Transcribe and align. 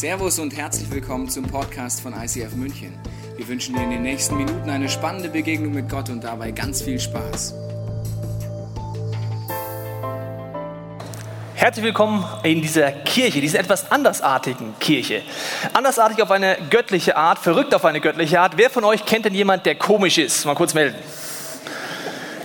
Servus 0.00 0.38
und 0.38 0.56
herzlich 0.56 0.90
willkommen 0.90 1.28
zum 1.28 1.44
Podcast 1.44 2.00
von 2.00 2.14
ICF 2.14 2.54
München. 2.54 2.98
Wir 3.36 3.46
wünschen 3.46 3.74
dir 3.74 3.82
in 3.82 3.90
den 3.90 4.00
nächsten 4.00 4.34
Minuten 4.34 4.70
eine 4.70 4.88
spannende 4.88 5.28
Begegnung 5.28 5.74
mit 5.74 5.90
Gott 5.90 6.08
und 6.08 6.24
dabei 6.24 6.52
ganz 6.52 6.80
viel 6.80 6.98
Spaß. 6.98 7.52
Herzlich 11.54 11.84
willkommen 11.84 12.24
in 12.44 12.62
dieser 12.62 12.92
Kirche, 12.92 13.42
dieser 13.42 13.58
etwas 13.60 13.92
andersartigen 13.92 14.72
Kirche. 14.80 15.20
Andersartig 15.74 16.22
auf 16.22 16.30
eine 16.30 16.56
göttliche 16.70 17.18
Art, 17.18 17.38
verrückt 17.38 17.74
auf 17.74 17.84
eine 17.84 18.00
göttliche 18.00 18.40
Art. 18.40 18.56
Wer 18.56 18.70
von 18.70 18.84
euch 18.84 19.04
kennt 19.04 19.26
denn 19.26 19.34
jemand, 19.34 19.66
der 19.66 19.74
komisch 19.74 20.16
ist? 20.16 20.46
Mal 20.46 20.54
kurz 20.54 20.72
melden. 20.72 20.96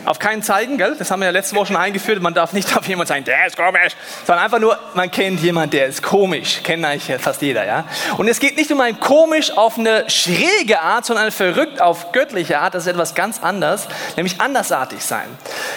Auf 0.06 0.20
keinen 0.20 0.44
zeigen, 0.44 0.78
gell? 0.78 0.96
Das 0.98 1.10
haben 1.10 1.20
wir 1.20 1.26
ja 1.26 1.32
letzte 1.32 1.56
Woche 1.56 1.68
schon 1.68 1.76
eingeführt. 1.76 2.22
Man 2.22 2.34
darf 2.34 2.54
nicht 2.54 2.76
auf 2.78 2.88
jemanden 2.88 3.10
sagen, 3.10 3.26
der 3.26 3.48
ist 3.48 3.58
komisch, 3.58 3.96
sondern 4.26 4.46
einfach 4.46 4.60
nur, 4.60 4.78
man 4.94 5.10
kennt 5.10 5.42
jemanden, 5.42 5.72
der 5.72 5.88
ist 5.88 6.04
komisch. 6.04 6.62
Kennt 6.64 6.86
eigentlich 6.86 7.20
fast 7.22 7.42
jeder, 7.42 7.66
ja? 7.66 7.86
Und 8.18 8.28
es 8.28 8.40
geht 8.40 8.58
nicht 8.58 8.72
um 8.72 8.82
ein 8.82 9.00
komisch 9.00 9.52
auf 9.56 9.78
eine 9.78 10.10
schräge 10.10 10.80
Art, 10.82 11.06
sondern 11.06 11.26
ein 11.26 11.32
verrückt 11.32 11.82
auf 11.82 12.12
göttliche 12.12 12.60
Art. 12.60 12.76
Das 12.76 12.84
ist 12.84 12.92
etwas 12.92 13.16
ganz 13.16 13.42
anderes, 13.42 13.88
nämlich 14.16 14.40
andersartig 14.40 15.04
sein. 15.04 15.26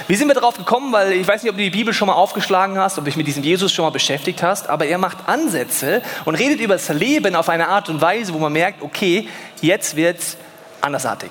Wie 0.07 0.17
sind 0.17 0.29
wir 0.29 0.35
darauf 0.35 0.57
gekommen? 0.57 0.93
Weil 0.93 1.13
ich 1.13 1.27
weiß 1.27 1.43
nicht, 1.43 1.51
ob 1.51 1.57
du 1.57 1.63
die 1.63 1.71
Bibel 1.71 1.95
schon 1.95 2.09
mal 2.09 2.15
aufgeschlagen 2.15 2.79
hast, 2.79 2.99
ob 2.99 3.05
du 3.05 3.11
dich 3.11 3.17
mit 3.17 3.27
diesem 3.27 3.43
Jesus 3.43 3.73
schon 3.73 3.85
mal 3.85 3.91
beschäftigt 3.91 4.43
hast, 4.43 4.69
aber 4.69 4.87
er 4.87 4.99
macht 4.99 5.19
Ansätze 5.27 6.03
und 6.25 6.35
redet 6.35 6.61
über 6.61 6.75
das 6.75 6.89
Leben 6.89 7.35
auf 7.35 7.49
eine 7.49 7.69
Art 7.69 7.89
und 7.89 8.01
Weise, 8.01 8.35
wo 8.35 8.39
man 8.39 8.53
merkt, 8.53 8.83
okay, 8.83 9.29
jetzt 9.61 9.97
wird's 9.97 10.37
andersartig. 10.81 11.31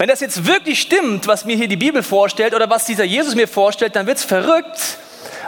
Wenn 0.00 0.08
das 0.08 0.20
jetzt 0.20 0.46
wirklich 0.46 0.80
stimmt, 0.80 1.26
was 1.26 1.44
mir 1.44 1.56
hier 1.56 1.68
die 1.68 1.76
Bibel 1.76 2.02
vorstellt 2.02 2.54
oder 2.54 2.70
was 2.70 2.86
dieser 2.86 3.04
Jesus 3.04 3.34
mir 3.34 3.46
vorstellt, 3.46 3.96
dann 3.96 4.06
wird 4.06 4.16
es 4.16 4.24
verrückt 4.24 4.96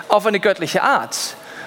auf 0.09 0.27
eine 0.27 0.41
göttliche 0.41 0.83
Art. 0.83 1.17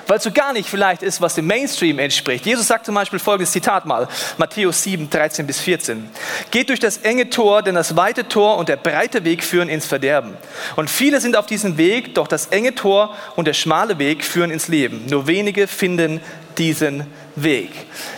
Weil 0.08 0.18
es 0.18 0.24
so 0.24 0.32
gar 0.32 0.54
nicht 0.54 0.70
vielleicht 0.70 1.02
ist, 1.02 1.22
was 1.22 1.36
dem 1.36 1.48
Mainstream 1.48 2.00
entspricht. 2.00 2.46
Jesus 2.46 2.68
sagt 2.68 2.86
zum 2.86 2.96
Beispiel 2.96 3.20
folgendes 3.20 3.52
Zitat 3.52 3.86
mal, 3.86 4.08
Matthäus 4.38 4.84
7, 4.84 5.10
13 5.10 5.48
bis 5.48 5.60
14. 5.60 6.10
Geht 6.52 6.70
durch 6.70 6.80
das 6.80 6.98
enge 6.98 7.30
Tor, 7.30 7.64
denn 7.64 7.76
das 7.76 7.96
weite 7.96 8.28
Tor 8.28 8.58
und 8.58 8.70
der 8.70 8.78
breite 8.78 9.24
Weg 9.24 9.44
führen 9.44 9.70
ins 9.70 9.86
Verderben. 9.86 10.38
Und 10.76 10.90
viele 10.90 11.20
sind 11.22 11.36
auf 11.36 11.48
diesem 11.48 11.78
Weg, 11.78 12.14
doch 12.16 12.28
das 12.28 12.48
enge 12.48 12.76
Tor 12.76 13.16
und 13.36 13.48
der 13.48 13.54
schmale 13.54 13.98
Weg 13.98 14.24
führen 14.24 14.52
ins 14.52 14.68
Leben. 14.68 15.06
Nur 15.10 15.28
wenige 15.28 15.68
finden 15.68 16.22
diesen 16.58 17.06
Weg. 17.36 17.72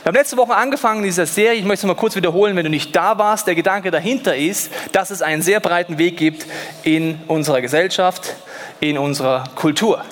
Wir 0.03 0.05
haben 0.05 0.15
letzte 0.15 0.37
Woche 0.37 0.55
angefangen 0.55 0.99
in 0.99 1.05
dieser 1.05 1.25
Serie, 1.25 1.59
ich 1.59 1.65
möchte 1.65 1.85
es 1.85 1.87
mal 1.87 1.95
kurz 1.95 2.15
wiederholen, 2.15 2.55
wenn 2.55 2.65
du 2.65 2.69
nicht 2.69 2.95
da 2.95 3.17
warst. 3.17 3.47
Der 3.47 3.55
Gedanke 3.55 3.91
dahinter 3.91 4.35
ist, 4.35 4.71
dass 4.91 5.09
es 5.09 5.21
einen 5.21 5.41
sehr 5.41 5.59
breiten 5.59 5.97
Weg 5.97 6.17
gibt 6.17 6.45
in 6.83 7.19
unserer 7.27 7.61
Gesellschaft, 7.61 8.35
in 8.79 8.97
unserer 8.97 9.45
Kultur. 9.55 10.03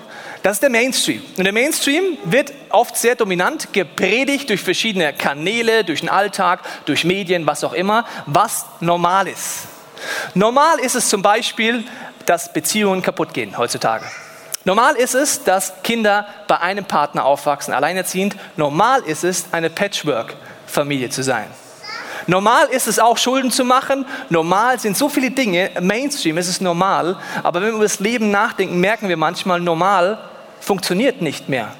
Das 0.45 0.57
ist 0.57 0.61
der 0.61 0.69
Mainstream. 0.69 1.23
Und 1.37 1.43
der 1.43 1.53
Mainstream 1.53 2.19
wird 2.23 2.53
oft 2.69 2.95
sehr 2.95 3.15
dominant 3.15 3.73
gepredigt 3.73 4.47
durch 4.47 4.61
verschiedene 4.61 5.11
Kanäle, 5.11 5.83
durch 5.83 6.01
den 6.01 6.09
Alltag, 6.09 6.59
durch 6.85 7.03
Medien, 7.03 7.47
was 7.47 7.63
auch 7.63 7.73
immer, 7.73 8.05
was 8.27 8.67
normal 8.79 9.27
ist. 9.27 9.61
Normal 10.35 10.77
ist 10.81 10.93
es 10.93 11.09
zum 11.09 11.23
Beispiel, 11.23 11.83
dass 12.27 12.53
Beziehungen 12.53 13.01
kaputt 13.01 13.33
gehen 13.33 13.57
heutzutage. 13.57 14.05
Normal 14.65 14.97
ist 14.97 15.15
es, 15.15 15.43
dass 15.43 15.81
Kinder 15.81 16.27
bei 16.47 16.59
einem 16.59 16.85
Partner 16.85 17.25
aufwachsen, 17.25 17.73
alleinerziehend. 17.73 18.35
Normal 18.55 19.01
ist 19.01 19.23
es, 19.23 19.45
eine 19.51 19.71
Patchwork-Familie 19.71 21.09
zu 21.09 21.23
sein. 21.23 21.47
Normal 22.27 22.67
ist 22.67 22.87
es 22.87 22.99
auch, 22.99 23.17
Schulden 23.17 23.49
zu 23.49 23.65
machen. 23.65 24.05
Normal 24.29 24.79
sind 24.79 24.95
so 24.95 25.09
viele 25.09 25.31
Dinge. 25.31 25.71
Mainstream 25.81 26.37
ist 26.37 26.49
es 26.49 26.61
normal. 26.61 27.17
Aber 27.41 27.61
wenn 27.61 27.69
wir 27.69 27.75
über 27.77 27.83
das 27.83 27.99
Leben 27.99 28.29
nachdenken, 28.29 28.79
merken 28.79 29.09
wir 29.09 29.17
manchmal, 29.17 29.59
normal 29.59 30.19
funktioniert 30.65 31.21
nicht 31.21 31.47
mehr. 31.47 31.71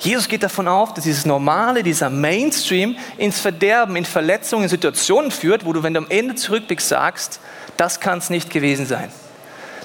Jesus 0.00 0.28
geht 0.28 0.42
davon 0.42 0.68
auf, 0.68 0.94
dass 0.94 1.04
dieses 1.04 1.26
Normale, 1.26 1.82
dieser 1.82 2.08
Mainstream 2.08 2.96
ins 3.18 3.40
Verderben, 3.40 3.96
in 3.96 4.04
Verletzungen, 4.04 4.64
in 4.64 4.68
Situationen 4.68 5.30
führt, 5.30 5.66
wo 5.66 5.72
du, 5.72 5.82
wenn 5.82 5.92
du 5.92 5.98
am 5.98 6.06
Ende 6.08 6.34
zurückblickst, 6.34 6.88
sagst, 6.88 7.40
das 7.76 8.00
kann 8.00 8.18
es 8.18 8.30
nicht 8.30 8.50
gewesen 8.50 8.86
sein. 8.86 9.10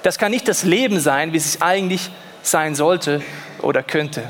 Das 0.04 0.18
kann 0.18 0.32
nicht 0.32 0.48
das 0.48 0.64
Leben 0.64 1.00
sein, 1.00 1.34
wie 1.34 1.38
es 1.38 1.62
eigentlich 1.62 2.10
sein 2.42 2.76
sollte 2.76 3.22
oder 3.62 3.84
könnte. 3.84 4.24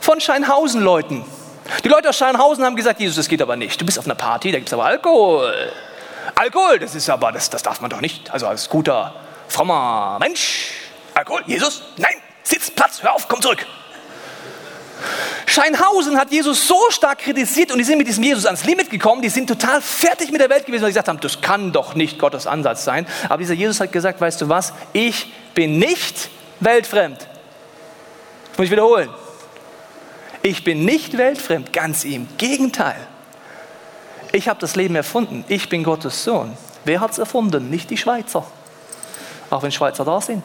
Von 0.00 0.20
Scheinhausen-Leuten. 0.20 1.24
Die 1.84 1.88
Leute 1.88 2.10
aus 2.10 2.16
Scheinhausen 2.16 2.64
haben 2.64 2.76
gesagt, 2.76 3.00
Jesus, 3.00 3.16
das 3.16 3.28
geht 3.28 3.42
aber 3.42 3.56
nicht. 3.56 3.80
Du 3.80 3.84
bist 3.84 3.98
auf 3.98 4.04
einer 4.04 4.14
Party, 4.14 4.52
da 4.52 4.58
gibt 4.58 4.68
es 4.68 4.72
aber 4.72 4.84
Alkohol. 4.84 5.72
Alkohol, 6.34 6.78
das 6.78 6.94
ist 6.94 7.08
aber, 7.10 7.32
das, 7.32 7.50
das 7.50 7.62
darf 7.62 7.80
man 7.80 7.90
doch 7.90 8.00
nicht. 8.00 8.30
Also 8.30 8.46
als 8.46 8.68
guter, 8.68 9.14
frommer 9.48 10.18
Mensch. 10.20 10.70
Alkohol, 11.14 11.42
Jesus, 11.46 11.82
nein, 11.96 12.14
sitz, 12.42 12.70
Platz, 12.70 13.02
hör 13.02 13.14
auf, 13.14 13.26
komm 13.26 13.40
zurück. 13.42 13.66
Scheinhausen 15.46 16.18
hat 16.18 16.32
Jesus 16.32 16.66
so 16.66 16.90
stark 16.90 17.20
kritisiert 17.20 17.70
und 17.70 17.78
die 17.78 17.84
sind 17.84 17.98
mit 17.98 18.08
diesem 18.08 18.24
Jesus 18.24 18.44
ans 18.46 18.64
Limit 18.64 18.90
gekommen, 18.90 19.22
die 19.22 19.28
sind 19.28 19.46
total 19.46 19.80
fertig 19.80 20.32
mit 20.32 20.40
der 20.40 20.50
Welt 20.50 20.66
gewesen, 20.66 20.82
weil 20.82 20.90
sie 20.90 20.94
gesagt 20.94 21.08
haben, 21.08 21.20
das 21.20 21.40
kann 21.40 21.72
doch 21.72 21.94
nicht 21.94 22.18
Gottes 22.18 22.46
Ansatz 22.46 22.84
sein. 22.84 23.06
Aber 23.28 23.38
dieser 23.38 23.54
Jesus 23.54 23.80
hat 23.80 23.92
gesagt, 23.92 24.20
weißt 24.20 24.40
du 24.40 24.48
was, 24.48 24.72
ich 24.92 25.32
bin 25.54 25.78
nicht 25.78 26.28
weltfremd. 26.58 27.18
Das 27.20 28.58
muss 28.58 28.64
ich 28.66 28.70
wiederholen. 28.72 29.08
Ich 30.42 30.64
bin 30.64 30.84
nicht 30.84 31.16
weltfremd, 31.16 31.72
ganz 31.72 32.04
im 32.04 32.28
Gegenteil. 32.38 32.96
Ich 34.32 34.48
habe 34.48 34.60
das 34.60 34.76
Leben 34.76 34.96
erfunden. 34.96 35.44
Ich 35.48 35.68
bin 35.68 35.84
Gottes 35.84 36.24
Sohn. 36.24 36.56
Wer 36.84 37.00
hat 37.00 37.12
es 37.12 37.18
erfunden? 37.18 37.70
Nicht 37.70 37.88
die 37.90 37.96
Schweizer. 37.96 38.46
Auch 39.48 39.62
wenn 39.62 39.72
Schweizer 39.72 40.04
da 40.04 40.20
sind. 40.20 40.42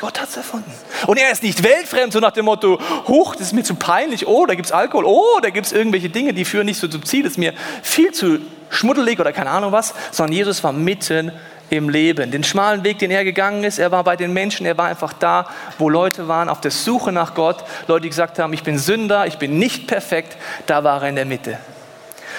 Gott 0.00 0.18
hat 0.18 0.30
es 0.30 0.36
erfunden. 0.38 0.72
Und 1.06 1.18
er 1.18 1.30
ist 1.30 1.42
nicht 1.42 1.62
weltfremd, 1.62 2.14
so 2.14 2.20
nach 2.20 2.30
dem 2.30 2.46
Motto, 2.46 2.80
huch, 3.06 3.34
das 3.34 3.48
ist 3.48 3.52
mir 3.52 3.64
zu 3.64 3.74
peinlich, 3.74 4.26
oh, 4.26 4.46
da 4.46 4.54
gibt 4.54 4.64
es 4.64 4.72
Alkohol, 4.72 5.04
oh, 5.04 5.40
da 5.42 5.50
gibt 5.50 5.66
es 5.66 5.72
irgendwelche 5.72 6.08
Dinge, 6.08 6.32
die 6.32 6.46
führen 6.46 6.64
nicht 6.64 6.80
so 6.80 6.88
zum 6.88 7.04
Ziel, 7.04 7.22
das 7.22 7.32
ist 7.32 7.38
mir 7.38 7.52
viel 7.82 8.10
zu 8.12 8.38
schmuddelig 8.70 9.20
oder 9.20 9.32
keine 9.32 9.50
Ahnung 9.50 9.72
was, 9.72 9.92
sondern 10.10 10.32
Jesus 10.32 10.64
war 10.64 10.72
mitten 10.72 11.32
im 11.68 11.90
Leben. 11.90 12.30
Den 12.30 12.44
schmalen 12.44 12.82
Weg, 12.82 12.98
den 12.98 13.10
er 13.10 13.24
gegangen 13.24 13.62
ist, 13.62 13.78
er 13.78 13.92
war 13.92 14.02
bei 14.02 14.16
den 14.16 14.32
Menschen, 14.32 14.64
er 14.64 14.78
war 14.78 14.86
einfach 14.86 15.12
da, 15.12 15.46
wo 15.78 15.90
Leute 15.90 16.28
waren 16.28 16.48
auf 16.48 16.62
der 16.62 16.70
Suche 16.70 17.12
nach 17.12 17.34
Gott, 17.34 17.62
Leute, 17.86 18.04
die 18.04 18.08
gesagt 18.08 18.38
haben, 18.38 18.54
ich 18.54 18.62
bin 18.62 18.78
Sünder, 18.78 19.26
ich 19.26 19.36
bin 19.36 19.58
nicht 19.58 19.86
perfekt, 19.86 20.38
da 20.64 20.82
war 20.82 21.02
er 21.02 21.10
in 21.10 21.16
der 21.16 21.26
Mitte. 21.26 21.58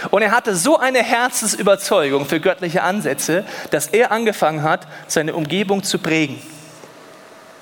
Und 0.10 0.24
er 0.24 0.32
hatte 0.32 0.56
so 0.56 0.80
eine 0.80 1.04
Herzensüberzeugung 1.04 2.26
für 2.26 2.40
göttliche 2.40 2.82
Ansätze, 2.82 3.46
dass 3.70 3.86
er 3.86 4.12
angefangen 4.12 4.64
hat, 4.64 4.88
seine 5.06 5.36
Umgebung 5.36 5.84
zu 5.84 6.00
prägen. 6.00 6.42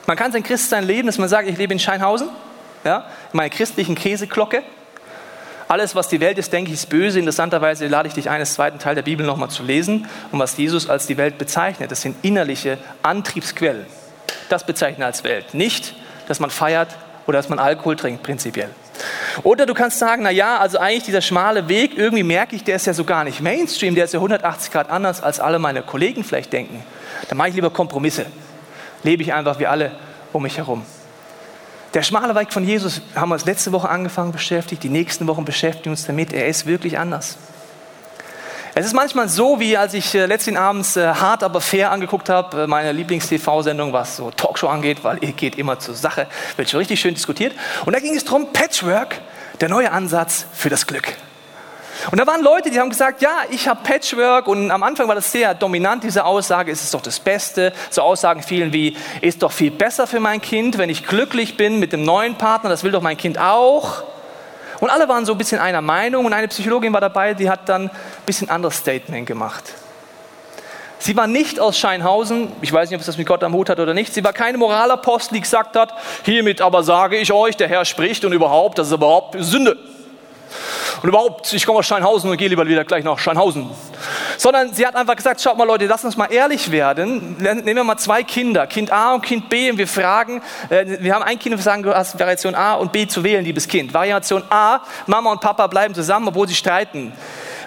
Man 0.09 0.17
kann 0.17 0.31
sein 0.31 0.41
Christsein 0.41 0.87
leben, 0.87 1.05
dass 1.05 1.19
man 1.19 1.29
sagt, 1.29 1.47
ich 1.47 1.55
lebe 1.55 1.71
in 1.71 1.77
Scheinhausen, 1.77 2.29
ja, 2.83 3.05
in 3.31 3.37
meiner 3.37 3.51
christlichen 3.51 3.93
Käseglocke, 3.93 4.63
alles, 5.67 5.93
was 5.93 6.07
die 6.07 6.19
Welt 6.19 6.39
ist, 6.39 6.51
denke 6.51 6.71
ich, 6.71 6.79
ist 6.79 6.89
böse. 6.89 7.19
Interessanterweise 7.19 7.85
lade 7.85 8.07
ich 8.07 8.15
dich 8.15 8.27
ein, 8.27 8.39
das 8.39 8.55
zweiten 8.55 8.79
Teil 8.79 8.95
der 8.95 9.03
Bibel 9.03 9.23
nochmal 9.23 9.51
zu 9.51 9.61
lesen 9.61 10.07
und 10.31 10.39
was 10.39 10.57
Jesus 10.57 10.89
als 10.89 11.05
die 11.05 11.15
Welt 11.17 11.37
bezeichnet. 11.37 11.91
Das 11.91 12.01
sind 12.01 12.15
innerliche 12.23 12.79
Antriebsquellen. 13.03 13.85
das 14.49 14.65
bezeichnen 14.65 15.03
als 15.03 15.23
Welt. 15.23 15.53
Nicht, 15.53 15.93
dass 16.27 16.39
man 16.39 16.49
feiert 16.49 16.97
oder 17.27 17.37
dass 17.37 17.47
man 17.47 17.59
Alkohol 17.59 17.95
trinkt, 17.95 18.23
prinzipiell. 18.23 18.71
Oder 19.43 19.67
du 19.67 19.75
kannst 19.75 19.99
sagen, 19.99 20.23
na 20.23 20.31
ja, 20.31 20.57
also 20.57 20.79
eigentlich 20.79 21.03
dieser 21.03 21.21
schmale 21.21 21.69
Weg, 21.69 21.95
irgendwie 21.95 22.23
merke 22.23 22.55
ich, 22.55 22.63
der 22.63 22.77
ist 22.77 22.87
ja 22.87 22.93
so 22.93 23.03
gar 23.03 23.23
nicht 23.23 23.41
Mainstream, 23.41 23.93
der 23.93 24.05
ist 24.05 24.15
ja 24.15 24.19
180 24.19 24.71
Grad 24.71 24.89
anders, 24.89 25.21
als 25.21 25.39
alle 25.39 25.59
meine 25.59 25.83
Kollegen 25.83 26.23
vielleicht 26.23 26.51
denken. 26.51 26.83
Dann 27.27 27.37
mache 27.37 27.49
ich 27.49 27.53
lieber 27.53 27.69
Kompromisse. 27.69 28.25
Lebe 29.03 29.23
ich 29.23 29.33
einfach 29.33 29.59
wie 29.59 29.67
alle 29.67 29.91
um 30.33 30.43
mich 30.43 30.57
herum. 30.57 30.85
Der 31.93 32.03
schmale 32.03 32.35
Weg 32.35 32.53
von 32.53 32.63
Jesus 32.63 33.01
haben 33.15 33.29
wir 33.29 33.33
uns 33.33 33.45
letzte 33.45 33.71
Woche 33.71 33.89
angefangen 33.89 34.31
beschäftigt, 34.31 34.83
die 34.83 34.89
nächsten 34.89 35.25
Wochen 35.27 35.43
beschäftigen 35.43 35.89
uns 35.89 36.05
damit. 36.05 36.31
Er 36.33 36.47
ist 36.47 36.67
wirklich 36.67 36.99
anders. 36.99 37.37
Es 38.75 38.85
ist 38.85 38.93
manchmal 38.93 39.27
so, 39.27 39.59
wie 39.59 39.75
als 39.75 39.95
ich 39.95 40.13
äh, 40.13 40.27
letzten 40.27 40.55
Abends 40.55 40.95
äh, 40.95 41.07
hart 41.07 41.43
aber 41.43 41.59
fair 41.59 41.91
angeguckt 41.91 42.29
habe, 42.29 42.63
äh, 42.63 42.67
meine 42.67 42.91
Lieblings-TV-Sendung, 42.91 43.91
was 43.91 44.17
so 44.17 44.29
Talkshow 44.29 44.67
angeht, 44.67 45.03
weil 45.03 45.17
ihr 45.21 45.31
geht 45.31 45.57
immer 45.57 45.79
zur 45.79 45.95
Sache, 45.95 46.27
wird 46.55 46.69
schon 46.69 46.77
richtig 46.77 46.99
schön 46.99 47.15
diskutiert. 47.15 47.53
Und 47.85 47.93
da 47.93 47.99
ging 47.99 48.15
es 48.15 48.23
darum, 48.23 48.53
Patchwork, 48.53 49.19
der 49.59 49.69
neue 49.69 49.91
Ansatz 49.91 50.45
für 50.53 50.69
das 50.69 50.85
Glück. 50.85 51.15
Und 52.11 52.19
da 52.19 52.25
waren 52.25 52.41
Leute, 52.41 52.71
die 52.71 52.79
haben 52.79 52.89
gesagt, 52.89 53.21
ja, 53.21 53.39
ich 53.49 53.67
habe 53.67 53.81
Patchwork 53.83 54.47
und 54.47 54.71
am 54.71 54.83
Anfang 54.83 55.07
war 55.07 55.15
das 55.15 55.31
sehr 55.31 55.53
dominant, 55.53 56.03
diese 56.03 56.25
Aussage, 56.25 56.71
es 56.71 56.83
ist 56.83 56.93
doch 56.93 57.01
das 57.01 57.19
Beste. 57.19 57.73
So 57.89 58.01
Aussagen 58.01 58.41
fielen 58.41 58.73
wie, 58.73 58.95
ist 59.21 59.43
doch 59.43 59.51
viel 59.51 59.71
besser 59.71 60.07
für 60.07 60.19
mein 60.19 60.41
Kind, 60.41 60.77
wenn 60.77 60.89
ich 60.89 61.05
glücklich 61.05 61.57
bin 61.57 61.79
mit 61.79 61.93
dem 61.93 62.03
neuen 62.03 62.35
Partner, 62.35 62.69
das 62.69 62.83
will 62.83 62.91
doch 62.91 63.01
mein 63.01 63.17
Kind 63.17 63.39
auch. 63.39 64.03
Und 64.79 64.89
alle 64.89 65.09
waren 65.09 65.25
so 65.25 65.33
ein 65.33 65.37
bisschen 65.37 65.59
einer 65.59 65.81
Meinung 65.81 66.25
und 66.25 66.33
eine 66.33 66.47
Psychologin 66.47 66.93
war 66.93 67.01
dabei, 67.01 67.33
die 67.33 67.49
hat 67.49 67.67
dann 67.67 67.83
ein 67.85 67.91
bisschen 68.25 68.49
anderes 68.49 68.77
Statement 68.77 69.27
gemacht. 69.27 69.73
Sie 70.99 71.15
war 71.15 71.27
nicht 71.27 71.59
aus 71.59 71.77
Scheinhausen, 71.77 72.51
ich 72.61 72.71
weiß 72.71 72.89
nicht, 72.89 72.95
ob 72.95 73.01
es 73.01 73.05
das 73.05 73.17
mit 73.17 73.27
Gott 73.27 73.43
am 73.43 73.53
Hut 73.53 73.69
hat 73.69 73.79
oder 73.79 73.93
nicht, 73.93 74.13
sie 74.13 74.23
war 74.23 74.33
keine 74.33 74.57
Moralapostel, 74.57 75.35
die 75.35 75.41
gesagt 75.41 75.75
hat, 75.75 75.93
hiermit 76.23 76.61
aber 76.61 76.83
sage 76.83 77.17
ich 77.17 77.31
euch, 77.31 77.55
der 77.55 77.69
Herr 77.69 77.85
spricht 77.85 78.25
und 78.25 78.33
überhaupt, 78.33 78.79
das 78.79 78.87
ist 78.87 78.93
überhaupt 78.93 79.35
Sünde. 79.39 79.77
Und 81.01 81.09
überhaupt, 81.09 81.53
ich 81.53 81.65
komme 81.65 81.79
aus 81.79 81.85
Scheinhausen 81.85 82.29
und 82.29 82.37
gehe 82.37 82.47
lieber 82.47 82.67
wieder 82.67 82.83
gleich 82.83 83.03
nach 83.03 83.19
Scheinhausen. 83.19 83.69
Sondern 84.37 84.73
sie 84.73 84.85
hat 84.85 84.95
einfach 84.95 85.15
gesagt, 85.15 85.41
schaut 85.41 85.57
mal 85.57 85.65
Leute, 85.65 85.85
lass 85.85 86.03
uns 86.03 86.17
mal 86.17 86.31
ehrlich 86.31 86.71
werden. 86.71 87.37
Nehmen 87.39 87.65
wir 87.65 87.83
mal 87.83 87.97
zwei 87.97 88.23
Kinder, 88.23 88.67
Kind 88.67 88.91
A 88.91 89.13
und 89.13 89.21
Kind 89.21 89.49
B 89.49 89.71
und 89.71 89.77
wir 89.77 89.87
fragen, 89.87 90.41
äh, 90.69 90.85
wir 90.99 91.13
haben 91.13 91.23
ein 91.23 91.39
Kind 91.39 91.53
und 91.53 91.59
wir 91.59 91.63
sagen, 91.63 91.83
du 91.83 91.93
hast 91.93 92.19
Variation 92.19 92.55
A 92.55 92.73
und 92.73 92.91
B 92.91 93.07
zu 93.07 93.23
wählen, 93.23 93.43
liebes 93.43 93.67
Kind. 93.67 93.93
Variation 93.93 94.43
A, 94.49 94.81
Mama 95.07 95.31
und 95.31 95.41
Papa 95.41 95.67
bleiben 95.67 95.93
zusammen, 95.93 96.27
obwohl 96.27 96.47
sie 96.47 96.55
streiten. 96.55 97.13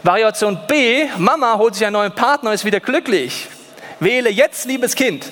Variation 0.03 0.59
B, 0.67 1.07
Mama 1.17 1.57
holt 1.59 1.75
sich 1.75 1.87
einen 1.87 1.95
neuen 1.95 2.13
Partner 2.13 2.51
und 2.51 2.55
ist 2.55 2.65
wieder 2.65 2.81
glücklich. 2.81 3.49
Wähle 4.01 4.31
jetzt, 4.31 4.65
liebes 4.65 4.95
Kind. 4.95 5.27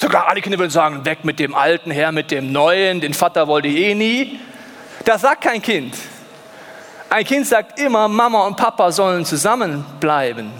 Sogar 0.00 0.28
alle 0.28 0.40
Kinder 0.40 0.58
würden 0.58 0.70
sagen, 0.70 1.04
weg 1.04 1.24
mit 1.24 1.38
dem 1.38 1.54
alten 1.54 1.90
her, 1.90 2.10
mit 2.10 2.30
dem 2.30 2.52
neuen, 2.52 3.00
den 3.00 3.12
Vater 3.12 3.48
wollte 3.48 3.68
ich 3.68 3.76
eh 3.76 3.94
nie. 3.94 4.40
Das 5.04 5.22
sagt 5.22 5.42
kein 5.42 5.62
Kind. 5.62 5.94
Ein 7.08 7.24
Kind 7.24 7.46
sagt 7.46 7.78
immer, 7.80 8.06
Mama 8.06 8.46
und 8.46 8.56
Papa 8.56 8.92
sollen 8.92 9.24
zusammenbleiben. 9.24 10.52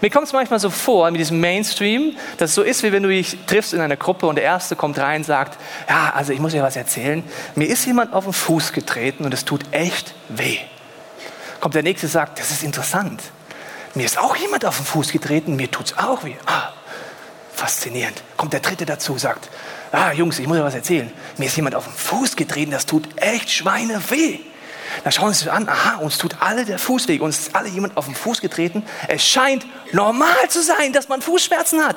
Mir 0.00 0.10
kommt 0.10 0.26
es 0.26 0.32
manchmal 0.32 0.60
so 0.60 0.68
vor, 0.68 1.10
mit 1.10 1.18
diesem 1.18 1.40
Mainstream, 1.40 2.16
dass 2.36 2.50
es 2.50 2.54
so 2.54 2.62
ist, 2.62 2.82
wie 2.82 2.92
wenn 2.92 3.02
du 3.02 3.08
dich 3.08 3.38
triffst 3.46 3.72
in 3.72 3.80
einer 3.80 3.96
Gruppe 3.96 4.26
und 4.26 4.36
der 4.36 4.44
Erste 4.44 4.76
kommt 4.76 4.98
rein 4.98 5.22
und 5.22 5.24
sagt, 5.24 5.58
ja, 5.88 6.12
also 6.14 6.32
ich 6.32 6.40
muss 6.40 6.52
dir 6.52 6.62
was 6.62 6.76
erzählen. 6.76 7.24
Mir 7.54 7.68
ist 7.68 7.86
jemand 7.86 8.12
auf 8.12 8.24
den 8.24 8.34
Fuß 8.34 8.72
getreten 8.72 9.24
und 9.24 9.32
es 9.32 9.46
tut 9.46 9.62
echt 9.70 10.14
weh. 10.28 10.58
Kommt 11.60 11.74
der 11.74 11.82
Nächste 11.82 12.06
und 12.06 12.12
sagt, 12.12 12.38
das 12.38 12.50
ist 12.50 12.62
interessant. 12.62 13.22
Mir 13.94 14.04
ist 14.04 14.18
auch 14.18 14.36
jemand 14.36 14.66
auf 14.66 14.76
den 14.76 14.84
Fuß 14.84 15.10
getreten, 15.10 15.56
mir 15.56 15.70
tut 15.70 15.86
es 15.86 15.98
auch 15.98 16.22
weh. 16.24 16.34
Ah, 16.44 16.68
faszinierend. 17.54 18.22
Kommt 18.36 18.52
der 18.52 18.60
Dritte 18.60 18.84
dazu, 18.84 19.16
sagt, 19.16 19.48
ah 19.94 20.12
Jungs, 20.12 20.38
ich 20.38 20.46
muss 20.46 20.56
dir 20.56 20.64
was 20.64 20.74
erzählen. 20.74 21.10
Mir 21.38 21.46
ist 21.46 21.56
jemand 21.56 21.74
auf 21.74 21.84
den 21.84 21.94
Fuß 21.94 22.36
getreten, 22.36 22.70
das 22.70 22.86
tut 22.86 23.04
echt 23.16 23.50
Schweine 23.50 24.00
weh. 24.10 24.40
Dann 25.02 25.12
schauen 25.12 25.32
sie 25.32 25.40
sich 25.40 25.50
an, 25.50 25.68
aha, 25.68 25.96
uns 25.96 26.18
tut 26.18 26.36
alle 26.40 26.64
der 26.64 26.78
Fuß 26.78 27.08
weh, 27.08 27.18
uns 27.18 27.38
ist 27.38 27.56
alle 27.56 27.68
jemand 27.68 27.96
auf 27.96 28.06
den 28.06 28.14
Fuß 28.14 28.40
getreten. 28.40 28.84
Es 29.08 29.26
scheint 29.26 29.66
normal 29.92 30.48
zu 30.48 30.62
sein, 30.62 30.92
dass 30.92 31.08
man 31.08 31.20
Fußschmerzen 31.20 31.84
hat. 31.84 31.96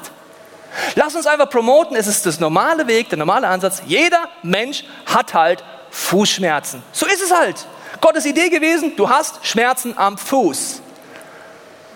Lass 0.95 1.15
uns 1.15 1.27
einfach 1.27 1.49
promoten, 1.49 1.95
es 1.95 2.07
ist 2.07 2.25
das 2.25 2.39
normale 2.39 2.87
Weg, 2.87 3.09
der 3.09 3.17
normale 3.17 3.47
Ansatz. 3.47 3.81
Jeder 3.85 4.29
Mensch 4.43 4.83
hat 5.05 5.33
halt 5.33 5.63
Fußschmerzen. 5.91 6.83
So 6.91 7.05
ist 7.05 7.21
es 7.21 7.31
halt. 7.31 7.65
Gottes 8.01 8.25
Idee 8.25 8.49
gewesen, 8.49 8.95
du 8.95 9.09
hast 9.09 9.45
Schmerzen 9.45 9.97
am 9.97 10.17
Fuß. 10.17 10.81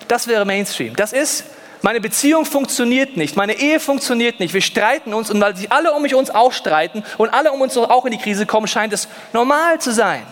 Das 0.07 0.27
wäre 0.27 0.45
Mainstream. 0.45 0.95
Das 0.95 1.13
ist 1.13 1.44
meine 1.81 2.00
Beziehung 2.00 2.45
funktioniert 2.45 3.18
nicht, 3.18 3.36
meine 3.36 3.54
Ehe 3.54 3.80
funktioniert 3.80 4.39
nicht, 4.39 4.54
wir 4.54 4.62
streiten 4.62 5.13
uns 5.13 5.31
und 5.31 5.42
weil 5.42 5.56
sich 5.56 5.72
alle 5.72 5.94
um 5.94 6.01
mich 6.04 6.13
uns 6.13 6.30
auch 6.30 6.51
streiten 6.51 7.04
und 7.18 7.30
alle 7.30 7.51
um 7.51 7.62
uns 7.62 7.75
auch 7.75 8.06
in 8.06 8.12
die 8.12 8.19
Krise 8.19 8.45
kommen, 8.45 8.68
scheint 8.68 8.94
es 8.94 9.07
normal 9.33 9.80
zu 9.80 9.92
sein. 9.92 10.24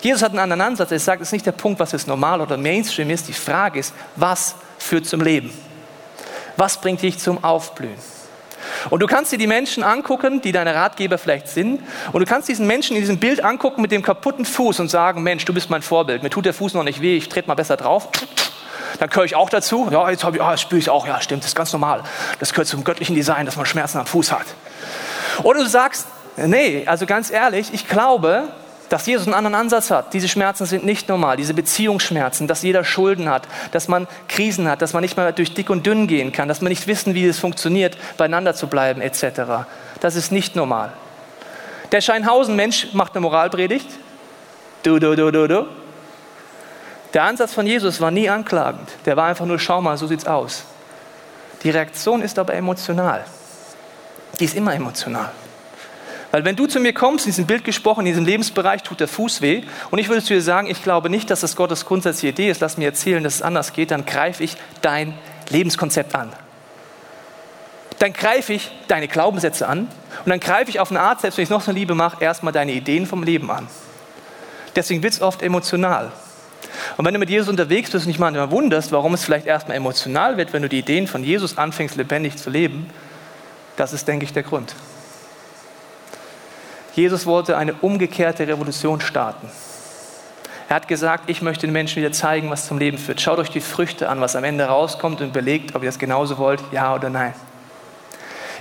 Jesus 0.00 0.22
hat 0.22 0.30
einen 0.30 0.40
anderen 0.40 0.60
Ansatz. 0.60 0.92
Er 0.92 0.98
sagt, 0.98 1.22
es 1.22 1.28
ist 1.28 1.32
nicht 1.32 1.46
der 1.46 1.52
Punkt, 1.52 1.80
was 1.80 1.92
jetzt 1.92 2.06
normal 2.06 2.40
oder 2.40 2.56
Mainstream 2.56 3.10
ist. 3.10 3.28
Die 3.28 3.32
Frage 3.32 3.80
ist, 3.80 3.94
was 4.14 4.54
führt 4.78 5.06
zum 5.06 5.20
Leben? 5.20 5.50
Was 6.56 6.80
bringt 6.80 7.02
dich 7.02 7.18
zum 7.18 7.42
Aufblühen? 7.42 7.96
Und 8.90 9.00
du 9.00 9.06
kannst 9.06 9.32
dir 9.32 9.38
die 9.38 9.46
Menschen 9.46 9.82
angucken, 9.82 10.40
die 10.40 10.52
deine 10.52 10.74
Ratgeber 10.74 11.18
vielleicht 11.18 11.48
sind. 11.48 11.80
Und 12.12 12.20
du 12.20 12.26
kannst 12.26 12.48
diesen 12.48 12.66
Menschen 12.66 12.94
in 12.94 13.02
diesem 13.02 13.18
Bild 13.18 13.42
angucken 13.42 13.82
mit 13.82 13.90
dem 13.90 14.02
kaputten 14.02 14.44
Fuß 14.44 14.80
und 14.80 14.88
sagen, 14.88 15.22
Mensch, 15.22 15.44
du 15.44 15.54
bist 15.54 15.70
mein 15.70 15.82
Vorbild. 15.82 16.22
Mir 16.22 16.30
tut 16.30 16.44
der 16.44 16.54
Fuß 16.54 16.74
noch 16.74 16.84
nicht 16.84 17.00
weh, 17.00 17.16
ich 17.16 17.28
trete 17.28 17.48
mal 17.48 17.54
besser 17.54 17.76
drauf 17.76 18.08
dann 18.98 19.08
gehöre 19.08 19.24
ich 19.24 19.34
auch 19.34 19.50
dazu. 19.50 19.88
Ja, 19.90 20.10
jetzt 20.10 20.24
habe 20.24 20.36
ich, 20.36 20.42
ah, 20.42 20.56
spüre 20.56 20.78
ich 20.78 20.90
auch, 20.90 21.06
ja, 21.06 21.20
stimmt, 21.20 21.42
das 21.42 21.50
ist 21.50 21.56
ganz 21.56 21.72
normal. 21.72 22.02
Das 22.38 22.52
gehört 22.52 22.68
zum 22.68 22.84
göttlichen 22.84 23.14
Design, 23.14 23.46
dass 23.46 23.56
man 23.56 23.66
Schmerzen 23.66 23.98
am 23.98 24.06
Fuß 24.06 24.32
hat. 24.32 24.46
Oder 25.42 25.60
du 25.60 25.66
sagst, 25.66 26.06
nee, 26.36 26.84
also 26.86 27.06
ganz 27.06 27.30
ehrlich, 27.30 27.72
ich 27.72 27.88
glaube, 27.88 28.48
dass 28.88 29.06
Jesus 29.06 29.26
einen 29.26 29.34
anderen 29.34 29.54
Ansatz 29.54 29.90
hat. 29.90 30.14
Diese 30.14 30.28
Schmerzen 30.28 30.66
sind 30.66 30.84
nicht 30.84 31.08
normal, 31.08 31.36
diese 31.36 31.54
Beziehungsschmerzen, 31.54 32.46
dass 32.46 32.62
jeder 32.62 32.84
Schulden 32.84 33.28
hat, 33.28 33.48
dass 33.72 33.88
man 33.88 34.06
Krisen 34.28 34.68
hat, 34.68 34.82
dass 34.82 34.92
man 34.92 35.02
nicht 35.02 35.16
mehr 35.16 35.32
durch 35.32 35.54
dick 35.54 35.70
und 35.70 35.86
dünn 35.86 36.06
gehen 36.06 36.32
kann, 36.32 36.48
dass 36.48 36.60
man 36.60 36.70
nicht 36.70 36.86
wissen, 36.86 37.14
wie 37.14 37.26
es 37.26 37.38
funktioniert, 37.38 37.96
beieinander 38.16 38.54
zu 38.54 38.68
bleiben, 38.68 39.00
etc. 39.00 39.66
Das 40.00 40.14
ist 40.14 40.30
nicht 40.30 40.56
normal. 40.56 40.92
Der 41.92 42.00
Scheinhausen-Mensch 42.00 42.88
macht 42.92 43.12
eine 43.12 43.22
Moralpredigt. 43.22 43.88
Du, 44.82 44.98
du, 44.98 45.16
du, 45.16 45.30
du, 45.30 45.48
du. 45.48 45.66
Der 47.16 47.24
Ansatz 47.24 47.54
von 47.54 47.66
Jesus 47.66 48.02
war 48.02 48.10
nie 48.10 48.28
anklagend. 48.28 48.90
Der 49.06 49.16
war 49.16 49.24
einfach 49.24 49.46
nur, 49.46 49.58
schau 49.58 49.80
mal, 49.80 49.96
so 49.96 50.06
sieht's 50.06 50.26
aus. 50.26 50.64
Die 51.62 51.70
Reaktion 51.70 52.20
ist 52.20 52.38
aber 52.38 52.52
emotional. 52.52 53.24
Die 54.38 54.44
ist 54.44 54.54
immer 54.54 54.74
emotional. 54.74 55.30
Weil 56.30 56.44
wenn 56.44 56.56
du 56.56 56.66
zu 56.66 56.78
mir 56.78 56.92
kommst, 56.92 57.24
in 57.24 57.30
diesem 57.30 57.46
Bild 57.46 57.64
gesprochen, 57.64 58.00
in 58.00 58.12
diesem 58.12 58.26
Lebensbereich 58.26 58.82
tut 58.82 59.00
der 59.00 59.08
Fuß 59.08 59.40
weh 59.40 59.62
und 59.90 59.98
ich 59.98 60.10
würde 60.10 60.22
zu 60.22 60.34
dir 60.34 60.42
sagen, 60.42 60.66
ich 60.66 60.82
glaube 60.82 61.08
nicht, 61.08 61.30
dass 61.30 61.40
das 61.40 61.56
Gottes 61.56 61.86
grundsätzliche 61.86 62.34
Idee 62.34 62.50
ist, 62.50 62.60
lass 62.60 62.76
mir 62.76 62.84
erzählen, 62.84 63.24
dass 63.24 63.36
es 63.36 63.42
anders 63.42 63.72
geht, 63.72 63.92
dann 63.92 64.04
greife 64.04 64.44
ich 64.44 64.58
dein 64.82 65.14
Lebenskonzept 65.48 66.14
an. 66.14 66.30
Dann 67.98 68.12
greife 68.12 68.52
ich 68.52 68.70
deine 68.88 69.08
Glaubenssätze 69.08 69.66
an 69.66 69.88
und 70.22 70.28
dann 70.28 70.40
greife 70.40 70.68
ich 70.68 70.80
auf 70.80 70.90
eine 70.90 71.00
Art, 71.00 71.22
selbst 71.22 71.38
wenn 71.38 71.44
ich 71.44 71.50
noch 71.50 71.62
so 71.62 71.72
Liebe 71.72 71.94
mache, 71.94 72.22
erstmal 72.22 72.52
deine 72.52 72.72
Ideen 72.72 73.06
vom 73.06 73.22
Leben 73.22 73.50
an. 73.50 73.68
Deswegen 74.74 75.02
wird 75.02 75.14
es 75.14 75.22
oft 75.22 75.40
emotional. 75.40 76.12
Und 76.96 77.04
wenn 77.04 77.14
du 77.14 77.20
mit 77.20 77.30
Jesus 77.30 77.48
unterwegs 77.48 77.90
bist 77.90 78.06
und 78.06 78.12
dich 78.12 78.18
manchmal 78.18 78.50
wunderst, 78.50 78.92
warum 78.92 79.14
es 79.14 79.24
vielleicht 79.24 79.46
erstmal 79.46 79.76
emotional 79.76 80.36
wird, 80.36 80.52
wenn 80.52 80.62
du 80.62 80.68
die 80.68 80.78
Ideen 80.78 81.06
von 81.06 81.24
Jesus 81.24 81.58
anfängst, 81.58 81.96
lebendig 81.96 82.36
zu 82.36 82.50
leben, 82.50 82.90
das 83.76 83.92
ist, 83.92 84.08
denke 84.08 84.24
ich, 84.24 84.32
der 84.32 84.42
Grund. 84.42 84.74
Jesus 86.94 87.26
wollte 87.26 87.58
eine 87.58 87.74
umgekehrte 87.74 88.48
Revolution 88.48 89.00
starten. 89.00 89.50
Er 90.68 90.76
hat 90.76 90.88
gesagt, 90.88 91.28
ich 91.28 91.42
möchte 91.42 91.66
den 91.66 91.72
Menschen 91.72 92.02
wieder 92.02 92.10
zeigen, 92.10 92.50
was 92.50 92.66
zum 92.66 92.78
Leben 92.78 92.98
führt. 92.98 93.20
Schaut 93.20 93.38
euch 93.38 93.50
die 93.50 93.60
Früchte 93.60 94.08
an, 94.08 94.20
was 94.20 94.34
am 94.34 94.44
Ende 94.44 94.64
rauskommt 94.64 95.20
und 95.20 95.32
belegt, 95.32 95.74
ob 95.74 95.82
ihr 95.82 95.88
das 95.88 95.98
genauso 95.98 96.38
wollt, 96.38 96.60
ja 96.72 96.94
oder 96.94 97.10
nein. 97.10 97.34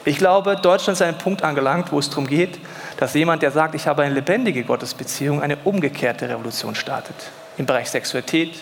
Ich 0.04 0.18
glaube, 0.18 0.56
Deutschland 0.58 0.98
ist 0.98 1.02
an 1.02 1.10
einem 1.10 1.18
Punkt 1.18 1.44
angelangt, 1.44 1.92
wo 1.92 1.98
es 1.98 2.10
darum 2.10 2.28
geht, 2.28 2.60
dass 2.98 3.16
jemand, 3.16 3.42
der 3.42 3.50
sagt, 3.50 3.74
ich 3.74 3.88
habe 3.88 4.04
eine 4.04 4.14
lebendige 4.14 4.64
Gottesbeziehung, 4.64 5.42
eine 5.42 5.58
umgekehrte 5.64 6.30
Revolution 6.30 6.76
startet 6.76 7.16
im 7.58 7.66
Bereich 7.66 7.90
Sexualität, 7.90 8.54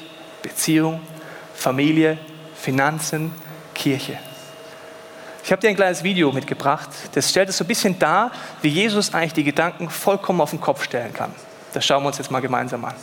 Beziehung, 0.42 1.02
Familie, 1.54 2.18
Finanzen, 2.56 3.34
Kirche. 3.74 4.18
Ich 5.44 5.52
habe 5.52 5.62
dir 5.62 5.70
ein 5.70 5.76
kleines 5.76 6.04
Video 6.04 6.32
mitgebracht, 6.32 6.90
das 7.14 7.30
stellt 7.30 7.50
es 7.50 7.58
so 7.58 7.66
ein 7.66 7.68
bisschen 7.68 8.00
dar, 8.00 8.32
wie 8.62 8.70
Jesus 8.70 9.14
eigentlich 9.14 9.34
die 9.34 9.44
Gedanken 9.44 9.90
vollkommen 9.90 10.40
auf 10.40 10.52
den 10.52 10.62
Kopf 10.62 10.84
stellen 10.84 11.14
kann. 11.14 11.34
Das 11.74 11.86
schauen 11.86 12.04
wir 12.04 12.08
uns 12.08 12.18
jetzt 12.18 12.32
mal 12.32 12.40
gemeinsam 12.40 12.86
an. 12.86 12.94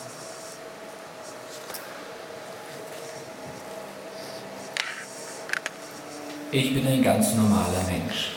Ich 6.52 6.74
bin 6.74 6.86
ein 6.86 7.02
ganz 7.02 7.34
normaler 7.34 7.82
Mensch 7.88 8.32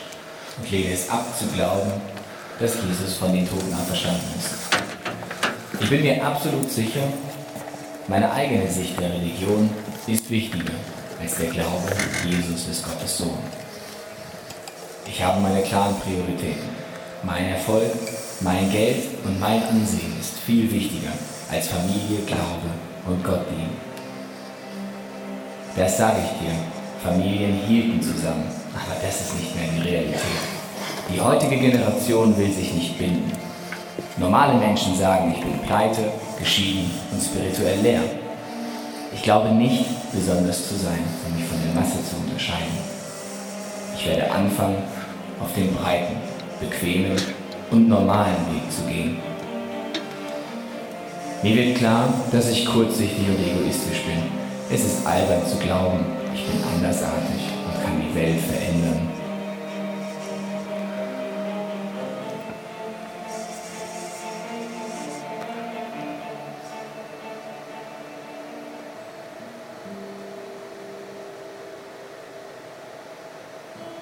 und 0.58 0.70
lehne 0.70 0.94
es 0.94 1.08
ab 1.08 1.26
zu 1.36 1.46
glauben, 1.46 1.92
dass 2.60 2.74
Jesus 2.74 3.16
von 3.16 3.32
den 3.32 3.48
Toten 3.48 3.74
auferstanden 3.74 4.22
ist. 4.38 5.80
Ich 5.80 5.90
bin 5.90 6.02
mir 6.02 6.24
absolut 6.24 6.70
sicher, 6.70 7.02
meine 8.08 8.30
eigene 8.30 8.70
Sicht 8.70 9.00
der 9.00 9.12
Religion 9.12 9.70
ist 10.06 10.30
wichtiger 10.30 10.72
als 11.20 11.36
der 11.36 11.50
Glaube, 11.50 11.88
Jesus 12.26 12.68
ist 12.68 12.84
Gottes 12.84 13.18
Sohn. 13.18 13.38
Ich 15.06 15.22
habe 15.22 15.40
meine 15.40 15.62
klaren 15.62 15.94
Prioritäten. 16.00 16.68
Mein 17.22 17.46
Erfolg, 17.46 17.90
mein 18.40 18.70
Geld 18.70 19.06
und 19.24 19.40
mein 19.40 19.62
Ansehen 19.62 20.12
ist 20.20 20.38
viel 20.40 20.70
wichtiger 20.70 21.12
als 21.50 21.68
Familie, 21.68 22.24
Glaube 22.26 22.68
und 23.06 23.24
Gott 23.24 23.46
dienen. 23.50 23.76
Das 25.76 25.96
sage 25.96 26.18
ich 26.18 26.46
dir. 26.46 26.54
Familien 27.02 27.54
hielten 27.66 28.02
zusammen, 28.02 28.46
aber 28.74 28.96
das 29.02 29.20
ist 29.20 29.38
nicht 29.38 29.54
mehr 29.56 29.68
die 29.76 29.88
Realität. 29.88 30.20
Die 31.12 31.20
heutige 31.20 31.56
Generation 31.56 32.36
will 32.36 32.52
sich 32.52 32.72
nicht 32.72 32.98
binden. 32.98 33.32
Normale 34.16 34.54
Menschen 34.58 34.96
sagen, 34.96 35.34
ich 35.34 35.42
bin 35.42 35.58
pleite, 35.60 36.12
geschieden 36.38 36.90
und 37.12 37.22
spirituell 37.22 37.80
leer. 37.80 38.02
Ich 39.12 39.22
glaube 39.22 39.50
nicht, 39.50 39.84
besonders 40.12 40.68
zu 40.68 40.74
sein, 40.74 40.98
um 41.26 41.36
mich 41.36 41.46
von 41.46 41.58
der 41.64 41.74
Masse 41.74 41.98
zu 42.04 42.16
unterscheiden. 42.16 42.78
Ich 43.96 44.06
werde 44.06 44.30
anfangen, 44.30 44.82
auf 45.40 45.52
den 45.54 45.74
breiten, 45.74 46.16
bequemen 46.60 47.16
und 47.70 47.88
normalen 47.88 48.46
Weg 48.52 48.70
zu 48.70 48.82
gehen. 48.82 49.18
Mir 51.42 51.56
wird 51.56 51.76
klar, 51.78 52.08
dass 52.32 52.50
ich 52.50 52.66
kurzsichtig 52.66 53.28
und 53.28 53.38
egoistisch 53.38 54.02
bin. 54.02 54.22
Es 54.70 54.84
ist 54.84 55.06
albern 55.06 55.46
zu 55.46 55.56
glauben, 55.58 56.00
ich 56.34 56.44
bin 56.46 56.60
andersartig 56.74 57.52
und 57.66 57.84
kann 57.84 58.00
die 58.00 58.14
Welt 58.14 58.40
verändern. 58.40 59.13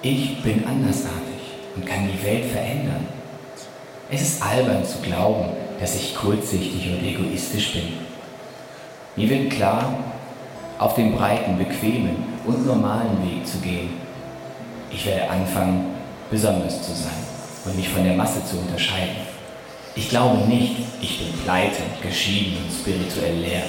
Ich 0.05 0.43
bin 0.43 0.65
andersartig 0.67 1.39
und 1.77 1.85
kann 1.85 2.09
die 2.09 2.27
Welt 2.27 2.51
verändern. 2.51 3.07
Es 4.11 4.21
ist 4.21 4.43
albern 4.43 4.83
zu 4.83 4.97
glauben, 4.97 5.45
dass 5.79 5.95
ich 5.95 6.13
kurzsichtig 6.13 6.91
und 6.91 7.07
egoistisch 7.07 7.71
bin. 7.71 7.93
Mir 9.15 9.29
wird 9.29 9.53
klar, 9.53 9.97
auf 10.77 10.95
den 10.95 11.15
breiten, 11.15 11.57
bequemen 11.57 12.17
und 12.45 12.67
normalen 12.67 13.17
Weg 13.23 13.47
zu 13.47 13.59
gehen. 13.59 13.91
Ich 14.91 15.05
werde 15.05 15.29
anfangen, 15.29 15.95
besonders 16.29 16.81
zu 16.81 16.91
sein 16.91 17.23
und 17.63 17.77
mich 17.77 17.87
von 17.87 18.03
der 18.03 18.17
Masse 18.17 18.43
zu 18.43 18.57
unterscheiden. 18.57 19.15
Ich 19.95 20.09
glaube 20.09 20.45
nicht, 20.49 20.75
ich 20.99 21.19
bin 21.19 21.31
pleite, 21.45 21.81
geschieden 22.01 22.57
und 22.57 22.73
spirituell 22.73 23.37
leer. 23.37 23.63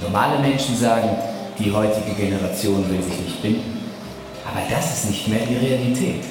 Normale 0.00 0.38
Menschen 0.38 0.74
sagen, 0.74 1.10
die 1.58 1.70
heutige 1.70 2.14
Generation 2.16 2.88
will 2.88 3.02
sich 3.02 3.20
nicht 3.20 3.42
binden. 3.42 3.81
Aber 4.44 4.60
das 4.68 4.94
ist 4.94 5.10
nicht 5.10 5.28
mehr 5.28 5.46
die 5.46 5.56
Realität. 5.56 6.24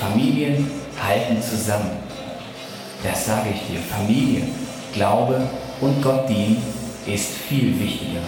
Familien 0.00 0.70
halten 1.02 1.42
zusammen. 1.42 1.90
Das 3.02 3.26
sage 3.26 3.50
ich 3.54 3.60
dir. 3.68 3.80
Familie, 3.80 4.42
Glaube 4.92 5.40
und 5.80 6.02
Gott 6.02 6.28
dienen 6.28 6.62
ist 7.06 7.30
viel 7.48 7.78
wichtiger 7.78 8.20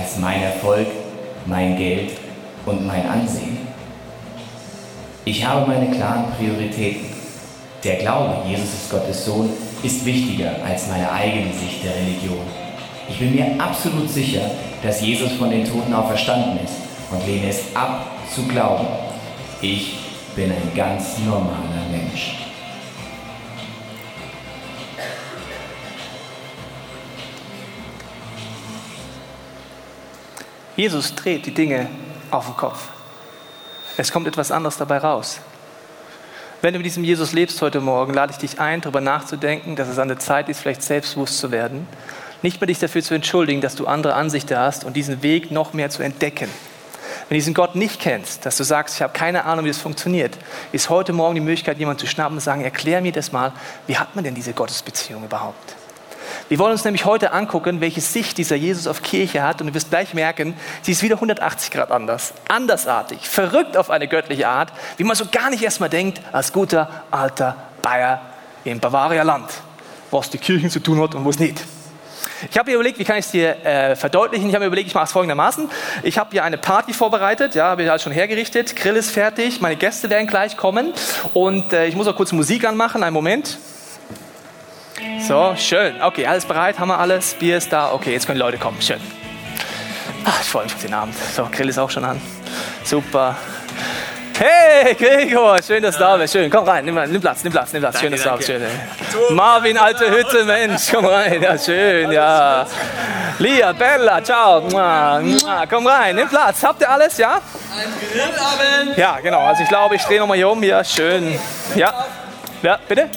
als 0.00 0.18
mein 0.18 0.42
Erfolg, 0.42 0.86
mein 1.46 1.76
Geld 1.76 2.12
und 2.64 2.86
mein 2.86 3.08
Ansehen. 3.08 3.58
Ich 5.24 5.44
habe 5.44 5.66
meine 5.66 5.90
klaren 5.90 6.26
Prioritäten. 6.38 7.06
Der 7.84 7.96
Glaube, 7.96 8.36
Jesus 8.48 8.68
ist 8.74 8.90
Gottes 8.90 9.24
Sohn, 9.24 9.50
ist 9.82 10.04
wichtiger 10.04 10.52
als 10.64 10.88
meine 10.88 11.10
eigene 11.10 11.52
Sicht 11.52 11.84
der 11.84 11.94
Religion. 11.94 12.44
Ich 13.08 13.18
bin 13.18 13.34
mir 13.34 13.62
absolut 13.62 14.10
sicher, 14.10 14.50
dass 14.82 15.00
Jesus 15.00 15.32
von 15.32 15.50
den 15.50 15.64
Toten 15.64 15.92
auferstanden 15.94 16.58
ist 16.64 16.74
und 17.10 17.26
lehne 17.26 17.50
es 17.50 17.60
ab, 17.74 18.15
zu 18.34 18.46
glauben, 18.46 18.86
ich 19.60 19.98
bin 20.34 20.52
ein 20.52 20.72
ganz 20.74 21.18
normaler 21.18 21.86
Mensch. 21.90 22.46
Jesus 30.76 31.14
dreht 31.14 31.46
die 31.46 31.54
Dinge 31.54 31.88
auf 32.30 32.44
den 32.46 32.56
Kopf. 32.56 32.88
Es 33.96 34.12
kommt 34.12 34.28
etwas 34.28 34.52
anderes 34.52 34.76
dabei 34.76 34.98
raus. 34.98 35.40
Wenn 36.60 36.74
du 36.74 36.78
mit 36.78 36.86
diesem 36.86 37.04
Jesus 37.04 37.32
lebst 37.32 37.62
heute 37.62 37.80
Morgen, 37.80 38.12
lade 38.12 38.32
ich 38.32 38.38
dich 38.38 38.60
ein, 38.60 38.82
darüber 38.82 39.00
nachzudenken, 39.00 39.76
dass 39.76 39.88
es 39.88 39.98
an 39.98 40.08
der 40.08 40.18
Zeit 40.18 40.48
ist, 40.50 40.60
vielleicht 40.60 40.82
selbstbewusst 40.82 41.38
zu 41.38 41.50
werden. 41.50 41.88
Nicht 42.42 42.60
mehr 42.60 42.66
dich 42.66 42.78
dafür 42.78 43.02
zu 43.02 43.14
entschuldigen, 43.14 43.62
dass 43.62 43.74
du 43.74 43.86
andere 43.86 44.14
Ansichten 44.14 44.58
hast 44.58 44.84
und 44.84 44.94
diesen 44.96 45.22
Weg 45.22 45.50
noch 45.50 45.72
mehr 45.72 45.88
zu 45.88 46.02
entdecken. 46.02 46.50
Wenn 47.28 47.34
du 47.34 47.40
diesen 47.40 47.54
Gott 47.54 47.74
nicht 47.74 48.00
kennst, 48.00 48.46
dass 48.46 48.56
du 48.56 48.62
sagst, 48.62 48.94
ich 48.94 49.02
habe 49.02 49.12
keine 49.12 49.44
Ahnung, 49.44 49.64
wie 49.64 49.70
das 49.70 49.78
funktioniert, 49.78 50.38
ist 50.70 50.90
heute 50.90 51.12
Morgen 51.12 51.34
die 51.34 51.40
Möglichkeit, 51.40 51.76
jemanden 51.78 51.98
zu 51.98 52.06
schnappen 52.06 52.34
und 52.34 52.40
zu 52.40 52.44
sagen, 52.44 52.62
erklär 52.62 53.00
mir 53.00 53.10
das 53.10 53.32
mal, 53.32 53.52
wie 53.88 53.98
hat 53.98 54.14
man 54.14 54.22
denn 54.22 54.36
diese 54.36 54.52
Gottesbeziehung 54.52 55.24
überhaupt? 55.24 55.74
Wir 56.48 56.60
wollen 56.60 56.70
uns 56.70 56.84
nämlich 56.84 57.04
heute 57.04 57.32
angucken, 57.32 57.80
welche 57.80 58.00
Sicht 58.00 58.38
dieser 58.38 58.54
Jesus 58.54 58.86
auf 58.86 59.02
Kirche 59.02 59.42
hat 59.42 59.60
und 59.60 59.66
du 59.66 59.74
wirst 59.74 59.90
gleich 59.90 60.14
merken, 60.14 60.54
sie 60.82 60.92
ist 60.92 61.02
wieder 61.02 61.16
180 61.16 61.72
Grad 61.72 61.90
anders, 61.90 62.32
andersartig, 62.46 63.28
verrückt 63.28 63.76
auf 63.76 63.90
eine 63.90 64.06
göttliche 64.06 64.46
Art, 64.46 64.72
wie 64.96 65.02
man 65.02 65.16
so 65.16 65.24
gar 65.26 65.50
nicht 65.50 65.64
erstmal 65.64 65.90
denkt, 65.90 66.20
als 66.30 66.52
guter 66.52 67.02
alter 67.10 67.56
Bayer 67.82 68.20
im 68.62 68.78
Bavaria 68.78 69.24
Land, 69.24 69.50
was 70.12 70.30
die 70.30 70.38
Kirchen 70.38 70.70
zu 70.70 70.78
tun 70.78 71.00
hat 71.00 71.16
und 71.16 71.24
was 71.24 71.40
nicht. 71.40 71.64
Ich 72.50 72.58
habe 72.58 72.70
mir 72.70 72.74
überlegt, 72.74 72.98
wie 72.98 73.04
kann 73.04 73.16
ich 73.16 73.26
es 73.26 73.30
dir 73.30 73.64
äh, 73.64 73.96
verdeutlichen? 73.96 74.48
Ich 74.48 74.54
habe 74.54 74.64
mir 74.64 74.68
überlegt, 74.68 74.88
ich 74.88 74.94
mache 74.94 75.04
es 75.04 75.12
folgendermaßen. 75.12 75.68
Ich 76.02 76.18
habe 76.18 76.30
hier 76.32 76.44
eine 76.44 76.58
Party 76.58 76.92
vorbereitet, 76.92 77.54
ja, 77.54 77.66
habe 77.68 77.82
ich 77.82 77.88
halt 77.88 78.02
schon 78.02 78.12
hergerichtet. 78.12 78.76
Grill 78.76 78.96
ist 78.96 79.10
fertig, 79.10 79.60
meine 79.60 79.76
Gäste 79.76 80.10
werden 80.10 80.26
gleich 80.26 80.56
kommen 80.56 80.92
und 81.34 81.72
äh, 81.72 81.86
ich 81.86 81.96
muss 81.96 82.06
auch 82.06 82.16
kurz 82.16 82.32
Musik 82.32 82.64
anmachen. 82.64 83.02
Einen 83.02 83.14
Moment. 83.14 83.58
So, 85.20 85.54
schön. 85.56 86.00
Okay, 86.02 86.26
alles 86.26 86.44
bereit, 86.44 86.78
haben 86.78 86.88
wir 86.88 86.98
alles. 86.98 87.34
Bier 87.34 87.56
ist 87.56 87.72
da. 87.72 87.92
Okay, 87.92 88.12
jetzt 88.12 88.26
können 88.26 88.38
die 88.38 88.44
Leute 88.44 88.58
kommen. 88.58 88.80
Schön. 88.80 89.00
Ach, 90.24 90.40
ich 90.40 90.46
freue 90.46 90.64
mich 90.64 90.74
auf 90.74 90.82
den 90.82 90.94
Abend. 90.94 91.14
So, 91.14 91.48
Grill 91.50 91.68
ist 91.68 91.78
auch 91.78 91.90
schon 91.90 92.04
an. 92.04 92.20
Super. 92.84 93.36
Hey, 94.38 94.94
Gregor, 94.94 95.62
schön, 95.62 95.82
dass 95.82 95.94
du 95.96 96.00
da 96.00 96.16
bist. 96.18 96.32
Schön, 96.34 96.50
komm 96.50 96.64
rein, 96.64 96.84
nimm, 96.84 96.94
nimm 97.10 97.20
Platz, 97.22 97.42
nimm 97.42 97.52
Platz, 97.52 97.72
nimm 97.72 97.80
Platz. 97.80 97.98
Schön, 98.00 98.10
dass 98.12 98.22
du 98.22 98.28
da 98.28 98.36
bist. 98.36 98.48
Schön, 98.48 98.62
ey. 98.62 98.68
Marvin, 99.34 99.78
alte 99.78 100.10
Hütte, 100.10 100.44
Mensch, 100.44 100.82
komm 100.92 101.06
rein. 101.06 101.40
Ja, 101.42 101.56
schön, 101.58 102.12
ja. 102.12 102.66
Lia, 103.38 103.72
Bella, 103.72 104.22
ciao. 104.22 104.60
Mua, 104.60 105.20
mua. 105.20 105.64
Komm 105.68 105.86
rein, 105.86 106.16
nimm 106.16 106.28
Platz. 106.28 106.62
Habt 106.62 106.82
ihr 106.82 106.90
alles, 106.90 107.16
ja? 107.16 107.34
Ein 107.34 107.92
Grillabend. 108.12 108.98
Ja, 108.98 109.18
genau. 109.22 109.40
Also 109.40 109.62
ich 109.62 109.68
glaube, 109.70 109.94
ich 109.96 110.02
drehe 110.02 110.20
nochmal 110.20 110.36
hier 110.36 110.50
um. 110.50 110.62
Ja, 110.62 110.84
schön. 110.84 111.38
Ja. 111.74 112.04
Ja, 112.62 112.78
bitte? 112.86 113.08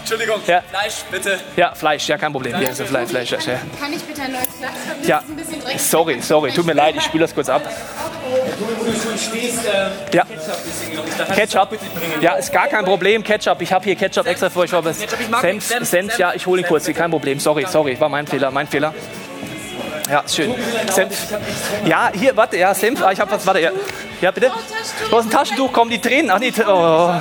Entschuldigung, 0.00 0.40
Ja. 0.46 0.62
Fleisch 0.68 0.94
bitte. 1.10 1.38
Ja, 1.54 1.74
Fleisch, 1.74 2.08
ja, 2.08 2.18
kein 2.18 2.32
Problem. 2.32 2.60
Ja, 2.60 2.72
so 2.72 2.84
Fleisch, 2.86 3.10
Fleisch, 3.10 3.30
ja. 3.30 3.38
Kann 3.38 3.92
ich 3.92 4.02
bitte 4.02 4.22
ein 4.22 4.32
neues 4.32 4.48
Glas 4.58 4.70
haben? 4.88 4.98
Das 5.00 5.06
Ja, 5.08 5.18
ist 5.18 5.28
ein 5.28 5.36
bisschen 5.36 5.60
dreckig. 5.62 5.82
sorry, 5.82 6.20
sorry, 6.22 6.50
tut 6.52 6.66
mir 6.66 6.72
leid, 6.72 6.94
ich 6.96 7.02
spüle 7.04 7.22
das 7.22 7.34
kurz 7.34 7.48
ab. 7.48 7.62
Du 8.26 8.92
schon 9.00 9.18
stehst, 9.18 9.64
äh, 9.66 10.16
Ja, 10.16 10.24
Ketchup 10.24 10.66
ist 10.66 10.82
hier, 10.82 10.94
glaub 10.94 11.06
ich. 11.06 11.14
Da 11.16 11.24
kannst 11.24 11.40
Ketchup. 11.40 11.70
du. 11.70 12.24
Ja, 12.24 12.34
ist 12.34 12.52
gar 12.52 12.66
kein 12.68 12.84
Problem. 12.84 13.22
Ketchup, 13.22 13.60
ich 13.60 13.72
habe 13.72 13.84
hier 13.84 13.96
Ketchup 13.96 14.26
extra 14.26 14.50
für 14.50 14.60
euch. 14.60 14.72
Ich 14.72 14.78
Senf. 14.80 15.40
Senf, 15.40 15.64
Senf, 15.64 15.88
Senf. 15.88 16.18
ja, 16.18 16.32
ich 16.34 16.46
hole 16.46 16.62
ihn 16.62 16.66
kurz, 16.66 16.86
kein 16.92 17.10
Problem. 17.10 17.38
Sorry, 17.40 17.66
sorry, 17.68 17.98
war 18.00 18.08
mein 18.08 18.26
Fehler, 18.26 18.50
mein 18.50 18.66
Fehler. 18.66 18.94
Ja, 20.10 20.20
ist 20.20 20.36
schön. 20.36 20.54
Senf. 20.90 21.16
Ja, 21.84 22.10
hier, 22.14 22.36
warte, 22.36 22.56
ja, 22.56 22.74
Senf, 22.74 23.02
ah, 23.02 23.12
ich 23.12 23.20
habe 23.20 23.30
was, 23.30 23.46
warte, 23.46 23.60
ja. 23.60 23.70
Ja, 24.20 24.30
bitte? 24.30 24.50
Du 25.10 25.16
hast 25.16 25.26
ein 25.26 25.30
Taschentuch, 25.30 25.72
kommen 25.72 25.90
die 25.90 26.00
Tränen. 26.00 26.30
Ach 26.30 26.38
nee, 26.38 26.52
oh. 26.66 27.14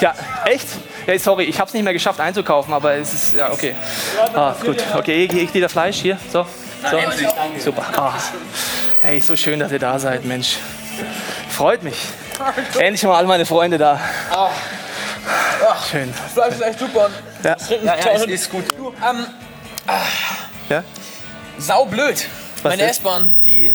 Ja, 0.00 0.14
echt? 0.44 0.66
Ja, 1.06 1.18
sorry, 1.18 1.44
ich 1.44 1.58
habe 1.58 1.68
es 1.68 1.74
nicht 1.74 1.82
mehr 1.84 1.92
geschafft 1.92 2.20
einzukaufen, 2.20 2.72
aber 2.74 2.94
es 2.94 3.12
ist, 3.12 3.36
ja, 3.36 3.50
okay. 3.50 3.74
Ah, 4.34 4.54
gut, 4.64 4.76
okay, 4.94 5.24
ich, 5.24 5.32
ich 5.32 5.52
dir 5.52 5.62
das 5.62 5.72
Fleisch 5.72 5.96
hier, 5.96 6.18
so. 6.32 6.46
so. 6.90 6.98
Super. 7.58 7.84
Ah. 7.96 8.14
Hey, 9.00 9.20
so 9.20 9.36
schön, 9.36 9.60
dass 9.60 9.70
ihr 9.72 9.78
da 9.78 9.98
seid, 9.98 10.24
Mensch. 10.24 10.56
Freut 11.50 11.82
mich. 11.82 11.96
Endlich 12.78 13.02
mal 13.04 13.16
alle 13.16 13.28
meine 13.28 13.46
Freunde 13.46 13.78
da. 13.78 14.00
Schön. 15.90 16.12
Fleisch 16.34 16.54
ist 16.54 16.62
echt 16.62 16.78
super. 16.78 17.10
Ja. 17.44 17.56
Ja, 17.84 17.96
ja, 17.96 18.12
es 18.14 18.24
ist 18.26 18.50
gut. 18.50 18.64
Du, 18.76 18.88
ähm, 19.08 19.26
Ja? 20.68 20.82
saublöd. 21.58 22.26
Meine 22.62 22.76
denn? 22.78 22.88
S-Bahn, 22.90 23.32
die, 23.44 23.70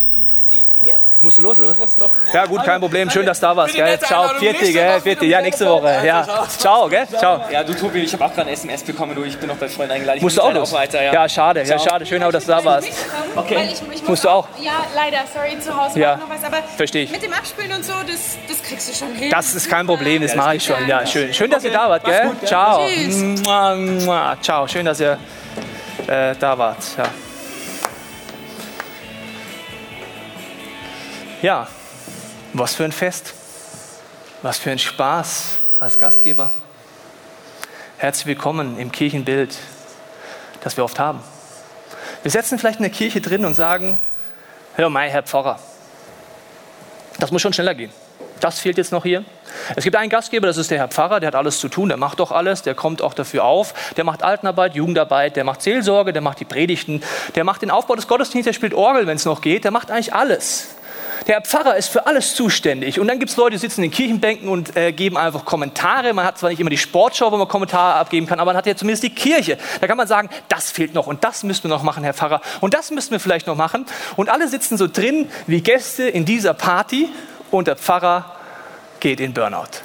fährt. 0.84 1.00
Musst 1.22 1.38
du 1.38 1.42
los, 1.42 1.60
oder? 1.60 1.74
Muss 1.76 1.98
noch. 1.98 2.10
Ja, 2.34 2.46
gut, 2.46 2.64
kein 2.64 2.80
Problem. 2.80 3.10
Schön, 3.10 3.26
dass 3.26 3.40
du 3.40 3.48
da 3.48 3.56
warst. 3.56 3.76
Gell? 3.76 4.00
Ciao, 4.00 4.28
vierte, 4.30 4.60
Nächste 4.60 4.74
gell? 4.74 4.90
Woche 4.94 5.02
Vierte, 5.02 5.26
ja, 5.26 5.42
nächste. 5.42 5.66
Woche. 5.66 6.02
Ja. 6.06 6.24
Ciao. 6.24 6.48
Ciao, 6.58 6.90
gell? 6.90 7.08
Ciao. 7.08 7.42
Ja, 7.52 7.64
du 7.64 7.74
Tobi, 7.74 8.00
ich 8.00 8.14
habe 8.14 8.26
auch 8.26 8.34
gerade 8.34 8.50
ein 8.50 8.54
SMS 8.54 8.84
bekommen, 8.84 9.16
du, 9.16 9.24
ich 9.24 9.38
bin 9.38 9.48
noch 9.48 9.58
bei 9.58 9.68
Freunden 9.68 9.94
eingeladen. 9.94 10.18
Ich 10.18 10.24
Musst 10.24 10.38
du 10.38 10.42
auch 10.42 10.54
los? 10.54 10.72
weiter, 10.74 11.02
ja. 11.02 11.14
Ja, 11.14 11.30
schade. 11.30 11.64
Ja, 11.64 11.80
schade. 11.80 12.06
Schön, 12.06 12.22
aber 12.22 12.32
dass 12.32 12.46
du 12.46 12.52
da 12.52 12.64
warst. 12.64 12.90
Okay. 13.36 13.56
Weil 13.56 13.66
ich, 13.68 13.74
ich 13.74 13.88
muss 13.88 14.08
Musst 14.10 14.24
du 14.26 14.30
auch? 14.30 14.48
Ja, 14.60 14.86
leider, 14.96 15.20
sorry, 15.34 15.60
zu 15.60 15.76
Hause 15.76 16.00
Ja, 16.00 16.18
noch 16.18 16.30
was. 16.30 16.44
Aber 16.44 16.58
versteh 16.76 17.04
ich. 17.04 17.12
mit 17.12 17.24
dem 17.24 17.34
Abspülen 17.34 17.72
und 17.74 17.84
so, 17.84 17.94
das, 18.06 18.38
das 18.48 18.62
kriegst 18.64 18.90
du 18.90 18.94
schon 18.94 19.14
hin. 19.16 19.30
Das 19.32 19.54
ist 19.56 19.70
kein 19.70 19.88
Problem, 19.88 20.22
das 20.22 20.36
mache 20.36 20.56
ich 20.56 20.64
schon. 20.64 20.88
Ja, 20.88 21.06
schön. 21.06 21.34
Schön, 21.34 21.50
dass 21.50 21.64
ihr 21.64 21.72
da 21.72 21.90
wart, 21.90 22.04
gell? 22.04 22.32
Ciao. 22.46 22.88
Ciao. 24.42 24.68
Schön, 24.68 24.86
dass 24.86 25.00
ihr 25.00 25.18
äh, 26.08 26.36
da 26.40 26.58
wart. 26.58 26.78
Ja. 26.98 27.06
Ja, 31.44 31.68
was 32.54 32.74
für 32.74 32.86
ein 32.86 32.94
Fest. 32.94 33.34
Was 34.44 34.60
für 34.60 34.72
ein 34.72 34.80
Spaß 34.80 35.58
als 35.78 36.00
Gastgeber. 36.00 36.54
Herzlich 37.98 38.28
willkommen 38.28 38.80
im 38.80 38.94
Kirchenbild, 38.94 39.54
das 40.62 40.78
wir 40.78 40.86
oft 40.86 41.00
haben. 41.00 41.20
Wir 42.22 42.32
setzen 42.32 42.58
vielleicht 42.58 42.80
in 42.80 42.84
der 42.84 42.94
Kirche 42.94 43.20
drin 43.20 43.44
und 43.44 43.56
sagen, 43.56 44.00
hör 44.78 44.90
mal, 44.90 45.10
Herr 45.10 45.24
Pfarrer, 45.24 45.60
das 47.20 47.30
muss 47.30 47.42
schon 47.42 47.52
schneller 47.52 47.76
gehen. 47.76 47.92
Das 48.40 48.62
fehlt 48.62 48.78
jetzt 48.78 48.94
noch 48.94 49.04
hier. 49.04 49.26
Es 49.76 49.84
gibt 49.84 49.98
einen 49.98 50.10
Gastgeber, 50.10 50.48
das 50.48 50.56
ist 50.56 50.72
der 50.72 50.78
Herr 50.78 50.88
Pfarrer, 50.88 51.20
der 51.20 51.28
hat 51.28 51.36
alles 51.36 51.60
zu 51.60 51.68
tun, 51.68 51.90
der 51.90 51.98
macht 51.98 52.22
doch 52.22 52.32
alles, 52.32 52.62
der 52.62 52.74
kommt 52.74 53.02
auch 53.02 53.14
dafür 53.14 53.44
auf, 53.44 53.74
der 53.98 54.06
macht 54.06 54.24
Altenarbeit, 54.24 54.76
Jugendarbeit, 54.76 55.36
der 55.36 55.44
macht 55.44 55.62
Seelsorge, 55.62 56.14
der 56.14 56.22
macht 56.22 56.40
die 56.40 56.46
Predigten, 56.46 57.04
der 57.36 57.44
macht 57.44 57.64
den 57.64 57.70
Aufbau 57.70 57.96
des 57.96 58.08
Gottesdienstes, 58.08 58.52
der 58.52 58.56
spielt 58.56 58.74
Orgel, 58.74 59.08
wenn 59.08 59.18
es 59.18 59.26
noch 59.26 59.42
geht, 59.42 59.66
der 59.66 59.72
macht 59.72 59.92
eigentlich 59.92 60.14
alles. 60.14 60.73
Der 61.28 61.42
Pfarrer 61.42 61.78
ist 61.78 61.88
für 61.88 62.06
alles 62.06 62.36
zuständig. 62.36 63.00
Und 63.00 63.08
dann 63.08 63.18
gibt 63.18 63.32
es 63.32 63.38
Leute, 63.38 63.52
die 63.52 63.58
sitzen 63.58 63.82
in 63.82 63.90
den 63.90 63.96
Kirchenbänken 63.96 64.50
und 64.50 64.76
äh, 64.76 64.92
geben 64.92 65.18
einfach 65.18 65.46
Kommentare. 65.46 66.14
Man 66.14 66.26
hat 66.26 66.38
zwar 66.38 66.50
nicht 66.50 66.60
immer 66.60 66.70
die 66.70 66.78
Sportschau, 66.78 67.32
wo 67.32 67.38
man 67.38 67.48
Kommentare 67.48 67.96
abgeben 67.96 68.28
kann, 68.28 68.40
aber 68.40 68.50
man 68.50 68.58
hat 68.58 68.66
ja 68.66 68.76
zumindest 68.76 69.04
die 69.04 69.16
Kirche. 69.16 69.58
Da 69.80 69.88
kann 69.88 69.96
man 69.96 70.08
sagen, 70.08 70.30
das 70.50 70.72
fehlt 70.72 70.94
noch 70.94 71.08
und 71.08 71.24
das 71.24 71.44
müssen 71.44 71.64
wir 71.64 71.70
noch 71.70 71.84
machen, 71.84 72.04
Herr 72.04 72.14
Pfarrer. 72.14 72.42
Und 72.60 72.74
das 72.74 72.92
müssen 72.92 73.12
wir 73.12 73.22
vielleicht 73.22 73.48
noch 73.48 73.56
machen. 73.56 73.86
Und 74.18 74.30
alle 74.30 74.50
sitzen 74.50 74.78
so 74.78 74.88
drin 74.88 75.30
wie 75.48 75.62
Gäste 75.62 76.04
in 76.04 76.26
dieser 76.26 76.54
Party 76.54 77.10
und 77.52 77.68
der 77.68 77.78
Pfarrer 77.78 78.36
geht 79.00 79.22
in 79.22 79.34
Burnout. 79.34 79.82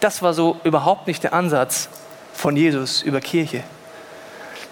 Das 0.00 0.20
war 0.20 0.34
so 0.34 0.60
überhaupt 0.64 1.06
nicht 1.06 1.22
der 1.22 1.32
Ansatz 1.32 1.88
von 2.34 2.56
Jesus 2.56 3.02
über 3.02 3.20
Kirche. 3.20 3.62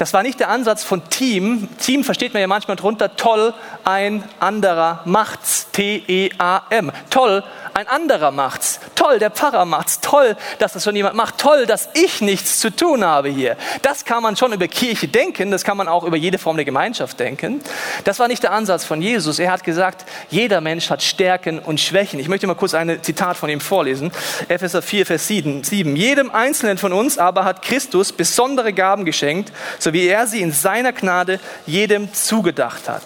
Das 0.01 0.15
war 0.15 0.23
nicht 0.23 0.41
der 0.41 0.49
Ansatz 0.49 0.83
von 0.83 1.11
Team. 1.11 1.69
Team 1.77 2.05
versteht 2.05 2.33
man 2.33 2.41
ja 2.41 2.47
manchmal 2.47 2.79
drunter, 2.79 3.17
toll, 3.17 3.53
ein 3.85 4.25
anderer 4.39 5.03
macht's. 5.05 5.71
T-E-A-M. 5.73 6.91
Toll, 7.11 7.45
ein 7.75 7.87
anderer 7.87 8.31
macht's. 8.31 8.81
Toll, 8.95 9.19
der 9.19 9.31
Pfarrer 9.31 9.67
macht's. 9.67 10.01
Toll, 10.01 10.39
dass 10.59 10.73
das 10.73 10.85
schon 10.85 10.97
jemand 10.97 11.17
macht. 11.17 11.37
Toll, 11.37 11.67
dass 11.67 11.91
ich 11.93 12.23
nichts 12.23 12.61
zu 12.61 12.75
tun 12.75 13.05
habe 13.05 13.29
hier. 13.29 13.59
Das 13.83 14.07
kann 14.07 14.23
man 14.23 14.37
schon 14.37 14.55
über 14.55 14.69
Kirche 14.69 15.07
denken. 15.07 15.51
Das 15.51 15.65
kann 15.65 15.77
man 15.77 15.87
auch 15.87 16.05
über 16.05 16.17
jede 16.17 16.39
Form 16.39 16.57
der 16.57 16.65
Gemeinschaft 16.65 17.21
denken. 17.21 17.61
Das 18.05 18.19
war 18.19 18.27
nicht 18.27 18.43
der 18.43 18.53
Ansatz 18.53 18.87
von 18.87 19.03
Jesus. 19.03 19.39
Er 19.39 19.53
hat 19.53 19.65
gesagt, 19.65 20.07
jeder 20.31 20.63
Mensch 20.63 20.89
hat 20.89 21.03
Stärken 21.03 21.59
und 21.59 21.79
Schwächen. 21.79 22.19
Ich 22.21 22.29
möchte 22.29 22.47
mal 22.47 22.55
kurz 22.55 22.73
ein 22.73 23.03
Zitat 23.03 23.37
von 23.37 23.51
ihm 23.51 23.61
vorlesen. 23.61 24.13
Epheser 24.49 24.81
4, 24.81 25.05
Vers 25.05 25.29
7. 25.29 25.95
Jedem 25.95 26.31
Einzelnen 26.31 26.79
von 26.79 26.95
uns 26.95 27.19
aber 27.19 27.45
hat 27.45 27.61
Christus 27.61 28.13
besondere 28.13 28.73
Gaben 28.73 29.05
geschenkt, 29.05 29.53
so 29.79 29.90
wie 29.93 30.07
er 30.07 30.27
sie 30.27 30.41
in 30.41 30.53
seiner 30.53 30.93
Gnade 30.93 31.41
jedem 31.67 32.13
zugedacht 32.13 32.89
hat. 32.89 33.03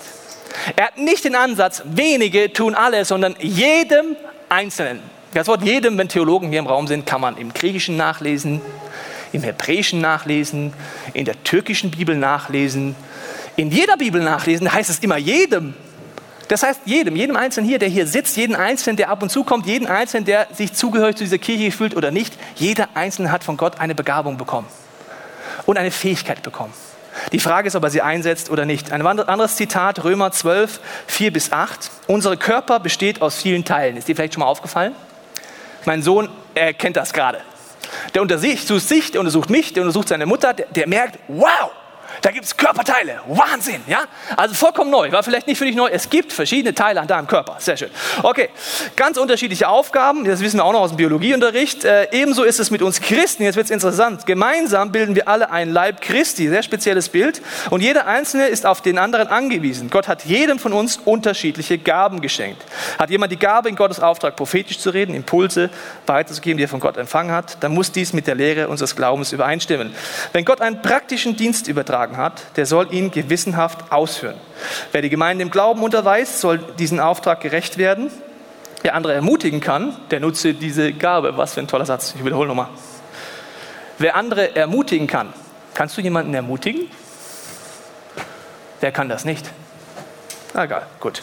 Er 0.77 0.87
hat 0.87 0.99
nicht 0.99 1.25
den 1.25 1.35
Ansatz, 1.35 1.83
wenige 1.85 2.53
tun 2.53 2.75
alles, 2.75 3.09
sondern 3.09 3.35
jedem 3.41 4.17
Einzelnen. 4.49 5.01
Das 5.33 5.49
Wort 5.49 5.63
jedem, 5.63 5.99
wenn 5.99 6.09
Theologen 6.09 6.51
hier 6.51 6.61
im 6.61 6.67
Raum 6.67 6.87
sind, 6.87 7.07
kann 7.07 7.21
man 7.21 7.37
im 7.37 7.53
Griechischen 7.53 7.97
nachlesen, 7.97 8.61
im 9.33 9.43
Hebräischen 9.43 10.01
nachlesen, 10.01 10.73
in 11.13 11.25
der 11.25 11.43
türkischen 11.43 11.91
Bibel 11.91 12.17
nachlesen, 12.17 12.95
in 13.57 13.71
jeder 13.71 13.97
Bibel 13.97 14.23
nachlesen, 14.23 14.73
heißt 14.73 14.91
es 14.91 15.01
immer 15.01 15.17
jedem. 15.17 15.75
Das 16.49 16.63
heißt 16.63 16.83
jedem, 16.85 17.17
jedem 17.17 17.37
Einzelnen 17.37 17.69
hier, 17.69 17.79
der 17.79 17.89
hier 17.89 18.07
sitzt, 18.07 18.37
jeden 18.37 18.55
Einzelnen, 18.55 18.97
der 18.97 19.09
ab 19.09 19.23
und 19.23 19.31
zu 19.31 19.45
kommt, 19.45 19.67
jeden 19.67 19.89
Einzelnen, 19.89 20.25
der 20.25 20.47
sich 20.53 20.73
zugehörig 20.73 21.17
zu 21.17 21.25
dieser 21.25 21.39
Kirche 21.39 21.73
fühlt 21.73 21.97
oder 21.97 22.11
nicht, 22.11 22.35
jeder 22.55 22.89
Einzelne 22.95 23.33
hat 23.33 23.43
von 23.43 23.57
Gott 23.57 23.81
eine 23.81 23.95
Begabung 23.95 24.37
bekommen 24.37 24.69
und 25.67 25.79
eine 25.79 25.91
Fähigkeit 25.91 26.43
bekommen. 26.43 26.73
Die 27.33 27.41
Frage 27.41 27.69
ist, 27.69 27.77
ob 27.77 27.85
er 27.85 27.91
sie 27.91 28.03
einsetzt 28.03 28.51
oder 28.51 28.65
nicht. 28.65 28.93
Ein 28.93 29.07
anderes 29.07 29.57
Zitat, 29.57 30.03
Römer 30.05 30.33
12, 30.33 30.81
4 31.07 31.33
bis 31.33 31.53
8. 31.53 31.91
Unsere 32.07 32.37
Körper 32.37 32.81
besteht 32.81 33.23
aus 33.23 33.41
vielen 33.41 33.65
Teilen. 33.65 33.97
Ist 33.97 34.09
dir 34.09 34.17
vielleicht 34.17 34.35
schon 34.35 34.41
mal 34.41 34.49
aufgefallen? 34.49 34.95
Mein 35.85 36.03
Sohn 36.03 36.29
erkennt 36.55 36.97
das 36.97 37.13
gerade. 37.13 37.41
Der 38.15 38.23
untersucht 38.23 38.67
sich, 38.89 39.13
der 39.13 39.21
untersucht 39.21 39.51
mich, 39.51 39.73
der 39.73 39.83
untersucht 39.83 40.09
seine 40.09 40.27
Mutter, 40.27 40.55
der, 40.55 40.67
der 40.67 40.89
merkt, 40.89 41.19
wow, 41.29 41.71
da 42.23 42.31
gibt 42.31 42.45
es 42.45 42.57
Körperteile. 42.57 43.21
Wahnsinn, 43.27 43.83
ja? 43.87 44.05
Also 44.37 44.55
vollkommen 44.55 44.91
neu. 44.91 45.11
War 45.13 45.23
vielleicht 45.23 45.47
nicht 45.47 45.59
für 45.59 45.65
dich 45.65 45.77
neu. 45.77 45.89
Es 45.89 46.11
gibt 46.11 46.33
verschiedene 46.33 46.75
Teile 46.75 47.01
an 47.01 47.07
deinem 47.07 47.27
Körper. 47.27 47.57
Sehr 47.59 47.77
schön. 47.77 47.91
Okay, 48.23 48.49
ganz 48.97 49.17
unterschiedliche 49.17 49.69
Aufgaben. 49.69 50.25
Das 50.25 50.41
wissen 50.41 50.59
wir 50.59 50.65
auch 50.65 50.73
noch 50.73 50.81
aus 50.81 50.91
dem 50.91 50.97
Biologieunterricht. 50.97 51.85
Äh, 51.85 52.09
ebenso 52.13 52.45
ist 52.45 52.61
es 52.61 52.71
mit 52.71 52.83
uns 52.83 53.01
Christen. 53.01 53.45
Jetzt 53.45 53.57
wird 53.57 53.67
es 53.67 53.71
interessant. 53.71 54.27
Gemeinsam 54.27 54.93
bilden 54.93 55.15
wir 55.15 55.29
alle 55.29 55.51
ein 55.51 55.71
Leib 55.71 56.01
Christi. 56.01 56.49
Sehr 56.49 56.63
spezielles 56.63 57.09
Bild. 57.09 57.43
Und 57.71 57.81
jeder 57.81 58.07
Einzelne 58.07 58.47
ist 58.47 58.67
auf 58.67 58.81
den 58.81 58.99
anderen 58.99 59.29
angewiesen. 59.29 59.91
Gott 59.91 60.09
hat 60.09 60.25
jedem 60.25 60.59
von 60.59 60.73
uns 60.73 60.99
unterschiedliche 61.05 61.79
Gaben 61.79 62.21
geschenkt. 62.21 62.63
Hat 62.99 63.11
jemand 63.11 63.33
die 63.33 63.39
Gabe, 63.39 63.69
in 63.69 63.77
Gottes 63.77 64.01
Auftrag 64.01 64.37
prophetisch 64.37 64.79
zu 64.79 64.91
reden, 64.91 65.15
Impulse 65.15 65.71
weiterzugeben, 66.07 66.59
die 66.59 66.65
er 66.65 66.69
von 66.69 66.81
Gott 66.81 66.97
empfangen 66.97 67.33
hat, 67.33 67.57
dann 67.61 67.73
muss 67.73 67.93
dies 67.93 68.13
mit 68.13 68.27
der 68.27 68.35
Lehre 68.35 68.69
unseres 68.69 68.95
Glaubens 68.97 69.33
übereinstimmen. 69.33 69.95
Wenn 70.33 70.45
Gott 70.45 70.61
einen 70.61 70.83
praktischen 70.83 71.37
Dienst 71.37 71.69
übertragen 71.69 72.04
Auftrag 72.05 72.17
hat, 72.17 72.57
der 72.57 72.67
soll 72.67 72.93
ihn 72.93 73.11
gewissenhaft 73.11 73.93
ausführen. 73.93 74.37
Wer 74.93 75.03
die 75.03 75.11
Gemeinde 75.11 75.43
im 75.43 75.51
Glauben 75.51 75.83
unterweist, 75.83 76.41
soll 76.41 76.59
diesen 76.79 77.01
Auftrag 77.01 77.41
gerecht 77.41 77.79
werden. 77.79 78.11
Wer 78.83 78.95
andere 78.95 79.15
ermutigen 79.15 79.61
kann, 79.61 79.97
der 80.11 80.21
nutze 80.21 80.53
diese 80.55 80.93
Gabe. 80.93 81.37
Was 81.37 81.55
für 81.55 81.61
ein 81.61 81.69
toller 81.69 81.87
Satz. 81.87 82.15
Ich 82.17 82.25
wiederhole 82.25 82.49
nochmal. 82.49 82.69
Wer 83.99 84.17
andere 84.17 84.55
ermutigen 84.55 85.07
kann, 85.07 85.33
kannst 85.73 85.97
du 85.97 86.03
jemanden 86.03 86.35
ermutigen? 86.35 86.83
Wer 88.81 88.93
kann 88.93 89.09
das 89.09 89.25
nicht? 89.25 89.51
Na 90.55 90.65
egal, 90.65 90.87
gut. 91.01 91.21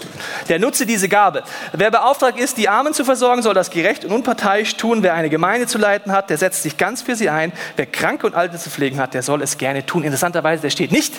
Der 0.49 0.59
nutze 0.59 0.85
diese 0.85 1.07
Gabe. 1.07 1.43
Wer 1.71 1.89
beauftragt 1.89 2.37
ist, 2.37 2.57
die 2.57 2.67
Armen 2.67 2.93
zu 2.93 3.05
versorgen, 3.05 3.41
soll 3.41 3.53
das 3.53 3.69
gerecht 3.69 4.03
und 4.03 4.11
unparteiisch 4.11 4.75
tun. 4.75 5.03
Wer 5.03 5.13
eine 5.13 5.29
Gemeinde 5.29 5.67
zu 5.67 5.77
leiten 5.77 6.11
hat, 6.11 6.29
der 6.29 6.37
setzt 6.37 6.63
sich 6.63 6.77
ganz 6.77 7.01
für 7.01 7.15
sie 7.15 7.29
ein. 7.29 7.53
Wer 7.77 7.85
Kranke 7.85 8.27
und 8.27 8.35
Alte 8.35 8.57
zu 8.57 8.69
pflegen 8.69 8.99
hat, 8.99 9.13
der 9.13 9.23
soll 9.23 9.41
es 9.41 9.57
gerne 9.57 9.85
tun. 9.85 10.03
Interessanterweise, 10.03 10.63
der 10.63 10.69
steht 10.69 10.91
nicht. 10.91 11.13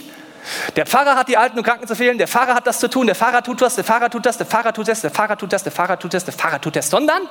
Der 0.77 0.85
Pfarrer 0.85 1.17
hat 1.17 1.29
die 1.29 1.39
Alten 1.39 1.57
und 1.57 1.65
Kranken 1.65 1.87
zu 1.87 1.97
fehlen, 1.97 2.19
der 2.19 2.29
Pfarrer 2.29 2.55
hat 2.55 2.67
das 2.67 2.81
zu 2.81 2.91
tun, 2.91 3.07
der 3.07 3.15
Pfarrer 3.15 3.43
tut 3.43 3.61
was, 3.61 3.77
der 3.77 3.85
Pfarrer 3.85 4.11
tut 4.11 4.27
das, 4.27 4.37
der 4.37 4.47
Pfarrer 4.47 4.73
tut 4.73 4.89
das, 4.89 5.01
der 5.01 5.11
Pfarrer 5.11 5.37
tut 5.37 5.53
das, 5.53 5.63
der 5.63 5.73
Pfarrer 5.73 5.99
tut 5.99 6.15
das, 6.15 6.25
der 6.25 6.35
Pfarrer 6.35 6.61
tut 6.61 6.77
das, 6.77 6.91
sondern 6.91 7.23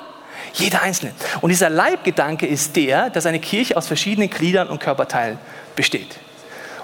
jeder 0.54 0.82
Einzelne. 0.82 1.12
Und 1.42 1.50
dieser 1.50 1.70
Leibgedanke 1.70 2.46
ist 2.46 2.74
der, 2.74 3.10
dass 3.10 3.26
eine 3.26 3.38
Kirche 3.38 3.76
aus 3.76 3.86
verschiedenen 3.86 4.30
Gliedern 4.30 4.68
und 4.68 4.80
Körperteilen 4.80 5.38
besteht. 5.76 6.18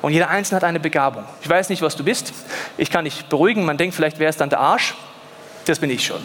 Und 0.03 0.13
jeder 0.13 0.29
Einzelne 0.29 0.57
hat 0.57 0.65
eine 0.65 0.81
Begabung. 0.81 1.25
Ich 1.43 1.49
weiß 1.49 1.69
nicht, 1.69 1.83
was 1.83 1.97
du 1.97 2.05
bist. 2.05 2.33
Ich 2.77 2.91
kann 2.91 3.05
dich 3.05 3.25
beruhigen. 3.27 3.65
Man 3.65 3.77
denkt, 3.77 3.95
vielleicht 3.95 4.19
wäre 4.19 4.31
es 4.31 4.37
dann 4.37 4.51
der 4.51 4.61
Arsch. 4.61 4.95
Das 5.67 5.79
bin 5.79 5.91
ich 5.91 6.07
schon. 6.07 6.25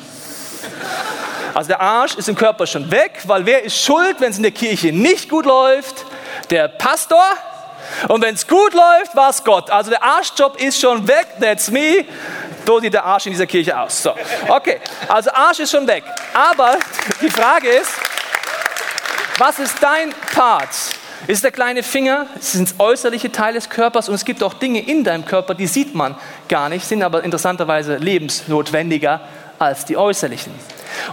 Also 1.53 1.67
der 1.67 1.81
Arsch 1.81 2.15
ist 2.15 2.29
im 2.29 2.35
Körper 2.35 2.65
schon 2.65 2.89
weg, 2.89 3.21
weil 3.25 3.45
wer 3.45 3.63
ist 3.63 3.79
schuld, 3.79 4.19
wenn 4.19 4.31
es 4.31 4.37
in 4.37 4.43
der 4.43 4.51
Kirche 4.51 4.91
nicht 4.91 5.29
gut 5.29 5.45
läuft? 5.45 6.05
Der 6.49 6.67
Pastor. 6.67 7.23
Und 8.07 8.23
wenn 8.23 8.33
es 8.33 8.47
gut 8.47 8.73
läuft, 8.73 9.15
war 9.15 9.29
es 9.29 9.43
Gott. 9.43 9.69
Also 9.69 9.91
der 9.91 10.01
Arschjob 10.01 10.59
ist 10.59 10.79
schon 10.79 11.07
weg. 11.07 11.27
That's 11.39 11.69
me. 11.69 12.05
So 12.65 12.79
sieht 12.79 12.93
der 12.93 13.03
Arsch 13.05 13.25
in 13.25 13.33
dieser 13.33 13.45
Kirche 13.45 13.77
aus. 13.77 14.01
So, 14.01 14.15
okay. 14.47 14.79
Also 15.07 15.31
Arsch 15.31 15.59
ist 15.59 15.71
schon 15.71 15.85
weg. 15.85 16.03
Aber 16.33 16.77
die 17.21 17.29
Frage 17.29 17.69
ist, 17.69 17.91
was 19.37 19.59
ist 19.59 19.75
dein 19.81 20.13
Part? 20.33 20.69
Es 21.25 21.35
ist 21.35 21.43
der 21.45 21.51
kleine 21.51 21.83
Finger, 21.83 22.25
es 22.37 22.51
sind 22.51 22.75
äußerliche 22.79 23.31
Teile 23.31 23.53
des 23.53 23.69
Körpers 23.69 24.09
und 24.09 24.15
es 24.15 24.25
gibt 24.25 24.43
auch 24.43 24.53
Dinge 24.53 24.81
in 24.81 25.05
deinem 25.05 25.23
Körper, 25.23 25.55
die 25.55 25.67
sieht 25.67 25.95
man 25.95 26.17
gar 26.49 26.67
nicht, 26.67 26.85
sind 26.85 27.01
aber 27.01 27.23
interessanterweise 27.23 27.95
lebensnotwendiger 27.95 29.21
als 29.57 29.85
die 29.85 29.95
äußerlichen. 29.95 30.51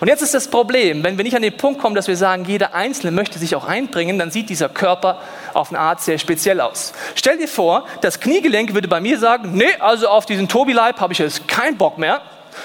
Und 0.01 0.09
jetzt 0.09 0.23
ist 0.23 0.35
das 0.35 0.49
Problem, 0.49 1.05
wenn 1.05 1.17
wir 1.17 1.23
nicht 1.23 1.37
an 1.37 1.43
den 1.43 1.57
Punkt 1.57 1.81
kommen, 1.81 1.95
dass 1.95 2.09
wir 2.09 2.17
sagen, 2.17 2.45
jeder 2.45 2.75
Einzelne 2.75 3.13
möchte 3.13 3.39
sich 3.39 3.55
auch 3.55 3.65
einbringen, 3.65 4.19
dann 4.19 4.33
sieht 4.33 4.49
dieser 4.49 4.69
Körper 4.69 5.21
auf 5.55 5.71
eine 5.71 5.79
Art 5.79 6.01
sehr 6.01 6.19
speziell 6.19 6.61
aus. 6.61 6.93
Stell 7.15 7.39
dir 7.39 7.47
vor, 7.47 7.87
das 8.01 8.19
Kniegelenk 8.19 8.75
würde 8.75 8.89
bei 8.89 9.01
mir 9.01 9.17
sagen, 9.17 9.53
nee, 9.55 9.73
also 9.79 10.09
auf 10.09 10.27
diesen 10.27 10.49
Tobi-Leib 10.49 11.01
habe 11.01 11.13
ich 11.13 11.21
jetzt 11.21 11.47
keinen 11.47 11.77
Bock 11.77 11.99
mehr, 11.99 12.21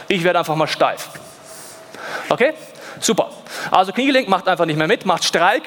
ich 0.07 0.23
werde 0.23 0.39
einfach 0.39 0.55
mal 0.55 0.67
steif. 0.67 1.09
Okay? 2.29 2.53
Super. 2.99 3.29
Also 3.69 3.91
Kniegelenk 3.91 4.27
macht 4.29 4.47
einfach 4.47 4.65
nicht 4.65 4.77
mehr 4.77 4.87
mit, 4.87 5.05
macht 5.05 5.23
Streik, 5.23 5.63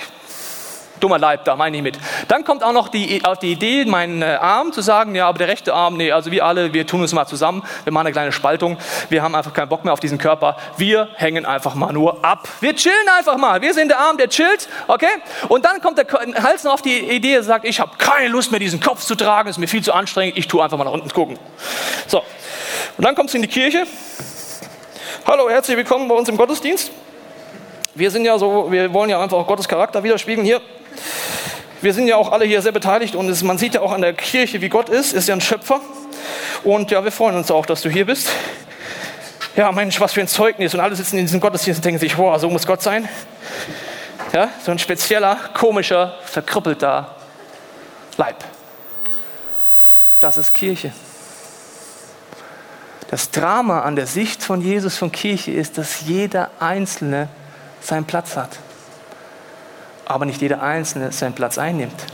dummer 1.00 1.18
Leib 1.18 1.44
da, 1.44 1.56
meine 1.56 1.76
ich 1.76 1.82
mit. 1.82 1.98
Dann 2.28 2.44
kommt 2.44 2.62
auch 2.62 2.72
noch 2.72 2.88
die, 2.88 3.24
auf 3.24 3.38
die 3.38 3.52
Idee, 3.52 3.84
meinen 3.84 4.22
äh, 4.22 4.38
Arm 4.40 4.72
zu 4.72 4.80
sagen, 4.80 5.14
ja, 5.14 5.28
aber 5.28 5.38
der 5.38 5.48
rechte 5.48 5.74
Arm, 5.74 5.96
nee, 5.96 6.12
also 6.12 6.30
wir 6.30 6.44
alle, 6.44 6.72
wir 6.72 6.86
tun 6.86 7.00
uns 7.00 7.12
mal 7.12 7.26
zusammen, 7.26 7.62
wir 7.84 7.92
machen 7.92 8.06
eine 8.06 8.12
kleine 8.12 8.32
Spaltung, 8.32 8.78
wir 9.08 9.22
haben 9.22 9.34
einfach 9.34 9.52
keinen 9.52 9.68
Bock 9.68 9.84
mehr 9.84 9.92
auf 9.92 10.00
diesen 10.00 10.18
Körper, 10.18 10.56
wir 10.76 11.08
hängen 11.14 11.46
einfach 11.46 11.74
mal 11.74 11.92
nur 11.92 12.24
ab. 12.24 12.48
Wir 12.60 12.74
chillen 12.74 13.08
einfach 13.16 13.36
mal, 13.36 13.60
wir 13.60 13.74
sind 13.74 13.88
der 13.88 13.98
Arm, 13.98 14.16
der 14.16 14.28
chillt, 14.28 14.68
okay? 14.86 15.06
Und 15.48 15.64
dann 15.64 15.80
kommt 15.80 15.98
der 15.98 16.06
Hals 16.42 16.64
noch 16.64 16.74
auf 16.74 16.82
die 16.82 16.98
Idee, 16.98 17.40
sagt, 17.40 17.64
ich 17.64 17.80
habe 17.80 17.92
keine 17.98 18.28
Lust 18.28 18.50
mehr, 18.50 18.60
diesen 18.60 18.80
Kopf 18.80 19.04
zu 19.04 19.14
tragen, 19.14 19.48
ist 19.48 19.58
mir 19.58 19.68
viel 19.68 19.82
zu 19.82 19.92
anstrengend, 19.92 20.36
ich 20.36 20.48
tue 20.48 20.62
einfach 20.62 20.78
mal 20.78 20.84
nach 20.84 20.92
unten 20.92 21.10
gucken. 21.10 21.38
So, 22.06 22.22
und 22.98 23.04
dann 23.04 23.14
kommst 23.14 23.34
du 23.34 23.38
in 23.38 23.42
die 23.42 23.48
Kirche. 23.48 23.86
Hallo, 25.26 25.48
herzlich 25.48 25.76
willkommen 25.76 26.08
bei 26.08 26.14
uns 26.14 26.28
im 26.28 26.36
Gottesdienst. 26.36 26.90
Wir 27.94 28.10
sind 28.10 28.24
ja 28.24 28.38
so, 28.38 28.70
wir 28.72 28.92
wollen 28.92 29.10
ja 29.10 29.20
einfach 29.20 29.36
auch 29.36 29.46
Gottes 29.46 29.68
Charakter 29.68 30.02
widerspiegeln 30.02 30.44
hier. 30.44 30.60
Wir 31.80 31.94
sind 31.94 32.08
ja 32.08 32.16
auch 32.16 32.32
alle 32.32 32.44
hier 32.44 32.60
sehr 32.60 32.72
beteiligt 32.72 33.14
und 33.14 33.28
es, 33.28 33.42
man 33.42 33.58
sieht 33.58 33.74
ja 33.74 33.80
auch 33.82 33.92
an 33.92 34.00
der 34.00 34.12
Kirche, 34.12 34.60
wie 34.60 34.68
Gott 34.68 34.88
ist, 34.88 35.12
ist 35.12 35.28
ja 35.28 35.34
ein 35.34 35.40
Schöpfer. 35.40 35.80
Und 36.64 36.90
ja, 36.90 37.04
wir 37.04 37.12
freuen 37.12 37.36
uns 37.36 37.50
auch, 37.50 37.66
dass 37.66 37.82
du 37.82 37.88
hier 37.88 38.06
bist. 38.06 38.28
ja 39.56 39.70
Mensch, 39.70 40.00
was 40.00 40.12
für 40.12 40.20
ein 40.20 40.28
Zeugnis. 40.28 40.74
Und 40.74 40.80
alle 40.80 40.96
sitzen 40.96 41.18
in 41.18 41.26
diesem 41.26 41.40
Gottesdienst 41.40 41.78
und 41.78 41.84
denken 41.84 42.00
sich, 42.00 42.18
wow, 42.18 42.38
so 42.40 42.50
muss 42.50 42.66
Gott 42.66 42.82
sein. 42.82 43.08
Ja, 44.32 44.48
so 44.64 44.72
ein 44.72 44.78
spezieller, 44.78 45.36
komischer, 45.54 46.16
verkrüppelter 46.24 47.14
Leib. 48.16 48.44
Das 50.20 50.36
ist 50.36 50.52
Kirche. 50.52 50.92
Das 53.10 53.30
Drama 53.30 53.82
an 53.82 53.96
der 53.96 54.06
Sicht 54.06 54.42
von 54.42 54.60
Jesus 54.60 54.96
von 54.96 55.10
Kirche 55.10 55.52
ist, 55.52 55.78
dass 55.78 56.02
jeder 56.02 56.50
Einzelne 56.60 57.28
seinen 57.80 58.04
Platz 58.04 58.36
hat. 58.36 58.50
Aber 60.08 60.24
nicht 60.24 60.40
jeder 60.40 60.62
Einzelne 60.62 61.12
seinen 61.12 61.34
Platz 61.34 61.58
einnimmt. 61.58 62.06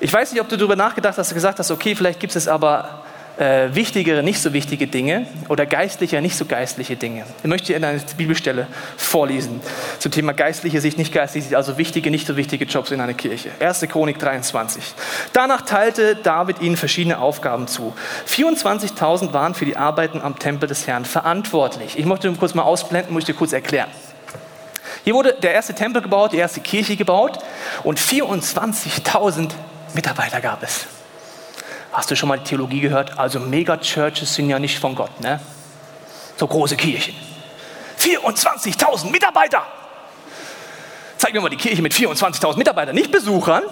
Ich 0.00 0.12
weiß 0.12 0.32
nicht, 0.32 0.40
ob 0.40 0.48
du 0.48 0.56
darüber 0.56 0.76
nachgedacht 0.76 1.16
hast, 1.16 1.32
gesagt 1.32 1.58
hast, 1.58 1.70
okay, 1.70 1.94
vielleicht 1.94 2.20
gibt 2.20 2.36
es 2.36 2.48
aber 2.48 3.02
äh, 3.38 3.74
wichtigere, 3.74 4.22
nicht 4.22 4.40
so 4.40 4.52
wichtige 4.52 4.86
Dinge 4.86 5.26
oder 5.48 5.66
geistliche, 5.66 6.20
nicht 6.20 6.36
so 6.36 6.44
geistliche 6.44 6.96
Dinge. 6.96 7.24
Ich 7.42 7.48
möchte 7.48 7.66
dir 7.68 7.76
eine 7.76 8.00
Bibelstelle 8.16 8.66
vorlesen 8.96 9.60
zum 9.98 10.12
Thema 10.12 10.32
geistliche 10.32 10.80
Sicht, 10.80 10.98
nicht 10.98 11.12
geistliche 11.12 11.48
Sicht, 11.48 11.56
also 11.56 11.78
wichtige, 11.78 12.10
nicht 12.10 12.26
so 12.26 12.36
wichtige 12.36 12.64
Jobs 12.64 12.90
in 12.90 13.00
einer 13.00 13.14
Kirche. 13.14 13.50
1. 13.60 13.80
Chronik 13.88 14.18
23. 14.18 14.94
Danach 15.32 15.62
teilte 15.62 16.16
David 16.16 16.60
ihnen 16.62 16.76
verschiedene 16.76 17.18
Aufgaben 17.18 17.68
zu. 17.68 17.94
24.000 18.28 19.32
waren 19.32 19.54
für 19.54 19.64
die 19.64 19.76
Arbeiten 19.76 20.20
am 20.20 20.38
Tempel 20.38 20.68
des 20.68 20.86
Herrn 20.86 21.04
verantwortlich. 21.04 21.98
Ich 21.98 22.04
möchte 22.04 22.30
kurz 22.32 22.54
mal 22.54 22.62
ausblenden, 22.62 23.12
möchte 23.12 23.34
kurz 23.34 23.52
erklären. 23.52 23.88
Hier 25.06 25.14
wurde 25.14 25.34
der 25.34 25.54
erste 25.54 25.72
Tempel 25.72 26.02
gebaut, 26.02 26.32
die 26.32 26.38
erste 26.38 26.60
Kirche 26.60 26.96
gebaut 26.96 27.38
und 27.84 28.00
24.000 28.00 29.52
Mitarbeiter 29.94 30.40
gab 30.40 30.64
es. 30.64 30.86
Hast 31.92 32.10
du 32.10 32.16
schon 32.16 32.28
mal 32.28 32.40
die 32.40 32.44
Theologie 32.44 32.80
gehört? 32.80 33.16
Also 33.16 33.38
Megachurches 33.38 34.34
sind 34.34 34.50
ja 34.50 34.58
nicht 34.58 34.80
von 34.80 34.96
Gott, 34.96 35.20
ne? 35.20 35.38
So 36.36 36.48
große 36.48 36.74
Kirchen. 36.74 37.14
24.000 38.00 39.08
Mitarbeiter. 39.12 39.62
Zeig 41.18 41.32
mir 41.32 41.40
mal 41.40 41.50
die 41.50 41.56
Kirche 41.56 41.82
mit 41.82 41.94
24.000 41.94 42.56
Mitarbeitern, 42.56 42.96
nicht 42.96 43.12
Besuchern. 43.12 43.62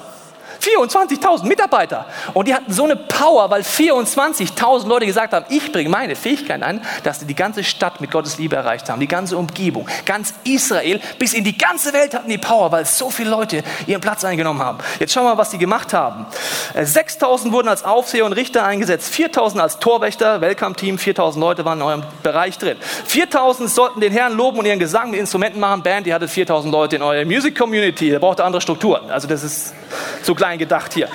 24.000 0.65 1.45
Mitarbeiter. 1.45 2.07
Und 2.33 2.49
die 2.49 2.55
hatten 2.55 2.73
so 2.73 2.85
eine 2.85 2.97
Power, 2.97 3.51
weil 3.51 3.63
24.000 3.63 4.89
Leute 4.89 5.07
gesagt 5.07 5.33
haben, 5.33 5.45
ich 5.49 5.73
bringe 5.73 5.91
meine 5.91 6.17
Fähigkeit 6.17 6.63
ein, 6.63 6.81
dass 7.03 7.21
sie 7.21 7.27
die 7.27 7.35
ganze 7.35 7.65
Stadt 7.65 8.01
mit 8.01 8.11
Gottes 8.11 8.39
Liebe 8.39 8.57
erreicht 8.57 8.89
haben, 8.89 9.01
die 9.01 9.09
ganze 9.09 9.37
Umgebung, 9.37 9.89
ganz 10.07 10.35
Israel, 10.45 11.01
bis 11.19 11.35
in 11.35 11.45
die 11.45 11.57
ganze 11.57 11.93
Welt 11.93 12.15
hatten 12.15 12.29
die 12.29 12.39
Power, 12.39 12.73
weil 12.73 12.85
so 12.85 13.11
viele 13.11 13.31
Leute 13.31 13.63
ihren 13.87 14.01
Platz 14.01 14.25
eingenommen 14.25 14.61
haben. 14.61 14.79
Jetzt 14.99 15.13
schauen 15.13 15.25
wir 15.25 15.31
mal, 15.31 15.39
was 15.39 15.51
die 15.51 15.59
gemacht 15.59 15.93
haben. 15.93 16.27
6.000 16.75 17.49
äh, 17.49 17.53
wurden 17.53 17.69
als 17.69 17.85
Aufseher 17.85 18.25
und 18.25 18.33
Richter 18.33 18.65
eingesetzt, 18.65 19.13
4.000 19.15 19.59
als 19.59 19.79
Torwächter, 19.79 20.41
Welcome-Team, 20.41 20.97
4.000 20.97 21.39
Leute 21.39 21.65
waren 21.65 21.79
in 21.79 21.85
eurem 21.85 22.03
Bereich 22.23 22.59
drin. 22.59 22.77
4.000 23.09 23.69
sollten 23.69 24.01
den 24.01 24.13
Herrn 24.13 24.33
loben 24.33 24.59
und 24.59 24.67
ihren 24.67 24.79
Gesang 24.79 25.11
mit 25.11 25.21
Instrumenten 25.21 25.61
machen. 25.61 25.83
Band, 25.83 26.07
ihr 26.07 26.15
hattet 26.15 26.31
4.000 26.31 26.71
Leute 26.71 26.97
in 26.97 27.03
eurer 27.03 27.25
Music 27.25 27.57
Community, 27.57 28.11
da 28.11 28.19
braucht 28.19 28.41
ihr 28.41 28.45
andere 28.45 28.61
Strukturen. 28.61 29.11
Also 29.11 29.29
das 29.29 29.43
ist 29.43 29.75
so 30.23 30.35
klein 30.35 30.59
gedacht 30.59 30.95
hier. 30.95 31.09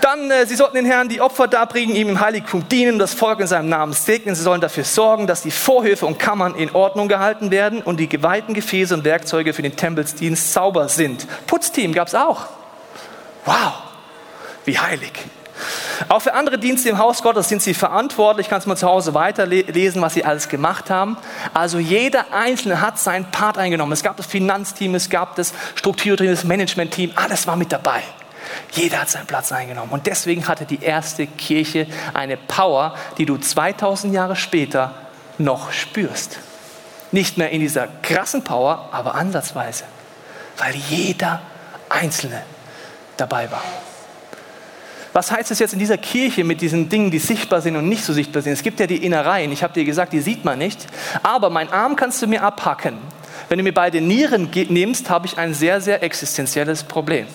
Dann, 0.00 0.30
äh, 0.30 0.46
sie 0.46 0.54
sollten 0.54 0.76
den 0.76 0.86
Herrn 0.86 1.08
die 1.08 1.20
Opfer 1.20 1.48
darbringen, 1.48 1.96
ihm 1.96 2.08
im 2.08 2.20
Heiligtum 2.20 2.68
dienen, 2.68 2.98
das 2.98 3.12
Volk 3.12 3.40
in 3.40 3.48
seinem 3.48 3.68
Namen 3.68 3.92
segnen. 3.92 4.36
Sie 4.36 4.42
sollen 4.42 4.60
dafür 4.60 4.84
sorgen, 4.84 5.26
dass 5.26 5.42
die 5.42 5.50
Vorhöfe 5.50 6.06
und 6.06 6.18
Kammern 6.18 6.54
in 6.54 6.72
Ordnung 6.74 7.08
gehalten 7.08 7.50
werden 7.50 7.82
und 7.82 7.98
die 7.98 8.08
geweihten 8.08 8.54
Gefäße 8.54 8.94
und 8.94 9.04
Werkzeuge 9.04 9.52
für 9.52 9.62
den 9.62 9.74
Tempelsdienst 9.74 10.52
sauber 10.52 10.88
sind. 10.88 11.26
Putzteam 11.48 11.92
gab 11.92 12.06
es 12.06 12.14
auch. 12.14 12.46
Wow, 13.44 13.72
wie 14.64 14.78
heilig. 14.78 15.12
Auch 16.08 16.22
für 16.22 16.34
andere 16.34 16.58
Dienste 16.58 16.88
im 16.88 16.98
Haus 16.98 17.22
Gottes 17.22 17.48
sind 17.48 17.62
sie 17.62 17.74
verantwortlich. 17.74 18.48
Kannst 18.48 18.66
mal 18.66 18.76
zu 18.76 18.86
Hause 18.86 19.14
weiterlesen, 19.14 20.02
was 20.02 20.14
sie 20.14 20.24
alles 20.24 20.48
gemacht 20.48 20.90
haben. 20.90 21.16
Also 21.54 21.78
jeder 21.78 22.32
Einzelne 22.32 22.80
hat 22.80 22.98
seinen 22.98 23.30
Part 23.30 23.58
eingenommen. 23.58 23.92
Es 23.92 24.02
gab 24.02 24.16
das 24.16 24.26
Finanzteam, 24.26 24.94
es 24.94 25.10
gab 25.10 25.36
das 25.36 25.52
Strukturteam, 25.74 26.28
das 26.28 26.44
Managementteam. 26.44 27.12
Alles 27.14 27.46
war 27.46 27.56
mit 27.56 27.72
dabei. 27.72 28.02
Jeder 28.72 29.00
hat 29.00 29.08
seinen 29.08 29.26
Platz 29.26 29.52
eingenommen. 29.52 29.90
Und 29.90 30.06
deswegen 30.06 30.46
hatte 30.46 30.66
die 30.66 30.82
erste 30.82 31.26
Kirche 31.26 31.86
eine 32.14 32.36
Power, 32.36 32.94
die 33.18 33.26
du 33.26 33.38
2000 33.38 34.14
Jahre 34.14 34.36
später 34.36 34.94
noch 35.38 35.72
spürst. 35.72 36.38
Nicht 37.12 37.38
mehr 37.38 37.50
in 37.50 37.60
dieser 37.60 37.88
krassen 38.02 38.44
Power, 38.44 38.88
aber 38.92 39.14
ansatzweise. 39.14 39.84
Weil 40.58 40.74
jeder 40.74 41.40
Einzelne 41.88 42.42
dabei 43.16 43.50
war. 43.50 43.62
Was 45.16 45.30
heißt 45.30 45.50
es 45.50 45.60
jetzt 45.60 45.72
in 45.72 45.78
dieser 45.78 45.96
Kirche 45.96 46.44
mit 46.44 46.60
diesen 46.60 46.90
Dingen, 46.90 47.10
die 47.10 47.18
sichtbar 47.18 47.62
sind 47.62 47.74
und 47.74 47.88
nicht 47.88 48.04
so 48.04 48.12
sichtbar 48.12 48.42
sind? 48.42 48.52
Es 48.52 48.62
gibt 48.62 48.78
ja 48.80 48.86
die 48.86 49.02
Innereien. 49.02 49.50
Ich 49.50 49.62
habe 49.62 49.72
dir 49.72 49.86
gesagt, 49.86 50.12
die 50.12 50.20
sieht 50.20 50.44
man 50.44 50.58
nicht. 50.58 50.86
Aber 51.22 51.48
mein 51.48 51.72
Arm 51.72 51.96
kannst 51.96 52.20
du 52.20 52.26
mir 52.26 52.42
abhacken. 52.42 52.98
Wenn 53.48 53.56
du 53.56 53.64
mir 53.64 53.72
beide 53.72 54.02
Nieren 54.02 54.50
nimmst, 54.68 55.08
habe 55.08 55.24
ich 55.24 55.38
ein 55.38 55.54
sehr, 55.54 55.80
sehr 55.80 56.02
existenzielles 56.02 56.84
Problem. 56.84 57.26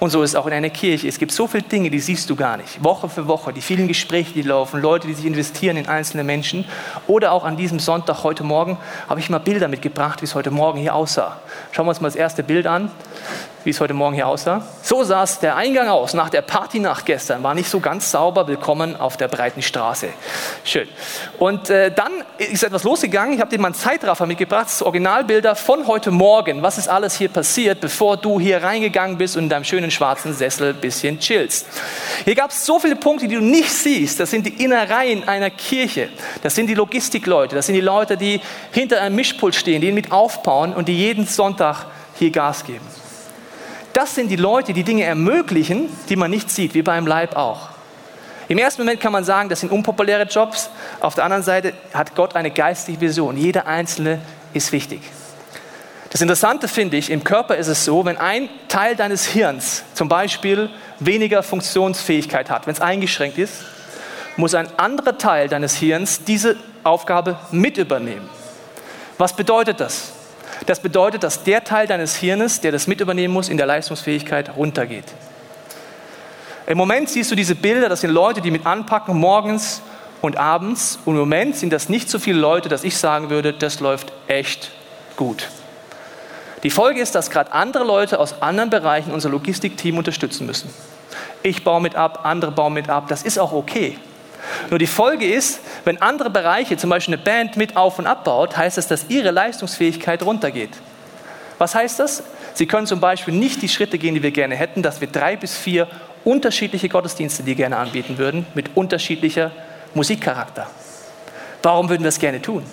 Und 0.00 0.10
so 0.10 0.24
ist 0.24 0.30
es 0.30 0.36
auch 0.36 0.48
in 0.48 0.52
einer 0.52 0.68
Kirche. 0.68 1.06
Es 1.06 1.20
gibt 1.20 1.30
so 1.30 1.46
viele 1.46 1.62
Dinge, 1.62 1.90
die 1.90 2.00
siehst 2.00 2.28
du 2.28 2.34
gar 2.34 2.56
nicht. 2.56 2.82
Woche 2.82 3.08
für 3.08 3.28
Woche, 3.28 3.52
die 3.52 3.60
vielen 3.60 3.86
Gespräche, 3.86 4.32
die 4.32 4.42
laufen, 4.42 4.80
Leute, 4.80 5.06
die 5.06 5.14
sich 5.14 5.26
investieren 5.26 5.76
in 5.76 5.86
einzelne 5.86 6.24
Menschen. 6.24 6.64
Oder 7.06 7.30
auch 7.30 7.44
an 7.44 7.56
diesem 7.56 7.78
Sonntag, 7.78 8.24
heute 8.24 8.42
Morgen, 8.42 8.78
habe 9.08 9.20
ich 9.20 9.30
mal 9.30 9.38
Bilder 9.38 9.68
mitgebracht, 9.68 10.22
wie 10.22 10.24
es 10.24 10.34
heute 10.34 10.50
Morgen 10.50 10.80
hier 10.80 10.96
aussah. 10.96 11.40
Schauen 11.70 11.86
wir 11.86 11.90
uns 11.90 12.00
mal 12.00 12.08
das 12.08 12.16
erste 12.16 12.42
Bild 12.42 12.66
an 12.66 12.90
wie 13.64 13.70
es 13.70 13.80
heute 13.80 13.94
Morgen 13.94 14.14
hier 14.14 14.28
aussah. 14.28 14.62
So 14.82 15.04
sah 15.04 15.22
es 15.22 15.38
der 15.38 15.56
Eingang 15.56 15.88
aus 15.88 16.12
nach 16.12 16.28
der 16.28 16.42
Partynacht 16.42 17.06
gestern. 17.06 17.42
War 17.42 17.54
nicht 17.54 17.70
so 17.70 17.80
ganz 17.80 18.10
sauber. 18.10 18.46
Willkommen 18.46 19.00
auf 19.00 19.16
der 19.16 19.28
breiten 19.28 19.62
Straße. 19.62 20.08
Schön. 20.64 20.86
Und 21.38 21.70
äh, 21.70 21.90
dann 21.90 22.12
ist 22.36 22.62
etwas 22.62 22.84
losgegangen. 22.84 23.34
Ich 23.34 23.40
habe 23.40 23.50
dir 23.50 23.58
mal 23.58 23.68
einen 23.68 23.74
Zeitraffer 23.74 24.26
mitgebracht. 24.26 24.66
Das 24.66 24.82
Originalbilder 24.82 25.56
von 25.56 25.86
heute 25.86 26.10
Morgen. 26.10 26.62
Was 26.62 26.76
ist 26.76 26.88
alles 26.88 27.16
hier 27.16 27.30
passiert, 27.30 27.80
bevor 27.80 28.18
du 28.18 28.38
hier 28.38 28.62
reingegangen 28.62 29.16
bist 29.16 29.36
und 29.36 29.44
in 29.44 29.48
deinem 29.48 29.64
schönen 29.64 29.90
schwarzen 29.90 30.34
Sessel 30.34 30.74
ein 30.74 30.80
bisschen 30.80 31.18
chillst. 31.18 31.66
Hier 32.24 32.34
gab 32.34 32.50
es 32.50 32.66
so 32.66 32.78
viele 32.78 32.96
Punkte, 32.96 33.28
die 33.28 33.36
du 33.36 33.40
nicht 33.40 33.70
siehst. 33.70 34.20
Das 34.20 34.30
sind 34.30 34.44
die 34.44 34.62
Innereien 34.62 35.26
einer 35.26 35.48
Kirche. 35.48 36.10
Das 36.42 36.54
sind 36.54 36.66
die 36.66 36.74
Logistikleute. 36.74 37.56
Das 37.56 37.64
sind 37.64 37.76
die 37.76 37.80
Leute, 37.80 38.18
die 38.18 38.42
hinter 38.72 39.00
einem 39.00 39.16
Mischpult 39.16 39.54
stehen, 39.54 39.80
die 39.80 39.88
ihn 39.88 39.94
mit 39.94 40.12
aufbauen 40.12 40.74
und 40.74 40.86
die 40.86 40.98
jeden 40.98 41.26
Sonntag 41.26 41.86
hier 42.18 42.30
Gas 42.30 42.64
geben. 42.64 43.03
Das 43.94 44.16
sind 44.16 44.28
die 44.28 44.36
Leute, 44.36 44.72
die 44.72 44.82
Dinge 44.82 45.04
ermöglichen, 45.04 45.88
die 46.08 46.16
man 46.16 46.28
nicht 46.28 46.50
sieht, 46.50 46.74
wie 46.74 46.82
beim 46.82 47.06
Leib 47.06 47.36
auch. 47.36 47.68
Im 48.48 48.58
ersten 48.58 48.82
Moment 48.82 49.00
kann 49.00 49.12
man 49.12 49.22
sagen, 49.24 49.48
das 49.48 49.60
sind 49.60 49.70
unpopuläre 49.70 50.24
Jobs. 50.24 50.68
Auf 51.00 51.14
der 51.14 51.24
anderen 51.24 51.44
Seite 51.44 51.72
hat 51.94 52.16
Gott 52.16 52.34
eine 52.34 52.50
geistige 52.50 53.00
Vision. 53.00 53.36
Jeder 53.36 53.68
Einzelne 53.68 54.20
ist 54.52 54.72
wichtig. 54.72 55.00
Das 56.10 56.20
Interessante 56.20 56.66
finde 56.66 56.96
ich, 56.96 57.08
im 57.08 57.22
Körper 57.22 57.56
ist 57.56 57.68
es 57.68 57.84
so, 57.84 58.04
wenn 58.04 58.16
ein 58.16 58.48
Teil 58.66 58.96
deines 58.96 59.26
Hirns 59.26 59.84
zum 59.94 60.08
Beispiel 60.08 60.70
weniger 60.98 61.44
Funktionsfähigkeit 61.44 62.50
hat, 62.50 62.66
wenn 62.66 62.74
es 62.74 62.80
eingeschränkt 62.80 63.38
ist, 63.38 63.64
muss 64.36 64.54
ein 64.54 64.68
anderer 64.76 65.18
Teil 65.18 65.48
deines 65.48 65.76
Hirns 65.76 66.24
diese 66.24 66.56
Aufgabe 66.82 67.38
mit 67.52 67.78
übernehmen. 67.78 68.28
Was 69.18 69.34
bedeutet 69.34 69.78
das? 69.78 70.12
Das 70.66 70.80
bedeutet, 70.80 71.22
dass 71.22 71.42
der 71.42 71.64
Teil 71.64 71.86
deines 71.86 72.16
Hirnes, 72.16 72.60
der 72.60 72.72
das 72.72 72.86
mit 72.86 73.00
übernehmen 73.00 73.34
muss, 73.34 73.48
in 73.48 73.56
der 73.56 73.66
Leistungsfähigkeit 73.66 74.56
runtergeht. 74.56 75.04
Im 76.66 76.78
Moment 76.78 77.10
siehst 77.10 77.30
du 77.30 77.34
diese 77.34 77.54
Bilder, 77.54 77.90
das 77.90 78.00
sind 78.00 78.10
Leute, 78.10 78.40
die 78.40 78.50
mit 78.50 78.64
anpacken 78.64 79.18
morgens 79.18 79.82
und 80.22 80.38
abends. 80.38 80.98
Und 81.04 81.14
im 81.14 81.20
Moment 81.20 81.56
sind 81.56 81.72
das 81.72 81.90
nicht 81.90 82.08
so 82.08 82.18
viele 82.18 82.38
Leute, 82.38 82.70
dass 82.70 82.84
ich 82.84 82.96
sagen 82.96 83.28
würde, 83.28 83.52
das 83.52 83.80
läuft 83.80 84.12
echt 84.26 84.70
gut. 85.16 85.48
Die 86.62 86.70
Folge 86.70 87.00
ist, 87.00 87.14
dass 87.14 87.28
gerade 87.28 87.52
andere 87.52 87.84
Leute 87.84 88.18
aus 88.18 88.40
anderen 88.40 88.70
Bereichen 88.70 89.12
unser 89.12 89.28
Logistikteam 89.28 89.98
unterstützen 89.98 90.46
müssen. 90.46 90.70
Ich 91.42 91.62
baue 91.62 91.82
mit 91.82 91.94
ab, 91.94 92.20
andere 92.22 92.52
bauen 92.52 92.72
mit 92.72 92.88
ab. 92.88 93.04
Das 93.08 93.22
ist 93.22 93.38
auch 93.38 93.52
okay. 93.52 93.98
Nur 94.70 94.78
die 94.78 94.86
Folge 94.86 95.26
ist, 95.26 95.60
wenn 95.84 96.00
andere 96.00 96.30
Bereiche, 96.30 96.76
zum 96.76 96.90
Beispiel 96.90 97.14
eine 97.14 97.22
Band, 97.22 97.56
mit 97.56 97.76
auf 97.76 97.98
und 97.98 98.06
abbaut, 98.06 98.56
heißt 98.56 98.78
das, 98.78 98.88
dass 98.88 99.06
ihre 99.08 99.30
Leistungsfähigkeit 99.30 100.22
runtergeht. 100.22 100.70
Was 101.58 101.74
heißt 101.74 102.00
das? 102.00 102.22
Sie 102.54 102.66
können 102.66 102.86
zum 102.86 103.00
Beispiel 103.00 103.34
nicht 103.34 103.62
die 103.62 103.68
Schritte 103.68 103.98
gehen, 103.98 104.14
die 104.14 104.22
wir 104.22 104.30
gerne 104.30 104.54
hätten, 104.56 104.82
dass 104.82 105.00
wir 105.00 105.08
drei 105.08 105.36
bis 105.36 105.56
vier 105.56 105.88
unterschiedliche 106.24 106.88
Gottesdienste, 106.88 107.42
die 107.42 107.54
gerne 107.54 107.76
anbieten 107.76 108.18
würden, 108.18 108.46
mit 108.54 108.76
unterschiedlicher 108.76 109.50
Musikcharakter. 109.94 110.66
Warum 111.62 111.88
würden 111.88 112.02
wir 112.02 112.08
das 112.08 112.18
gerne 112.18 112.40
tun? 112.40 112.64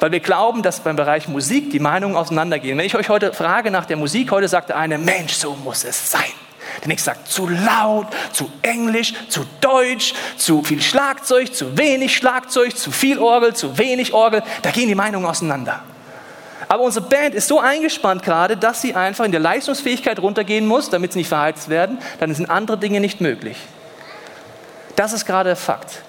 Weil 0.00 0.12
wir 0.12 0.20
glauben, 0.20 0.62
dass 0.62 0.80
beim 0.80 0.96
Bereich 0.96 1.28
Musik 1.28 1.70
die 1.70 1.78
Meinungen 1.78 2.16
auseinandergehen. 2.16 2.76
Wenn 2.78 2.86
ich 2.86 2.94
euch 2.94 3.08
heute 3.08 3.32
frage 3.32 3.70
nach 3.70 3.86
der 3.86 3.96
Musik, 3.96 4.30
heute 4.30 4.48
sagt 4.48 4.68
der 4.68 4.76
eine, 4.76 4.98
Mensch, 4.98 5.34
so 5.34 5.54
muss 5.54 5.84
es 5.84 6.10
sein. 6.10 6.22
Der 6.80 6.88
nächste 6.88 7.10
sagt 7.10 7.28
zu 7.28 7.48
laut, 7.48 8.06
zu 8.32 8.50
englisch, 8.62 9.14
zu 9.28 9.44
deutsch, 9.60 10.14
zu 10.36 10.62
viel 10.62 10.80
Schlagzeug, 10.80 11.54
zu 11.54 11.76
wenig 11.76 12.16
Schlagzeug, 12.16 12.76
zu 12.76 12.90
viel 12.90 13.18
Orgel, 13.18 13.54
zu 13.54 13.78
wenig 13.78 14.14
Orgel. 14.14 14.42
Da 14.62 14.70
gehen 14.70 14.88
die 14.88 14.94
Meinungen 14.94 15.26
auseinander. 15.26 15.82
Aber 16.68 16.84
unsere 16.84 17.06
Band 17.06 17.34
ist 17.34 17.48
so 17.48 17.60
eingespannt 17.60 18.22
gerade, 18.22 18.56
dass 18.56 18.80
sie 18.80 18.94
einfach 18.94 19.24
in 19.24 19.30
der 19.30 19.40
Leistungsfähigkeit 19.40 20.18
runtergehen 20.18 20.66
muss, 20.66 20.88
damit 20.88 21.12
sie 21.12 21.18
nicht 21.18 21.28
verheizt 21.28 21.68
werden. 21.68 21.98
Dann 22.18 22.34
sind 22.34 22.48
andere 22.48 22.78
Dinge 22.78 23.00
nicht 23.00 23.20
möglich. 23.20 23.58
Das 24.96 25.12
ist 25.12 25.26
gerade 25.26 25.50
der 25.50 25.56
Fakt. 25.56 26.02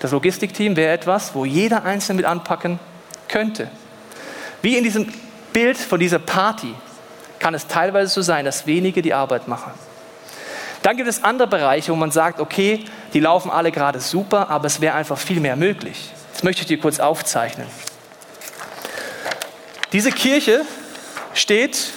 Das 0.00 0.10
Logistikteam 0.10 0.76
wäre 0.76 0.92
etwas, 0.92 1.34
wo 1.34 1.44
jeder 1.44 1.84
Einzelne 1.84 2.16
mit 2.16 2.26
anpacken 2.26 2.80
könnte. 3.28 3.70
Wie 4.62 4.76
in 4.76 4.84
diesem 4.84 5.12
Bild 5.52 5.76
von 5.76 6.00
dieser 6.00 6.18
Party 6.18 6.74
kann 7.42 7.54
es 7.54 7.66
teilweise 7.66 8.12
so 8.12 8.22
sein, 8.22 8.44
dass 8.44 8.66
wenige 8.68 9.02
die 9.02 9.14
Arbeit 9.14 9.48
machen. 9.48 9.72
Dann 10.84 10.96
gibt 10.96 11.08
es 11.08 11.24
andere 11.24 11.48
Bereiche, 11.48 11.90
wo 11.90 11.96
man 11.96 12.12
sagt, 12.12 12.38
okay, 12.38 12.84
die 13.14 13.18
laufen 13.18 13.50
alle 13.50 13.72
gerade 13.72 13.98
super, 13.98 14.48
aber 14.48 14.66
es 14.66 14.80
wäre 14.80 14.94
einfach 14.94 15.18
viel 15.18 15.40
mehr 15.40 15.56
möglich. 15.56 16.12
Das 16.32 16.44
möchte 16.44 16.62
ich 16.62 16.68
dir 16.68 16.78
kurz 16.78 17.00
aufzeichnen. 17.00 17.66
Diese 19.92 20.12
Kirche 20.12 20.60
steht 21.34 21.90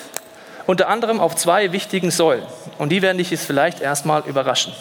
unter 0.65 0.87
anderem 0.87 1.19
auf 1.19 1.35
zwei 1.35 1.71
wichtigen 1.71 2.09
Säulen. 2.09 2.43
Und 2.79 2.89
die 2.89 3.03
werden 3.03 3.19
dich 3.19 3.29
jetzt 3.29 3.45
vielleicht 3.45 3.81
erstmal 3.81 4.23
überraschen. 4.25 4.73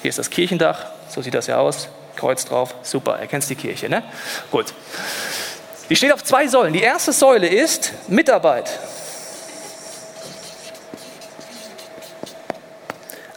Hier 0.00 0.08
ist 0.08 0.18
das 0.18 0.30
Kirchendach, 0.30 0.86
so 1.10 1.20
sieht 1.20 1.34
das 1.34 1.48
ja 1.48 1.58
aus. 1.58 1.88
Kreuz 2.16 2.46
drauf, 2.46 2.74
super, 2.80 3.18
erkennst 3.18 3.50
die 3.50 3.56
Kirche, 3.56 3.90
ne? 3.90 4.02
Gut. 4.50 4.72
Die 5.90 5.96
steht 5.96 6.12
auf 6.14 6.24
zwei 6.24 6.48
Säulen. 6.48 6.72
Die 6.72 6.80
erste 6.80 7.12
Säule 7.12 7.46
ist 7.46 7.92
Mitarbeit. 8.08 8.70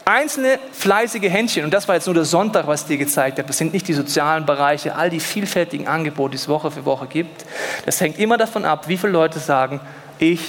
Einzelne 0.04 0.58
fleißige 0.72 1.30
Händchen, 1.30 1.64
und 1.64 1.72
das 1.72 1.86
war 1.86 1.94
jetzt 1.94 2.06
nur 2.06 2.14
der 2.14 2.24
Sonntag, 2.24 2.66
was 2.66 2.82
ich 2.82 2.88
dir 2.88 2.98
gezeigt 2.98 3.38
habe, 3.38 3.46
das 3.46 3.58
sind 3.58 3.72
nicht 3.72 3.86
die 3.86 3.94
sozialen 3.94 4.44
Bereiche, 4.44 4.96
all 4.96 5.10
die 5.10 5.20
vielfältigen 5.20 5.86
Angebote, 5.86 6.32
die 6.32 6.36
es 6.36 6.48
Woche 6.48 6.72
für 6.72 6.84
Woche 6.84 7.06
gibt. 7.06 7.44
Das 7.86 8.00
hängt 8.00 8.18
immer 8.18 8.36
davon 8.36 8.64
ab, 8.64 8.88
wie 8.88 8.96
viele 8.96 9.12
Leute 9.12 9.38
sagen, 9.38 9.80
ich 10.18 10.40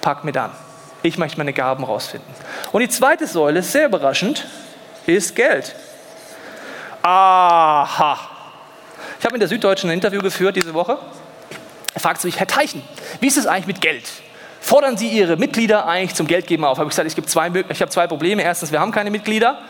pack 0.00 0.24
mit 0.24 0.36
an. 0.36 0.50
Ich 1.02 1.18
möchte 1.18 1.38
meine 1.38 1.52
Gaben 1.52 1.84
rausfinden. 1.84 2.28
Und 2.72 2.80
die 2.80 2.88
zweite 2.88 3.28
Säule, 3.28 3.62
sehr 3.62 3.86
überraschend, 3.86 4.44
ist 5.06 5.36
Geld. 5.36 5.76
Aha. 7.02 8.18
Ich 9.20 9.24
habe 9.24 9.36
in 9.36 9.40
der 9.40 9.48
Süddeutschen 9.48 9.88
ein 9.90 9.94
Interview 9.94 10.20
geführt 10.20 10.56
diese 10.56 10.74
Woche. 10.74 10.98
Er 11.94 12.00
fragt 12.00 12.20
sich, 12.20 12.40
Herr 12.40 12.48
Teichen, 12.48 12.82
wie 13.20 13.28
ist 13.28 13.36
es 13.36 13.46
eigentlich 13.46 13.68
mit 13.68 13.80
Geld? 13.80 14.04
Fordern 14.66 14.96
Sie 14.96 15.06
Ihre 15.06 15.36
Mitglieder 15.36 15.86
eigentlich 15.86 16.16
zum 16.16 16.26
Geldgeben 16.26 16.64
auf? 16.64 16.78
Habe 16.78 16.90
ich 16.90 16.96
gesagt, 16.96 17.16
ich, 17.16 17.26
zwei, 17.26 17.52
ich 17.68 17.80
habe 17.80 17.88
zwei 17.88 18.08
Probleme. 18.08 18.42
Erstens, 18.42 18.72
wir 18.72 18.80
haben 18.80 18.90
keine 18.90 19.12
Mitglieder. 19.12 19.60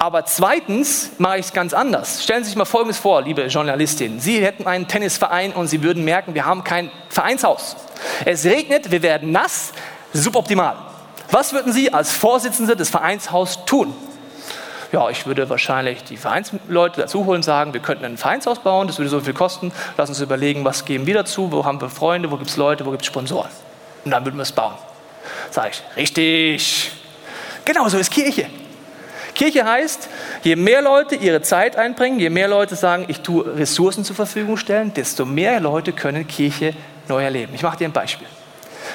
Aber 0.00 0.24
zweitens 0.24 1.12
mache 1.18 1.38
ich 1.38 1.46
es 1.46 1.52
ganz 1.52 1.72
anders. 1.72 2.24
Stellen 2.24 2.42
Sie 2.42 2.48
sich 2.48 2.56
mal 2.56 2.64
Folgendes 2.64 2.98
vor, 2.98 3.22
liebe 3.22 3.42
Journalistin. 3.42 4.18
Sie 4.18 4.44
hätten 4.44 4.66
einen 4.66 4.88
Tennisverein 4.88 5.52
und 5.52 5.68
Sie 5.68 5.84
würden 5.84 6.04
merken, 6.04 6.34
wir 6.34 6.44
haben 6.44 6.64
kein 6.64 6.90
Vereinshaus. 7.08 7.76
Es 8.24 8.44
regnet, 8.44 8.90
wir 8.90 9.02
werden 9.02 9.30
nass, 9.30 9.70
suboptimal. 10.12 10.74
Was 11.30 11.52
würden 11.52 11.72
Sie 11.72 11.92
als 11.92 12.10
Vorsitzende 12.10 12.74
des 12.74 12.90
Vereinshaus 12.90 13.64
tun? 13.64 13.94
Ja, 14.90 15.08
ich 15.08 15.24
würde 15.24 15.48
wahrscheinlich 15.50 16.02
die 16.02 16.16
Vereinsleute 16.16 17.00
dazu 17.00 17.26
holen 17.26 17.36
und 17.36 17.42
sagen, 17.44 17.74
wir 17.74 17.80
könnten 17.80 18.04
ein 18.04 18.16
Vereinshaus 18.16 18.58
bauen, 18.58 18.88
das 18.88 18.98
würde 18.98 19.08
so 19.08 19.20
viel 19.20 19.34
kosten. 19.34 19.70
Lass 19.96 20.08
uns 20.08 20.20
überlegen, 20.20 20.64
was 20.64 20.84
geben 20.84 21.06
wir 21.06 21.14
dazu, 21.14 21.52
wo 21.52 21.64
haben 21.64 21.80
wir 21.80 21.88
Freunde, 21.88 22.32
wo 22.32 22.38
gibt 22.38 22.50
es 22.50 22.56
Leute, 22.56 22.84
wo 22.84 22.90
gibt 22.90 23.02
es 23.02 23.06
Sponsoren. 23.06 23.48
Und 24.04 24.10
dann 24.10 24.24
würden 24.24 24.36
wir 24.36 24.42
es 24.42 24.52
bauen. 24.52 24.74
Sag 25.50 25.70
ich, 25.70 25.82
richtig. 25.96 26.92
Genau 27.64 27.88
so 27.88 27.98
ist 27.98 28.10
Kirche. 28.10 28.46
Kirche 29.34 29.64
heißt, 29.64 30.08
je 30.42 30.56
mehr 30.56 30.82
Leute 30.82 31.14
ihre 31.14 31.40
Zeit 31.40 31.76
einbringen, 31.76 32.18
je 32.18 32.28
mehr 32.28 32.48
Leute 32.48 32.76
sagen, 32.76 33.06
ich 33.08 33.20
tue 33.20 33.56
Ressourcen 33.56 34.04
zur 34.04 34.16
Verfügung 34.16 34.56
stellen, 34.56 34.92
desto 34.92 35.24
mehr 35.24 35.58
Leute 35.60 35.92
können 35.92 36.26
Kirche 36.26 36.74
neu 37.08 37.22
erleben. 37.22 37.54
Ich 37.54 37.62
mache 37.62 37.78
dir 37.78 37.88
ein 37.88 37.92
Beispiel. 37.92 38.26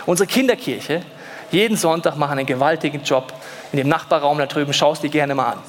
Unsere 0.05 0.27
Kinderkirche, 0.27 1.01
jeden 1.49 1.77
Sonntag 1.77 2.17
machen 2.17 2.37
einen 2.37 2.45
gewaltigen 2.45 3.01
Job 3.03 3.33
in 3.71 3.77
dem 3.77 3.87
Nachbarraum 3.87 4.37
da 4.37 4.45
drüben, 4.45 4.73
schaust 4.73 5.01
dir 5.01 5.09
gerne 5.09 5.33
mal 5.33 5.53
an. 5.53 5.59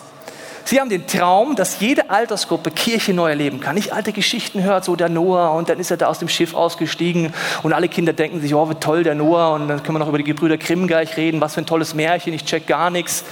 Sie 0.69 0.79
haben 0.79 0.91
den 0.91 1.07
Traum, 1.07 1.57
dass 1.57 1.81
jede 1.81 2.11
Altersgruppe 2.11 2.71
Kirche 2.71 3.15
neu 3.15 3.31
erleben 3.31 3.59
kann. 3.59 3.75
Nicht 3.75 3.95
alte 3.95 4.13
Geschichten 4.13 4.63
hört, 4.63 4.85
so 4.85 4.97
der 4.97 5.09
Noah 5.09 5.53
und 5.53 5.71
dann 5.71 5.81
ist 5.81 5.91
er 5.91 5.97
da 5.97 6.09
aus 6.09 6.19
dem 6.19 6.29
Schiff 6.29 6.53
ausgestiegen 6.53 7.33
und 7.63 7.73
alle 7.73 7.89
Kinder 7.89 8.13
denken 8.13 8.43
sich, 8.43 8.55
oh, 8.55 8.69
wie 8.69 8.75
toll 8.75 9.03
der 9.03 9.15
Noah 9.15 9.55
und 9.55 9.67
dann 9.69 9.83
können 9.83 9.95
wir 9.95 10.01
noch 10.01 10.09
über 10.09 10.19
die 10.19 10.25
Gebrüder 10.25 10.59
Grimm 10.59 10.87
gleich 10.87 11.17
reden, 11.17 11.41
was 11.41 11.55
für 11.55 11.63
ein 11.63 11.67
tolles 11.67 11.95
Märchen, 11.95 12.35
ich 12.35 12.45
check 12.45 12.67
gar 12.67 12.91
nichts. 12.91 13.25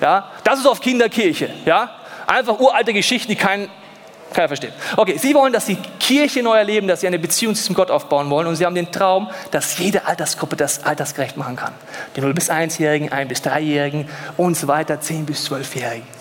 Ja, 0.00 0.30
das 0.44 0.60
ist 0.60 0.66
auf 0.66 0.80
Kinderkirche. 0.80 1.50
Ja, 1.66 1.90
einfach 2.26 2.58
uralte 2.58 2.94
Geschichten, 2.94 3.32
die 3.32 3.36
kein, 3.36 3.68
keiner 4.32 4.48
versteht. 4.48 4.72
Okay, 4.96 5.18
Sie 5.18 5.34
wollen, 5.34 5.52
dass 5.52 5.66
Sie 5.66 5.76
Kirche 6.00 6.42
neu 6.42 6.56
erleben, 6.56 6.88
dass 6.88 7.02
Sie 7.02 7.06
eine 7.06 7.18
Beziehung 7.18 7.54
zum 7.54 7.74
Gott 7.74 7.90
aufbauen 7.90 8.30
wollen 8.30 8.46
und 8.46 8.56
Sie 8.56 8.64
haben 8.64 8.74
den 8.74 8.90
Traum, 8.90 9.28
dass 9.50 9.76
jede 9.76 10.06
Altersgruppe 10.06 10.56
das 10.56 10.84
altersgerecht 10.84 11.36
machen 11.36 11.56
kann. 11.56 11.74
Die 12.16 12.22
0 12.22 12.32
bis 12.32 12.50
1-Jährigen, 12.50 13.12
1 13.12 13.28
bis 13.28 13.42
3-Jährigen 13.42 14.08
und 14.38 14.56
so 14.56 14.68
weiter, 14.68 14.98
10 15.02 15.26
bis 15.26 15.46
12-Jährigen. 15.50 16.17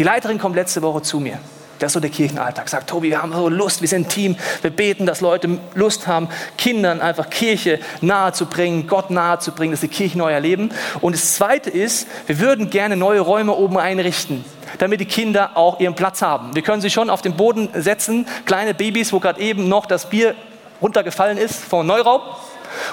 Die 0.00 0.04
Leiterin 0.04 0.38
kommt 0.38 0.56
letzte 0.56 0.80
Woche 0.80 1.02
zu 1.02 1.20
mir. 1.20 1.38
Das 1.78 1.88
ist 1.88 1.92
so 1.92 2.00
der 2.00 2.08
Kirchenalltag. 2.08 2.70
Sagt, 2.70 2.88
Tobi, 2.88 3.10
wir 3.10 3.20
haben 3.20 3.34
so 3.34 3.50
Lust, 3.50 3.82
wir 3.82 3.88
sind 3.88 4.06
ein 4.06 4.08
Team. 4.08 4.36
Wir 4.62 4.70
beten, 4.70 5.04
dass 5.04 5.20
Leute 5.20 5.58
Lust 5.74 6.06
haben, 6.06 6.30
Kindern 6.56 7.02
einfach 7.02 7.28
Kirche 7.28 7.80
nahe 8.00 8.32
zu 8.32 8.46
bringen, 8.46 8.86
Gott 8.86 9.10
nahe 9.10 9.40
zu 9.40 9.52
bringen, 9.52 9.72
dass 9.72 9.82
sie 9.82 9.88
Kirche 9.88 10.16
neu 10.16 10.32
erleben. 10.32 10.70
Und 11.02 11.14
das 11.14 11.34
Zweite 11.34 11.68
ist, 11.68 12.08
wir 12.26 12.38
würden 12.38 12.70
gerne 12.70 12.96
neue 12.96 13.20
Räume 13.20 13.52
oben 13.52 13.76
einrichten, 13.76 14.42
damit 14.78 15.00
die 15.00 15.04
Kinder 15.04 15.50
auch 15.54 15.80
ihren 15.80 15.94
Platz 15.94 16.22
haben. 16.22 16.54
Wir 16.54 16.62
können 16.62 16.80
sie 16.80 16.88
schon 16.88 17.10
auf 17.10 17.20
den 17.20 17.36
Boden 17.36 17.68
setzen, 17.74 18.26
kleine 18.46 18.72
Babys, 18.72 19.12
wo 19.12 19.20
gerade 19.20 19.38
eben 19.42 19.68
noch 19.68 19.84
das 19.84 20.08
Bier 20.08 20.34
runtergefallen 20.80 21.36
ist 21.36 21.62
vom 21.62 21.86
Neuraub 21.86 22.22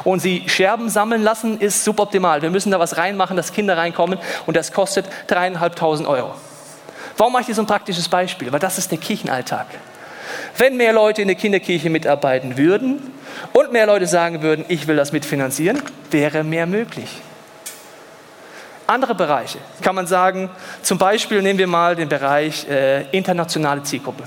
und 0.04 0.20
sie 0.20 0.44
Scherben 0.48 0.90
sammeln 0.90 1.24
lassen, 1.24 1.58
ist 1.62 1.86
suboptimal. 1.86 2.42
Wir 2.42 2.50
müssen 2.50 2.70
da 2.70 2.80
was 2.80 2.98
reinmachen, 2.98 3.38
dass 3.38 3.54
Kinder 3.54 3.78
reinkommen 3.78 4.20
und 4.46 4.58
das 4.58 4.74
kostet 4.74 5.06
dreieinhalbtausend 5.28 6.06
Euro. 6.06 6.34
Warum 7.18 7.34
mache 7.34 7.42
ich 7.42 7.48
dir 7.48 7.56
so 7.56 7.64
ein 7.64 7.68
praktisches 7.68 8.08
Beispiel? 8.08 8.52
Weil 8.52 8.60
das 8.60 8.78
ist 8.78 8.92
der 8.92 9.00
Kirchenalltag. 9.00 9.68
Wenn 10.58 10.78
mehr 10.78 10.94
Leute 10.94 11.22
in 11.22 11.28
der 11.28 11.38
Kinderkirche 11.38 11.90
mitarbeiten 11.90 12.58
würden 12.58 13.02
und 13.54 13.72
mehr 13.72 13.86
Leute 13.86 14.08
sagen 14.08 14.42
würden, 14.42 14.66
ich 14.68 14.88
will 14.88 14.96
das 14.96 15.12
mitfinanzieren, 15.12 15.82
wäre 16.12 16.44
mehr 16.44 16.66
möglich. 16.66 17.10
Andere 18.86 19.16
Bereiche 19.16 19.58
kann 19.82 19.96
man 19.96 20.08
sagen, 20.08 20.50
zum 20.82 20.98
Beispiel 20.98 21.42
nehmen 21.42 21.60
wir 21.60 21.68
mal 21.68 21.96
den 21.96 22.08
Bereich 22.08 22.68
äh, 22.70 23.10
internationale 23.12 23.84
Zielgruppe. 23.84 24.24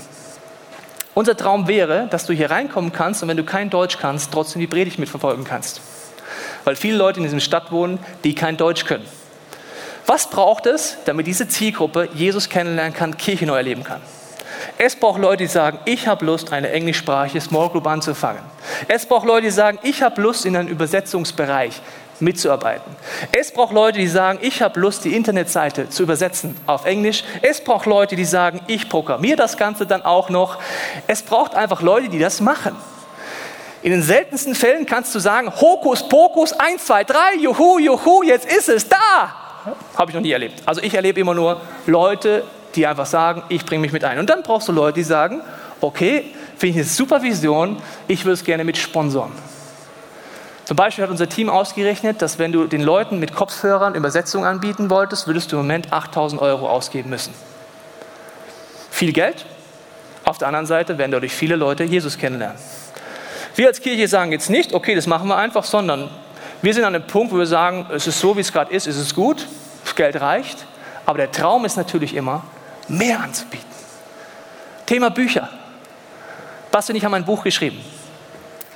Unser 1.13 1.35
Traum 1.35 1.67
wäre, 1.67 2.07
dass 2.09 2.25
du 2.25 2.33
hier 2.33 2.51
reinkommen 2.51 2.93
kannst 2.93 3.23
und 3.23 3.29
wenn 3.29 3.37
du 3.37 3.43
kein 3.43 3.69
Deutsch 3.69 3.97
kannst, 3.97 4.31
trotzdem 4.31 4.59
die 4.59 4.67
Predigt 4.67 4.99
mitverfolgen 4.99 5.43
kannst. 5.43 5.81
Weil 6.63 6.75
viele 6.75 6.97
Leute 6.97 7.19
in 7.19 7.23
dieser 7.23 7.39
Stadt 7.39 7.71
wohnen, 7.71 7.99
die 8.23 8.35
kein 8.35 8.55
Deutsch 8.55 8.85
können. 8.85 9.05
Was 10.05 10.29
braucht 10.29 10.65
es, 10.65 10.97
damit 11.05 11.27
diese 11.27 11.47
Zielgruppe 11.47 12.09
Jesus 12.13 12.49
kennenlernen 12.49 12.93
kann, 12.93 13.17
Kirche 13.17 13.45
neu 13.45 13.57
erleben 13.57 13.83
kann? 13.83 14.01
Es 14.77 14.95
braucht 14.95 15.19
Leute, 15.19 15.43
die 15.43 15.47
sagen, 15.47 15.79
ich 15.85 16.07
habe 16.07 16.25
Lust, 16.25 16.51
eine 16.51 16.69
englischsprachige 16.71 17.41
Small 17.41 17.69
Group 17.69 17.87
anzufangen. 17.87 18.41
Es 18.87 19.05
braucht 19.05 19.25
Leute, 19.25 19.43
die 19.43 19.51
sagen, 19.51 19.79
ich 19.83 20.01
habe 20.01 20.21
Lust, 20.21 20.45
in 20.45 20.55
einem 20.55 20.67
Übersetzungsbereich 20.67 21.81
mitzuarbeiten. 22.19 22.95
Es 23.31 23.51
braucht 23.51 23.73
Leute, 23.73 23.97
die 23.99 24.07
sagen, 24.07 24.39
ich 24.41 24.61
habe 24.61 24.79
Lust, 24.79 25.03
die 25.05 25.15
Internetseite 25.15 25.89
zu 25.89 26.03
übersetzen 26.03 26.55
auf 26.67 26.85
Englisch. 26.85 27.23
Es 27.41 27.63
braucht 27.63 27.85
Leute, 27.85 28.15
die 28.15 28.25
sagen, 28.25 28.61
ich 28.67 28.89
programmiere 28.89 29.37
das 29.37 29.57
Ganze 29.57 29.85
dann 29.85 30.03
auch 30.03 30.29
noch. 30.29 30.59
Es 31.07 31.23
braucht 31.23 31.55
einfach 31.55 31.81
Leute, 31.81 32.09
die 32.09 32.19
das 32.19 32.41
machen. 32.41 32.75
In 33.81 33.91
den 33.91 34.03
seltensten 34.03 34.53
Fällen 34.53 34.85
kannst 34.85 35.15
du 35.15 35.19
sagen, 35.19 35.51
Hokus 35.59 36.07
Pokus, 36.07 36.53
1, 36.53 36.85
2, 36.85 37.03
3, 37.03 37.17
juhu, 37.39 37.79
juhu, 37.79 38.21
jetzt 38.23 38.45
ist 38.45 38.69
es 38.69 38.87
da. 38.87 39.50
Habe 39.95 40.11
ich 40.11 40.15
noch 40.15 40.21
nie 40.21 40.31
erlebt. 40.31 40.63
Also 40.65 40.81
ich 40.81 40.93
erlebe 40.93 41.19
immer 41.19 41.33
nur 41.33 41.61
Leute, 41.85 42.43
die 42.75 42.87
einfach 42.87 43.05
sagen, 43.05 43.43
ich 43.49 43.65
bringe 43.65 43.81
mich 43.81 43.91
mit 43.91 44.03
ein. 44.03 44.19
Und 44.19 44.29
dann 44.29 44.43
brauchst 44.43 44.67
du 44.67 44.71
Leute, 44.71 44.95
die 44.95 45.03
sagen, 45.03 45.41
okay, 45.81 46.25
finde 46.57 46.67
ich 46.67 46.75
eine 46.75 46.85
super 46.85 47.21
Vision, 47.23 47.77
ich 48.07 48.25
würde 48.25 48.33
es 48.33 48.43
gerne 48.43 48.63
mit 48.63 48.77
sponsoren. 48.77 49.31
Zum 50.65 50.77
Beispiel 50.77 51.03
hat 51.03 51.11
unser 51.11 51.27
Team 51.27 51.49
ausgerechnet, 51.49 52.21
dass 52.21 52.39
wenn 52.39 52.51
du 52.51 52.65
den 52.65 52.81
Leuten 52.81 53.19
mit 53.19 53.35
Kopfhörern 53.35 53.95
Übersetzung 53.95 54.45
anbieten 54.45 54.89
wolltest, 54.89 55.27
würdest 55.27 55.51
du 55.51 55.57
im 55.57 55.63
Moment 55.63 55.91
8000 55.91 56.41
Euro 56.41 56.69
ausgeben 56.69 57.09
müssen. 57.09 57.33
Viel 58.89 59.11
Geld. 59.11 59.45
Auf 60.23 60.37
der 60.37 60.47
anderen 60.47 60.67
Seite 60.67 60.97
werden 60.97 61.11
dadurch 61.11 61.33
viele 61.33 61.55
Leute 61.55 61.83
Jesus 61.83 62.17
kennenlernen. 62.17 62.57
Wir 63.55 63.67
als 63.67 63.81
Kirche 63.81 64.07
sagen 64.07 64.31
jetzt 64.31 64.49
nicht, 64.49 64.73
okay, 64.73 64.95
das 64.95 65.07
machen 65.07 65.27
wir 65.27 65.35
einfach, 65.35 65.65
sondern 65.65 66.09
wir 66.61 66.73
sind 66.73 66.83
an 66.83 66.95
einem 66.95 67.07
Punkt, 67.07 67.33
wo 67.33 67.37
wir 67.37 67.45
sagen, 67.45 67.87
es 67.91 68.07
ist 68.07 68.19
so, 68.19 68.35
wie 68.35 68.41
es 68.41 68.51
gerade 68.51 68.73
ist, 68.73 68.87
es 68.87 68.97
ist 68.97 69.15
gut, 69.15 69.47
das 69.83 69.95
Geld 69.95 70.19
reicht. 70.21 70.65
Aber 71.05 71.17
der 71.17 71.31
Traum 71.31 71.65
ist 71.65 71.77
natürlich 71.77 72.15
immer, 72.15 72.43
mehr 72.87 73.19
anzubieten. 73.19 73.65
Thema 74.85 75.09
Bücher. 75.09 75.49
Basti 76.71 76.91
und 76.91 76.97
ich 76.97 77.05
haben 77.05 77.13
ein 77.13 77.25
Buch 77.25 77.43
geschrieben. 77.43 77.79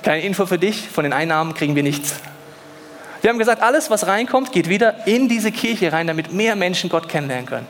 Kleine 0.02 0.22
Info 0.22 0.46
für 0.46 0.58
dich, 0.58 0.88
von 0.88 1.04
den 1.04 1.12
Einnahmen 1.12 1.54
kriegen 1.54 1.74
wir 1.74 1.82
nichts. 1.82 2.16
Wir 3.22 3.30
haben 3.30 3.38
gesagt, 3.38 3.62
alles, 3.62 3.90
was 3.90 4.06
reinkommt, 4.06 4.52
geht 4.52 4.68
wieder 4.68 5.06
in 5.06 5.28
diese 5.28 5.50
Kirche 5.50 5.92
rein, 5.92 6.06
damit 6.06 6.32
mehr 6.32 6.56
Menschen 6.56 6.90
Gott 6.90 7.08
kennenlernen 7.08 7.46
können. 7.46 7.66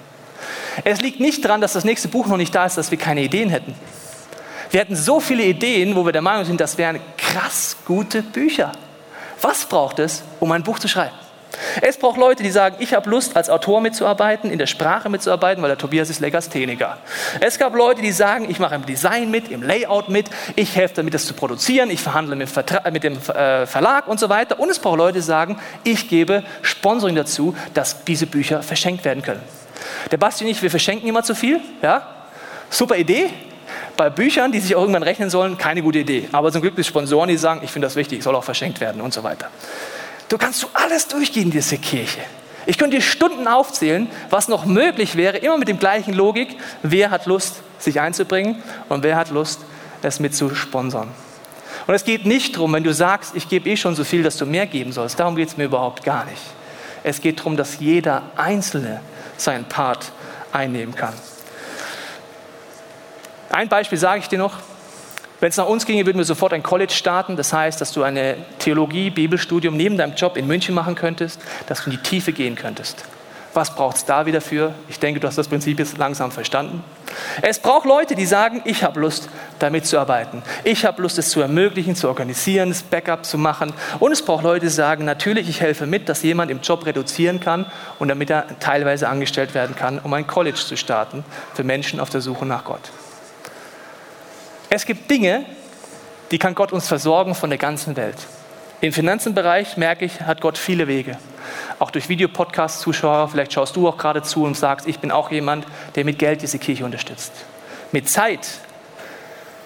Es 0.84 1.00
liegt 1.00 1.20
nicht 1.20 1.44
daran, 1.44 1.60
dass 1.60 1.72
das 1.72 1.84
nächste 1.84 2.08
Buch 2.08 2.26
noch 2.26 2.36
nicht 2.36 2.54
da 2.54 2.66
ist, 2.66 2.76
dass 2.76 2.90
wir 2.90 2.98
keine 2.98 3.22
Ideen 3.22 3.48
hätten. 3.48 3.74
Wir 4.70 4.80
hatten 4.80 4.96
so 4.96 5.20
viele 5.20 5.44
Ideen, 5.44 5.94
wo 5.94 6.04
wir 6.04 6.12
der 6.12 6.22
Meinung 6.22 6.44
sind, 6.44 6.60
das 6.60 6.76
wären 6.76 7.00
krass 7.16 7.76
gute 7.84 8.22
Bücher. 8.22 8.72
Was 9.40 9.66
braucht 9.66 9.98
es, 9.98 10.22
um 10.40 10.52
ein 10.52 10.62
Buch 10.62 10.78
zu 10.78 10.88
schreiben? 10.88 11.14
Es 11.80 11.96
braucht 11.96 12.18
Leute, 12.18 12.42
die 12.42 12.50
sagen, 12.50 12.76
ich 12.80 12.94
habe 12.94 13.08
Lust, 13.08 13.36
als 13.36 13.48
Autor 13.48 13.80
mitzuarbeiten, 13.80 14.50
in 14.50 14.58
der 14.58 14.66
Sprache 14.66 15.08
mitzuarbeiten, 15.08 15.62
weil 15.62 15.70
der 15.70 15.78
Tobias 15.78 16.10
ist 16.10 16.20
Legastheniker. 16.20 16.98
Es 17.40 17.58
gab 17.58 17.74
Leute, 17.74 18.02
die 18.02 18.12
sagen, 18.12 18.50
ich 18.50 18.58
mache 18.58 18.74
im 18.74 18.84
Design 18.84 19.30
mit, 19.30 19.50
im 19.50 19.62
Layout 19.62 20.08
mit, 20.08 20.28
ich 20.54 20.74
helfe 20.76 20.96
damit, 20.96 21.14
das 21.14 21.26
zu 21.26 21.34
produzieren, 21.34 21.90
ich 21.90 22.00
verhandle 22.00 22.36
mit, 22.36 22.50
mit 22.92 23.04
dem 23.04 23.14
äh, 23.14 23.66
Verlag 23.66 24.08
und 24.08 24.20
so 24.20 24.28
weiter. 24.28 24.58
Und 24.60 24.70
es 24.70 24.78
braucht 24.78 24.98
Leute, 24.98 25.14
die 25.14 25.24
sagen, 25.24 25.58
ich 25.84 26.08
gebe 26.08 26.42
Sponsoring 26.62 27.16
dazu, 27.16 27.56
dass 27.74 28.04
diese 28.04 28.26
Bücher 28.26 28.62
verschenkt 28.62 29.04
werden 29.04 29.22
können. 29.22 29.42
Der 30.10 30.16
Basti 30.16 30.44
und 30.44 30.50
ich, 30.50 30.62
wir 30.62 30.70
verschenken 30.70 31.08
immer 31.08 31.22
zu 31.22 31.34
viel. 31.34 31.60
Ja? 31.82 32.06
Super 32.70 32.96
Idee. 32.96 33.30
Bei 33.96 34.10
Büchern, 34.10 34.52
die 34.52 34.60
sich 34.60 34.74
auch 34.76 34.80
irgendwann 34.80 35.02
rechnen 35.02 35.30
sollen, 35.30 35.56
keine 35.56 35.82
gute 35.82 36.00
Idee. 36.00 36.28
Aber 36.32 36.52
zum 36.52 36.60
Glück 36.60 36.74
gibt 36.74 36.80
es 36.80 36.86
Sponsoren, 36.86 37.28
die 37.28 37.36
sagen, 37.36 37.60
ich 37.64 37.70
finde 37.70 37.86
das 37.86 37.96
wichtig, 37.96 38.22
soll 38.22 38.34
auch 38.34 38.44
verschenkt 38.44 38.80
werden 38.80 39.00
und 39.00 39.14
so 39.14 39.22
weiter. 39.22 39.48
Du 40.28 40.38
kannst 40.38 40.62
du 40.62 40.66
alles 40.74 41.08
durchgehen 41.08 41.50
diese 41.50 41.78
Kirche. 41.78 42.20
Ich 42.66 42.78
könnte 42.78 42.96
dir 42.96 43.02
Stunden 43.02 43.46
aufzählen, 43.46 44.08
was 44.28 44.48
noch 44.48 44.66
möglich 44.66 45.16
wäre, 45.16 45.38
immer 45.38 45.56
mit 45.56 45.68
dem 45.68 45.78
gleichen 45.78 46.12
Logik. 46.14 46.56
Wer 46.82 47.10
hat 47.10 47.26
Lust, 47.26 47.62
sich 47.78 48.00
einzubringen 48.00 48.62
und 48.88 49.02
wer 49.04 49.16
hat 49.16 49.30
Lust, 49.30 49.60
es 50.02 50.20
mit 50.20 50.34
zu 50.34 50.54
sponsern. 50.54 51.08
Und 51.86 51.94
es 51.94 52.04
geht 52.04 52.26
nicht 52.26 52.56
darum, 52.56 52.72
wenn 52.72 52.82
du 52.82 52.92
sagst, 52.92 53.36
ich 53.36 53.48
gebe 53.48 53.68
eh 53.70 53.76
schon 53.76 53.94
so 53.94 54.02
viel, 54.02 54.22
dass 54.22 54.36
du 54.36 54.46
mehr 54.46 54.66
geben 54.66 54.92
sollst. 54.92 55.20
Darum 55.20 55.36
geht 55.36 55.48
es 55.48 55.56
mir 55.56 55.64
überhaupt 55.64 56.04
gar 56.04 56.24
nicht. 56.24 56.42
Es 57.04 57.20
geht 57.20 57.38
darum, 57.38 57.56
dass 57.56 57.78
jeder 57.78 58.22
Einzelne 58.36 59.00
seinen 59.36 59.64
Part 59.64 60.10
einnehmen 60.52 60.94
kann. 60.94 61.14
Ein 63.50 63.68
Beispiel 63.68 63.98
sage 63.98 64.20
ich 64.20 64.28
dir 64.28 64.38
noch. 64.38 64.54
Wenn 65.40 65.50
es 65.50 65.56
nach 65.58 65.66
uns 65.66 65.84
ginge, 65.84 66.06
würden 66.06 66.18
wir 66.18 66.24
sofort 66.24 66.52
ein 66.54 66.62
College 66.62 66.92
starten. 66.92 67.36
Das 67.36 67.52
heißt, 67.52 67.80
dass 67.80 67.92
du 67.92 68.02
eine 68.02 68.36
Theologie, 68.58 69.10
Bibelstudium 69.10 69.76
neben 69.76 69.98
deinem 69.98 70.14
Job 70.14 70.36
in 70.36 70.46
München 70.46 70.74
machen 70.74 70.94
könntest, 70.94 71.40
dass 71.66 71.84
du 71.84 71.90
in 71.90 71.96
die 71.96 72.02
Tiefe 72.02 72.32
gehen 72.32 72.54
könntest. 72.54 73.04
Was 73.52 73.74
braucht 73.74 73.96
es 73.96 74.04
da 74.04 74.26
wieder 74.26 74.42
für? 74.42 74.74
Ich 74.88 74.98
denke, 74.98 75.18
du 75.18 75.26
hast 75.26 75.38
das 75.38 75.48
Prinzip 75.48 75.78
jetzt 75.78 75.96
langsam 75.96 76.30
verstanden. 76.30 76.84
Es 77.40 77.58
braucht 77.58 77.86
Leute, 77.86 78.14
die 78.14 78.26
sagen, 78.26 78.60
ich 78.66 78.84
habe 78.84 79.00
Lust, 79.00 79.30
damit 79.58 79.86
zu 79.86 79.98
arbeiten. 79.98 80.42
Ich 80.64 80.84
habe 80.84 81.00
Lust, 81.00 81.16
es 81.16 81.30
zu 81.30 81.40
ermöglichen, 81.40 81.96
zu 81.96 82.08
organisieren, 82.08 82.68
das 82.68 82.82
Backup 82.82 83.24
zu 83.24 83.38
machen. 83.38 83.72
Und 83.98 84.12
es 84.12 84.20
braucht 84.20 84.44
Leute, 84.44 84.66
die 84.66 84.72
sagen, 84.72 85.06
natürlich, 85.06 85.48
ich 85.48 85.62
helfe 85.62 85.86
mit, 85.86 86.10
dass 86.10 86.22
jemand 86.22 86.50
im 86.50 86.60
Job 86.60 86.84
reduzieren 86.84 87.40
kann 87.40 87.64
und 87.98 88.08
damit 88.08 88.28
er 88.28 88.46
teilweise 88.60 89.08
angestellt 89.08 89.54
werden 89.54 89.74
kann, 89.74 90.00
um 90.00 90.12
ein 90.12 90.26
College 90.26 90.58
zu 90.58 90.76
starten 90.76 91.24
für 91.54 91.64
Menschen 91.64 91.98
auf 91.98 92.10
der 92.10 92.20
Suche 92.20 92.44
nach 92.44 92.64
Gott. 92.64 92.90
Es 94.76 94.84
gibt 94.84 95.10
Dinge, 95.10 95.46
die 96.30 96.38
kann 96.38 96.54
Gott 96.54 96.70
uns 96.70 96.86
versorgen 96.86 97.34
von 97.34 97.48
der 97.48 97.58
ganzen 97.58 97.96
Welt. 97.96 98.18
Im 98.82 98.92
Finanzenbereich, 98.92 99.78
merke 99.78 100.04
ich, 100.04 100.20
hat 100.20 100.42
Gott 100.42 100.58
viele 100.58 100.86
Wege. 100.86 101.16
Auch 101.78 101.90
durch 101.90 102.10
Videopodcast-Zuschauer, 102.10 103.28
vielleicht 103.28 103.54
schaust 103.54 103.74
du 103.74 103.88
auch 103.88 103.96
gerade 103.96 104.20
zu 104.20 104.44
und 104.44 104.54
sagst, 104.54 104.86
ich 104.86 104.98
bin 104.98 105.10
auch 105.10 105.30
jemand, 105.30 105.64
der 105.94 106.04
mit 106.04 106.18
Geld 106.18 106.42
diese 106.42 106.58
Kirche 106.58 106.84
unterstützt. 106.84 107.32
Mit 107.90 108.06
Zeit, 108.10 108.46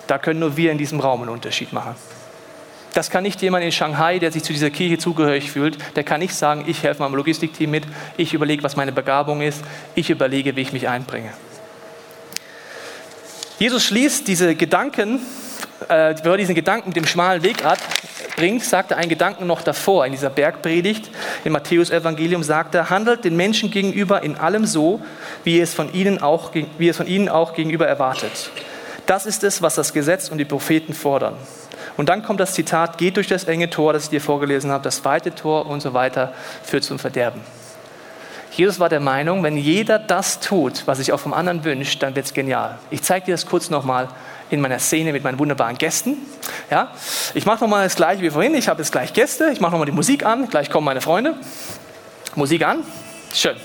da 0.06 0.16
können 0.16 0.38
nur 0.38 0.56
wir 0.56 0.70
in 0.70 0.78
diesem 0.78 1.00
Raum 1.00 1.22
einen 1.22 1.30
Unterschied 1.30 1.72
machen. 1.72 1.96
Das 2.94 3.10
kann 3.10 3.24
nicht 3.24 3.42
jemand 3.42 3.64
in 3.64 3.72
Shanghai, 3.72 4.20
der 4.20 4.30
sich 4.30 4.44
zu 4.44 4.52
dieser 4.52 4.70
Kirche 4.70 4.98
zugehörig 4.98 5.50
fühlt, 5.50 5.76
der 5.96 6.04
kann 6.04 6.20
nicht 6.20 6.36
sagen, 6.36 6.66
ich 6.68 6.84
helfe 6.84 7.02
meinem 7.02 7.16
Logistikteam 7.16 7.68
mit, 7.68 7.82
ich 8.16 8.32
überlege, 8.32 8.62
was 8.62 8.76
meine 8.76 8.92
Begabung 8.92 9.40
ist, 9.40 9.64
ich 9.96 10.08
überlege, 10.08 10.54
wie 10.54 10.60
ich 10.60 10.72
mich 10.72 10.88
einbringe. 10.88 11.32
Jesus 13.60 13.84
schließt 13.84 14.26
diese 14.26 14.54
Gedanken, 14.54 15.20
äh, 15.90 16.14
bevor 16.14 16.32
er 16.32 16.38
diesen 16.38 16.54
Gedanken 16.54 16.88
mit 16.88 16.96
dem 16.96 17.06
schmalen 17.06 17.42
Weg 17.42 17.58
bringt, 18.34 18.64
sagt 18.64 18.90
er 18.90 18.96
einen 18.96 19.10
Gedanken 19.10 19.46
noch 19.46 19.60
davor. 19.60 20.06
In 20.06 20.12
dieser 20.12 20.30
Bergpredigt 20.30 21.10
im 21.44 21.52
Matthäus-Evangelium 21.52 22.42
sagt 22.42 22.74
er, 22.74 22.88
handelt 22.88 23.22
den 23.22 23.36
Menschen 23.36 23.70
gegenüber 23.70 24.22
in 24.22 24.38
allem 24.38 24.64
so, 24.64 25.02
wie 25.44 25.60
es 25.60 25.74
von 25.74 25.92
ihnen 25.92 26.22
auch, 26.22 26.52
wie 26.78 26.88
es 26.88 26.96
von 26.96 27.06
ihnen 27.06 27.28
auch 27.28 27.52
gegenüber 27.52 27.86
erwartet. 27.86 28.50
Das 29.04 29.26
ist 29.26 29.44
es, 29.44 29.60
was 29.60 29.74
das 29.74 29.92
Gesetz 29.92 30.30
und 30.30 30.38
die 30.38 30.46
Propheten 30.46 30.94
fordern. 30.94 31.34
Und 31.98 32.08
dann 32.08 32.22
kommt 32.22 32.40
das 32.40 32.54
Zitat, 32.54 32.96
geht 32.96 33.18
durch 33.18 33.28
das 33.28 33.44
enge 33.44 33.68
Tor, 33.68 33.92
das 33.92 34.04
ich 34.04 34.08
dir 34.08 34.22
vorgelesen 34.22 34.70
habe, 34.70 34.84
das 34.84 35.04
weite 35.04 35.34
Tor 35.34 35.66
und 35.66 35.82
so 35.82 35.92
weiter, 35.92 36.32
führt 36.64 36.84
zum 36.84 36.98
Verderben. 36.98 37.42
Jesus 38.60 38.78
war 38.78 38.90
der 38.90 39.00
Meinung, 39.00 39.42
wenn 39.42 39.56
jeder 39.56 39.98
das 39.98 40.38
tut, 40.38 40.82
was 40.86 40.98
sich 40.98 41.14
auch 41.14 41.18
vom 41.18 41.32
anderen 41.32 41.64
wünscht, 41.64 42.02
dann 42.02 42.14
wird 42.14 42.26
es 42.26 42.34
genial. 42.34 42.78
Ich 42.90 43.02
zeige 43.02 43.24
dir 43.24 43.32
das 43.32 43.46
kurz 43.46 43.70
nochmal 43.70 44.08
in 44.50 44.60
meiner 44.60 44.78
Szene 44.78 45.14
mit 45.14 45.24
meinen 45.24 45.38
wunderbaren 45.38 45.78
Gästen. 45.78 46.18
Ja, 46.70 46.92
ich 47.32 47.46
mache 47.46 47.64
nochmal 47.64 47.84
das 47.84 47.96
gleiche 47.96 48.20
wie 48.20 48.28
vorhin. 48.28 48.54
Ich 48.54 48.68
habe 48.68 48.82
jetzt 48.82 48.92
gleich 48.92 49.14
Gäste. 49.14 49.48
Ich 49.50 49.62
mache 49.62 49.70
nochmal 49.70 49.86
die 49.86 49.92
Musik 49.92 50.26
an. 50.26 50.46
Gleich 50.46 50.68
kommen 50.68 50.84
meine 50.84 51.00
Freunde. 51.00 51.36
Musik 52.34 52.62
an. 52.62 52.80
Schön. 53.32 53.56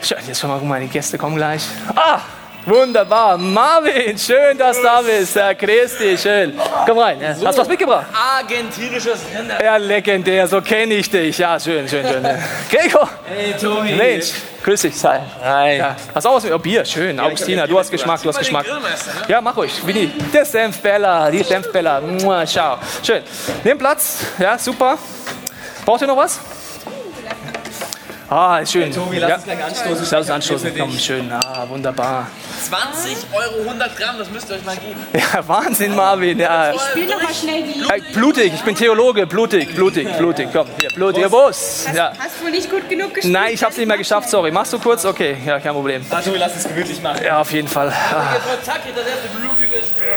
Schön. 0.00 0.18
Jetzt 0.28 0.38
schon 0.38 0.50
mal 0.50 0.60
meine 0.60 0.86
Gäste 0.86 1.18
kommen 1.18 1.34
gleich. 1.34 1.64
Ah, 1.96 2.20
Wunderbar. 2.66 3.38
Marvin, 3.38 4.18
schön, 4.18 4.58
dass 4.58 4.76
du 4.76 4.82
da 4.82 5.00
bist. 5.00 5.34
Herr 5.36 5.54
Christi, 5.54 6.18
schön. 6.18 6.58
Komm 6.86 6.98
rein. 6.98 7.20
Ja. 7.20 7.28
Hast 7.28 7.56
du 7.56 7.62
was 7.62 7.68
mitgebracht? 7.68 8.06
Argentinisches 8.12 9.20
Rinder. 9.34 9.62
Ja, 9.62 9.76
legendär. 9.76 10.46
So 10.46 10.60
kenne 10.60 10.94
ich 10.94 11.08
dich. 11.08 11.38
Ja, 11.38 11.58
schön, 11.58 11.88
schön, 11.88 12.06
schön. 12.06 12.22
Gregor. 12.70 13.08
Hey, 13.24 13.54
Tobi. 13.58 13.94
Mensch, 13.94 14.32
grüß 14.62 14.82
dich. 14.82 15.02
Hi. 15.04 15.20
Hi. 15.42 15.76
Ja. 15.78 15.96
Hast 16.14 16.24
du 16.24 16.28
auch 16.28 16.36
was 16.36 16.44
mit? 16.44 16.52
Oh, 16.52 16.58
Bier, 16.58 16.84
schön. 16.84 17.18
Augustina, 17.18 17.66
du 17.66 17.78
hast 17.78 17.90
Geschmack, 17.90 18.22
du 18.22 18.28
hast 18.28 18.38
Geschmack. 18.38 18.66
Ja, 19.28 19.40
mach 19.40 19.56
ruhig. 19.56 19.72
Winnie. 19.86 20.10
Der 20.32 20.44
Senfbeller, 20.44 21.30
die 21.30 21.42
Senfbeller. 21.42 22.00
Mua, 22.00 22.44
Ciao. 22.44 22.78
Schön. 23.02 23.22
Nimm 23.64 23.78
Platz. 23.78 24.18
Ja, 24.38 24.58
super. 24.58 24.98
Braucht 25.86 26.02
ihr 26.02 26.06
noch 26.06 26.16
was? 26.16 26.38
Ah, 28.30 28.58
ist 28.58 28.72
schön. 28.72 28.82
Hey, 28.82 28.92
Tobi, 28.92 29.18
lass 29.18 29.30
ja. 29.30 29.36
uns 29.36 29.44
gleich 29.44 29.64
anstoßen. 29.64 30.06
Lass 30.10 30.12
uns 30.12 30.30
anstoßen. 30.30 30.72
Komm, 30.76 30.98
schön. 30.98 31.32
Ah, 31.32 31.64
wunderbar. 31.66 32.26
20 32.68 33.16
Euro 33.32 33.62
100 33.68 33.96
Gramm, 33.96 34.18
das 34.18 34.30
müsst 34.30 34.50
ihr 34.50 34.56
euch 34.56 34.64
mal 34.64 34.76
geben. 34.76 35.00
Ja, 35.14 35.48
Wahnsinn, 35.48 35.94
Marvin. 35.94 36.38
Ja. 36.38 36.74
Spiel 36.90 37.06
doch 37.06 37.22
mal 37.22 37.32
schnell 37.32 37.62
die. 37.62 37.88
Hey, 37.88 38.02
blutig, 38.12 38.52
ich 38.54 38.62
bin 38.62 38.74
Theologe. 38.74 39.26
Blutig, 39.26 39.74
blutig, 39.74 40.08
blutig. 40.18 40.48
Komm, 40.52 40.66
hier, 40.78 40.90
blutiger 40.90 41.30
Bus. 41.30 41.86
Ja. 41.94 42.12
Hast 42.18 42.42
wohl 42.42 42.50
nicht 42.50 42.70
gut 42.70 42.86
genug 42.90 43.14
gespielt? 43.14 43.32
Nein, 43.32 43.54
ich 43.54 43.62
habe 43.62 43.72
es 43.72 43.78
nicht 43.78 43.88
mehr 43.88 43.96
geschafft, 43.96 44.28
sorry. 44.28 44.50
Machst 44.50 44.74
du 44.74 44.78
kurz? 44.78 45.06
Okay, 45.06 45.38
ja, 45.46 45.58
kein 45.58 45.72
Problem. 45.72 46.04
Ah, 46.10 46.20
Tobi, 46.20 46.36
lass 46.36 46.54
es 46.54 46.68
gemütlich 46.68 47.00
machen. 47.00 47.24
Ja, 47.24 47.40
auf 47.40 47.50
jeden 47.50 47.68
Fall. 47.68 47.88
Ah, 47.88 48.36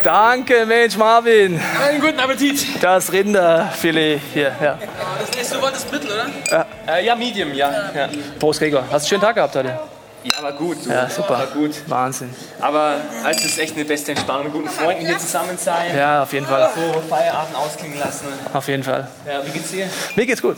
danke, 0.03 0.65
Mensch, 0.65 0.97
Marvin. 0.97 1.61
Einen 1.81 2.01
guten 2.01 2.19
Appetit. 2.19 2.83
Das 2.83 3.11
Rinderfilet 3.13 4.19
hier. 4.33 4.53
Ja. 4.61 4.77
Das 5.19 5.31
nächste, 5.37 5.55
du 5.55 5.61
wolltest 5.61 5.91
mittel, 5.91 6.09
oder? 6.11 6.65
Äh, 6.87 7.05
ja, 7.05 7.15
Medium, 7.15 7.53
ja. 7.53 7.71
Ja. 8.01 8.09
Prost, 8.39 8.59
Gregor. 8.59 8.81
Hast 8.83 8.91
du 8.91 8.95
einen 8.95 9.05
schönen 9.07 9.21
Tag 9.21 9.35
gehabt 9.35 9.55
heute? 9.55 9.79
Ja, 10.23 10.33
war 10.43 10.51
gut. 10.51 10.77
Du. 10.85 10.89
Ja, 10.89 11.09
super. 11.09 11.29
War 11.39 11.47
gut. 11.47 11.71
Wahnsinn. 11.87 12.29
Aber 12.59 12.95
es 13.29 13.43
ist 13.43 13.57
echt 13.57 13.75
eine 13.75 13.85
beste 13.85 14.11
Entspannung, 14.11 14.43
mit 14.45 14.53
guten 14.53 14.69
Freunden 14.69 15.05
hier 15.05 15.17
zusammen 15.17 15.57
sein. 15.57 15.97
Ja, 15.97 16.21
auf 16.23 16.31
jeden 16.33 16.45
Fall. 16.45 16.69
So 16.75 17.01
Feierabend 17.09 17.55
ausklingen 17.55 17.97
lassen. 17.99 18.27
Auf 18.53 18.67
jeden 18.67 18.83
Fall. 18.83 19.07
Ja, 19.25 19.43
wie 19.45 19.49
geht's 19.49 19.71
dir? 19.71 19.87
Mir 20.15 20.25
geht's 20.27 20.41
gut. 20.41 20.57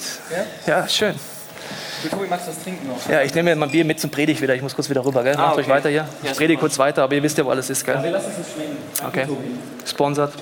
Ja, 0.65 0.87
schön. 0.87 1.15
Du, 2.01 2.09
Tobi, 2.09 2.27
magst 2.27 2.47
du 2.47 2.51
was 2.51 2.61
trinken 2.61 2.85
noch? 2.89 3.09
Ja, 3.09 3.21
ich 3.21 3.33
nehme 3.33 3.51
mir 3.51 3.55
mein 3.55 3.71
Bier 3.71 3.85
mit 3.85 3.97
zum 3.97 4.09
Predigt 4.09 4.41
wieder. 4.41 4.53
Ich 4.53 4.61
muss 4.61 4.75
kurz 4.75 4.89
wieder 4.89 5.05
rüber, 5.05 5.23
gell? 5.23 5.37
Macht 5.37 5.53
okay. 5.53 5.61
euch 5.61 5.69
weiter 5.69 5.87
hier. 5.87 6.05
Ja, 6.21 6.31
Ich 6.31 6.37
predige 6.37 6.59
kurz 6.59 6.77
weiter, 6.77 7.03
aber 7.03 7.15
ihr 7.15 7.23
wisst 7.23 7.37
ja, 7.37 7.45
wo 7.45 7.49
alles 7.49 7.69
ist, 7.69 7.85
gell? 7.85 8.03
Wir 8.03 8.11
lassen 8.11 8.31
es 8.33 8.37
uns 8.39 8.47
schmecken. 8.53 8.75
Danke, 8.99 9.19
Okay. 9.21 9.27
Tobi. 9.27 9.47
Sponsert. 9.85 10.33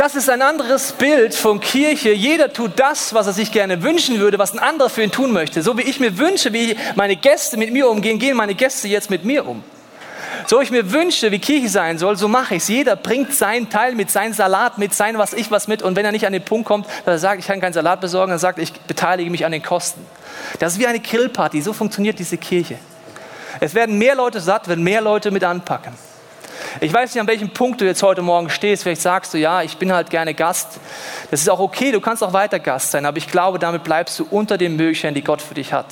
Das 0.00 0.14
ist 0.14 0.30
ein 0.30 0.40
anderes 0.40 0.92
Bild 0.92 1.34
von 1.34 1.60
Kirche. 1.60 2.12
Jeder 2.12 2.50
tut 2.50 2.70
das, 2.76 3.12
was 3.12 3.26
er 3.26 3.34
sich 3.34 3.52
gerne 3.52 3.82
wünschen 3.82 4.18
würde, 4.18 4.38
was 4.38 4.54
ein 4.54 4.58
anderer 4.58 4.88
für 4.88 5.02
ihn 5.02 5.10
tun 5.10 5.30
möchte. 5.30 5.60
So 5.60 5.76
wie 5.76 5.82
ich 5.82 6.00
mir 6.00 6.16
wünsche, 6.16 6.54
wie 6.54 6.74
meine 6.94 7.16
Gäste 7.16 7.58
mit 7.58 7.70
mir 7.70 7.86
umgehen, 7.86 8.18
gehen 8.18 8.34
meine 8.34 8.54
Gäste 8.54 8.88
jetzt 8.88 9.10
mit 9.10 9.26
mir 9.26 9.46
um. 9.46 9.62
So 10.46 10.62
ich 10.62 10.70
mir 10.70 10.90
wünsche, 10.90 11.30
wie 11.32 11.38
Kirche 11.38 11.68
sein 11.68 11.98
soll, 11.98 12.16
so 12.16 12.28
mache 12.28 12.54
ich 12.54 12.62
es. 12.62 12.68
Jeder 12.68 12.96
bringt 12.96 13.34
seinen 13.34 13.68
Teil 13.68 13.94
mit, 13.94 14.10
seinen 14.10 14.32
Salat 14.32 14.78
mit, 14.78 14.94
sein 14.94 15.18
was 15.18 15.34
ich 15.34 15.50
was 15.50 15.68
mit. 15.68 15.82
Und 15.82 15.96
wenn 15.96 16.06
er 16.06 16.12
nicht 16.12 16.26
an 16.26 16.32
den 16.32 16.46
Punkt 16.46 16.66
kommt, 16.66 16.86
dass 16.86 17.16
er 17.16 17.18
sagt, 17.18 17.40
ich 17.40 17.46
kann 17.46 17.60
keinen 17.60 17.74
Salat 17.74 18.00
besorgen, 18.00 18.30
dann 18.30 18.38
sagt 18.38 18.58
ich 18.58 18.72
beteilige 18.72 19.30
mich 19.30 19.44
an 19.44 19.52
den 19.52 19.62
Kosten. 19.62 20.00
Das 20.60 20.72
ist 20.72 20.78
wie 20.78 20.86
eine 20.86 21.00
Grillparty. 21.00 21.60
So 21.60 21.74
funktioniert 21.74 22.18
diese 22.18 22.38
Kirche. 22.38 22.76
Es 23.60 23.74
werden 23.74 23.98
mehr 23.98 24.14
Leute 24.14 24.40
satt, 24.40 24.66
wenn 24.66 24.82
mehr 24.82 25.02
Leute 25.02 25.30
mit 25.30 25.44
anpacken. 25.44 25.92
Ich 26.80 26.92
weiß 26.92 27.14
nicht, 27.14 27.20
an 27.20 27.26
welchem 27.26 27.50
Punkt 27.50 27.80
du 27.80 27.84
jetzt 27.84 28.02
heute 28.02 28.22
Morgen 28.22 28.50
stehst. 28.50 28.82
Vielleicht 28.82 29.02
sagst 29.02 29.34
du, 29.34 29.38
ja, 29.38 29.62
ich 29.62 29.76
bin 29.76 29.92
halt 29.92 30.10
gerne 30.10 30.34
Gast. 30.34 30.78
Das 31.30 31.40
ist 31.40 31.48
auch 31.48 31.60
okay, 31.60 31.92
du 31.92 32.00
kannst 32.00 32.22
auch 32.22 32.32
weiter 32.32 32.58
Gast 32.58 32.90
sein, 32.90 33.06
aber 33.06 33.18
ich 33.18 33.28
glaube, 33.28 33.58
damit 33.58 33.84
bleibst 33.84 34.18
du 34.18 34.26
unter 34.30 34.58
den 34.58 34.76
Möglichkeiten, 34.76 35.14
die 35.14 35.24
Gott 35.24 35.42
für 35.42 35.54
dich 35.54 35.72
hat. 35.72 35.86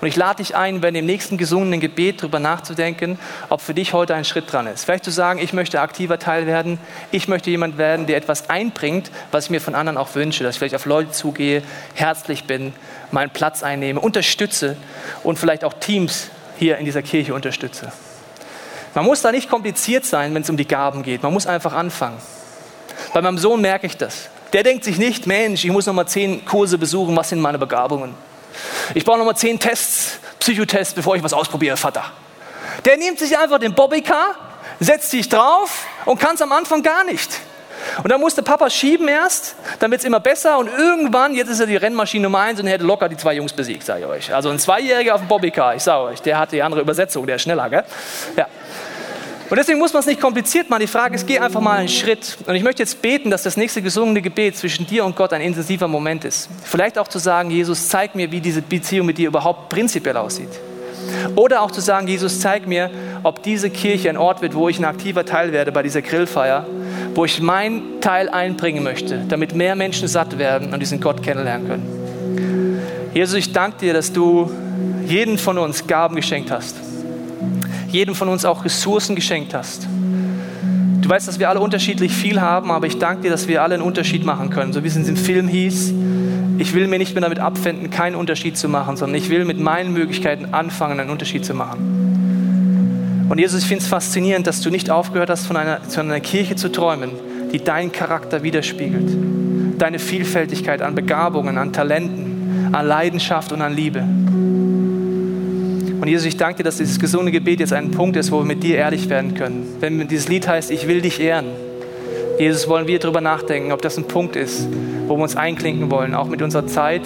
Und 0.00 0.08
ich 0.08 0.16
lade 0.16 0.38
dich 0.38 0.56
ein, 0.56 0.82
wenn 0.82 0.94
im 0.94 1.04
nächsten 1.04 1.36
gesungenen 1.36 1.78
Gebet 1.78 2.22
darüber 2.22 2.38
nachzudenken, 2.38 3.18
ob 3.50 3.60
für 3.60 3.74
dich 3.74 3.92
heute 3.92 4.14
ein 4.14 4.24
Schritt 4.24 4.50
dran 4.50 4.66
ist. 4.66 4.84
Vielleicht 4.84 5.04
zu 5.04 5.10
sagen, 5.10 5.38
ich 5.40 5.52
möchte 5.52 5.80
aktiver 5.80 6.18
Teil 6.18 6.46
werden, 6.46 6.78
ich 7.10 7.28
möchte 7.28 7.50
jemand 7.50 7.76
werden, 7.76 8.06
der 8.06 8.16
etwas 8.16 8.48
einbringt, 8.48 9.10
was 9.30 9.44
ich 9.44 9.50
mir 9.50 9.60
von 9.60 9.74
anderen 9.74 9.98
auch 9.98 10.14
wünsche, 10.14 10.42
dass 10.42 10.54
ich 10.54 10.58
vielleicht 10.58 10.74
auf 10.74 10.86
Leute 10.86 11.10
zugehe, 11.10 11.62
herzlich 11.94 12.44
bin, 12.44 12.72
meinen 13.10 13.30
Platz 13.30 13.62
einnehme, 13.62 14.00
unterstütze 14.00 14.76
und 15.22 15.38
vielleicht 15.38 15.64
auch 15.64 15.74
Teams 15.74 16.28
hier 16.58 16.78
in 16.78 16.86
dieser 16.86 17.02
Kirche 17.02 17.34
unterstütze. 17.34 17.92
Man 18.94 19.04
muss 19.04 19.22
da 19.22 19.30
nicht 19.30 19.48
kompliziert 19.48 20.04
sein, 20.04 20.34
wenn 20.34 20.42
es 20.42 20.50
um 20.50 20.56
die 20.56 20.66
Gaben 20.66 21.02
geht. 21.02 21.22
Man 21.22 21.32
muss 21.32 21.46
einfach 21.46 21.72
anfangen. 21.72 22.18
Bei 23.12 23.22
meinem 23.22 23.38
Sohn 23.38 23.60
merke 23.60 23.86
ich 23.86 23.96
das. 23.96 24.28
Der 24.52 24.62
denkt 24.62 24.84
sich 24.84 24.98
nicht, 24.98 25.26
Mensch, 25.26 25.64
ich 25.64 25.70
muss 25.70 25.86
noch 25.86 25.94
mal 25.94 26.06
zehn 26.06 26.44
Kurse 26.44 26.76
besuchen, 26.76 27.16
was 27.16 27.28
sind 27.28 27.40
meine 27.40 27.58
Begabungen? 27.58 28.14
Ich 28.94 29.04
brauche 29.04 29.18
noch 29.18 29.24
mal 29.24 29.36
zehn 29.36 29.58
Tests, 29.58 30.18
Psychotests, 30.40 30.94
bevor 30.94 31.14
ich 31.14 31.22
was 31.22 31.32
ausprobiere, 31.32 31.76
Vater. 31.76 32.04
Der 32.84 32.96
nimmt 32.96 33.18
sich 33.18 33.36
einfach 33.38 33.58
den 33.58 33.74
Bobbycar, 33.74 34.34
setzt 34.80 35.10
sich 35.10 35.28
drauf 35.28 35.84
und 36.04 36.18
kann 36.18 36.34
es 36.34 36.42
am 36.42 36.50
Anfang 36.50 36.82
gar 36.82 37.04
nicht. 37.04 37.30
Und 38.02 38.10
dann 38.10 38.20
musste 38.20 38.42
Papa 38.42 38.68
schieben 38.68 39.08
erst, 39.08 39.54
dann 39.78 39.90
wird 39.90 40.00
es 40.00 40.04
immer 40.04 40.20
besser 40.20 40.58
und 40.58 40.68
irgendwann, 40.68 41.34
jetzt 41.34 41.48
ist 41.48 41.60
er 41.60 41.66
die 41.66 41.76
Rennmaschine 41.76 42.24
Nummer 42.24 42.40
eins 42.40 42.60
und 42.60 42.66
er 42.66 42.74
hätte 42.74 42.84
locker 42.84 43.08
die 43.08 43.16
zwei 43.16 43.34
Jungs 43.34 43.52
besiegt, 43.52 43.84
sage 43.84 44.00
ich 44.00 44.06
euch. 44.06 44.34
Also 44.34 44.50
ein 44.50 44.58
Zweijähriger 44.58 45.14
auf 45.14 45.20
dem 45.20 45.28
Bobbycar, 45.28 45.76
ich 45.76 45.82
sage 45.82 46.04
euch, 46.04 46.20
der 46.22 46.38
hat 46.38 46.52
die 46.52 46.62
andere 46.62 46.80
Übersetzung, 46.82 47.26
der 47.26 47.36
ist 47.36 47.42
schneller, 47.42 47.70
gell? 47.70 47.84
Ja. 48.36 48.46
Und 49.50 49.56
deswegen 49.56 49.80
muss 49.80 49.92
man 49.92 50.00
es 50.00 50.06
nicht 50.06 50.20
kompliziert 50.20 50.70
machen. 50.70 50.82
Die 50.82 50.86
Frage 50.86 51.16
ist, 51.16 51.26
geh 51.26 51.40
einfach 51.40 51.60
mal 51.60 51.78
einen 51.78 51.88
Schritt. 51.88 52.38
Und 52.46 52.54
ich 52.54 52.62
möchte 52.62 52.84
jetzt 52.84 53.02
beten, 53.02 53.30
dass 53.32 53.42
das 53.42 53.56
nächste 53.56 53.82
gesungene 53.82 54.22
Gebet 54.22 54.56
zwischen 54.56 54.86
dir 54.86 55.04
und 55.04 55.16
Gott 55.16 55.32
ein 55.32 55.40
intensiver 55.40 55.88
Moment 55.88 56.24
ist. 56.24 56.48
Vielleicht 56.62 56.96
auch 56.96 57.08
zu 57.08 57.18
sagen, 57.18 57.50
Jesus, 57.50 57.88
zeig 57.88 58.14
mir, 58.14 58.30
wie 58.30 58.40
diese 58.40 58.62
Beziehung 58.62 59.08
mit 59.08 59.18
dir 59.18 59.26
überhaupt 59.26 59.68
prinzipiell 59.68 60.16
aussieht. 60.16 60.48
Oder 61.34 61.62
auch 61.62 61.72
zu 61.72 61.80
sagen, 61.80 62.06
Jesus, 62.06 62.38
zeig 62.38 62.68
mir, 62.68 62.90
ob 63.24 63.42
diese 63.42 63.70
Kirche 63.70 64.08
ein 64.08 64.16
Ort 64.16 64.40
wird, 64.40 64.54
wo 64.54 64.68
ich 64.68 64.78
ein 64.78 64.84
aktiver 64.84 65.24
Teil 65.24 65.52
werde 65.52 65.72
bei 65.72 65.82
dieser 65.82 66.00
Grillfeier, 66.00 66.64
wo 67.16 67.24
ich 67.24 67.40
meinen 67.40 68.00
Teil 68.00 68.28
einbringen 68.28 68.84
möchte, 68.84 69.24
damit 69.28 69.56
mehr 69.56 69.74
Menschen 69.74 70.06
satt 70.06 70.38
werden 70.38 70.72
und 70.72 70.78
diesen 70.78 71.00
Gott 71.00 71.24
kennenlernen 71.24 71.66
können. 71.66 72.80
Jesus, 73.14 73.34
ich 73.34 73.52
danke 73.52 73.78
dir, 73.78 73.94
dass 73.94 74.12
du 74.12 74.48
jeden 75.06 75.38
von 75.38 75.58
uns 75.58 75.88
Gaben 75.88 76.14
geschenkt 76.14 76.52
hast 76.52 76.76
jedem 77.90 78.14
von 78.14 78.28
uns 78.28 78.44
auch 78.44 78.64
Ressourcen 78.64 79.14
geschenkt 79.14 79.54
hast. 79.54 79.86
Du 81.00 81.08
weißt, 81.08 81.26
dass 81.26 81.38
wir 81.38 81.48
alle 81.48 81.60
unterschiedlich 81.60 82.12
viel 82.12 82.40
haben, 82.40 82.70
aber 82.70 82.86
ich 82.86 82.98
danke 82.98 83.22
dir, 83.22 83.30
dass 83.30 83.48
wir 83.48 83.62
alle 83.62 83.74
einen 83.74 83.82
Unterschied 83.82 84.24
machen 84.24 84.50
können. 84.50 84.72
So 84.72 84.84
wie 84.84 84.88
es 84.88 84.96
in 84.96 85.04
dem 85.04 85.16
Film 85.16 85.48
hieß, 85.48 85.94
ich 86.58 86.74
will 86.74 86.86
mir 86.88 86.98
nicht 86.98 87.14
mehr 87.14 87.22
damit 87.22 87.38
abfinden, 87.38 87.90
keinen 87.90 88.14
Unterschied 88.14 88.56
zu 88.56 88.68
machen, 88.68 88.96
sondern 88.96 89.16
ich 89.16 89.30
will 89.30 89.44
mit 89.44 89.58
meinen 89.58 89.92
Möglichkeiten 89.92 90.52
anfangen, 90.52 91.00
einen 91.00 91.10
Unterschied 91.10 91.44
zu 91.44 91.54
machen. 91.54 93.26
Und 93.30 93.38
Jesus, 93.38 93.62
ich 93.62 93.66
finde 93.66 93.82
es 93.82 93.88
faszinierend, 93.88 94.46
dass 94.46 94.60
du 94.60 94.70
nicht 94.70 94.90
aufgehört 94.90 95.30
hast, 95.30 95.46
von 95.46 95.56
einer, 95.56 95.80
von 95.80 96.06
einer 96.06 96.20
Kirche 96.20 96.56
zu 96.56 96.70
träumen, 96.70 97.10
die 97.52 97.62
deinen 97.62 97.92
Charakter 97.92 98.42
widerspiegelt. 98.42 99.80
Deine 99.80 99.98
Vielfältigkeit 99.98 100.82
an 100.82 100.94
Begabungen, 100.94 101.56
an 101.56 101.72
Talenten, 101.72 102.74
an 102.74 102.86
Leidenschaft 102.86 103.52
und 103.52 103.62
an 103.62 103.74
Liebe. 103.74 104.04
Und 106.00 106.08
Jesus, 106.08 106.26
ich 106.26 106.38
danke 106.38 106.58
dir, 106.58 106.62
dass 106.62 106.78
dieses 106.78 106.98
gesunde 106.98 107.30
Gebet 107.30 107.60
jetzt 107.60 107.74
ein 107.74 107.90
Punkt 107.90 108.16
ist, 108.16 108.32
wo 108.32 108.38
wir 108.38 108.46
mit 108.46 108.62
dir 108.62 108.76
ehrlich 108.76 109.10
werden 109.10 109.34
können. 109.34 109.66
Wenn 109.80 110.08
dieses 110.08 110.28
Lied 110.28 110.48
heißt, 110.48 110.70
ich 110.70 110.88
will 110.88 111.02
dich 111.02 111.20
ehren. 111.20 111.46
Jesus, 112.38 112.68
wollen 112.68 112.86
wir 112.86 112.98
darüber 112.98 113.20
nachdenken, 113.20 113.70
ob 113.70 113.82
das 113.82 113.98
ein 113.98 114.04
Punkt 114.04 114.34
ist, 114.34 114.66
wo 115.08 115.16
wir 115.18 115.22
uns 115.22 115.36
einklinken 115.36 115.90
wollen, 115.90 116.14
auch 116.14 116.26
mit 116.26 116.40
unserer 116.40 116.66
Zeit 116.66 117.02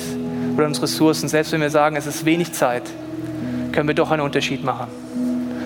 oder 0.57 0.67
unseren 0.67 0.83
Ressourcen. 0.83 1.29
Selbst 1.29 1.51
wenn 1.51 1.61
wir 1.61 1.71
sagen, 1.71 1.97
es 1.97 2.07
ist 2.07 2.25
wenig 2.25 2.53
Zeit, 2.53 2.85
können 3.73 3.89
wir 3.89 3.97
doch 3.97 4.13
einen 4.13 4.23
Unterschied 4.23 4.63
machen. 4.63 4.87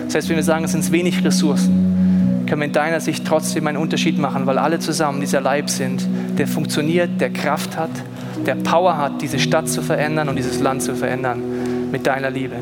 Selbst 0.07 0.27
wenn 0.27 0.37
wir 0.37 0.43
sagen, 0.43 0.65
es 0.65 0.71
sind 0.71 0.91
wenig 0.91 1.23
Ressourcen, 1.23 2.45
können 2.47 2.61
wir 2.61 2.65
in 2.65 2.73
deiner 2.73 2.99
Sicht 2.99 3.27
trotzdem 3.27 3.67
einen 3.67 3.77
Unterschied 3.77 4.17
machen, 4.17 4.47
weil 4.47 4.57
alle 4.57 4.79
zusammen 4.79 5.21
dieser 5.21 5.39
Leib 5.39 5.69
sind, 5.69 6.03
der 6.39 6.47
funktioniert, 6.47 7.21
der 7.21 7.29
Kraft 7.29 7.77
hat, 7.77 7.91
der 8.47 8.55
Power 8.55 8.97
hat, 8.97 9.21
diese 9.21 9.37
Stadt 9.37 9.69
zu 9.69 9.83
verändern 9.83 10.29
und 10.29 10.35
dieses 10.35 10.59
Land 10.61 10.81
zu 10.81 10.95
verändern 10.95 11.43
mit 11.91 12.07
deiner 12.07 12.31
Liebe. 12.31 12.55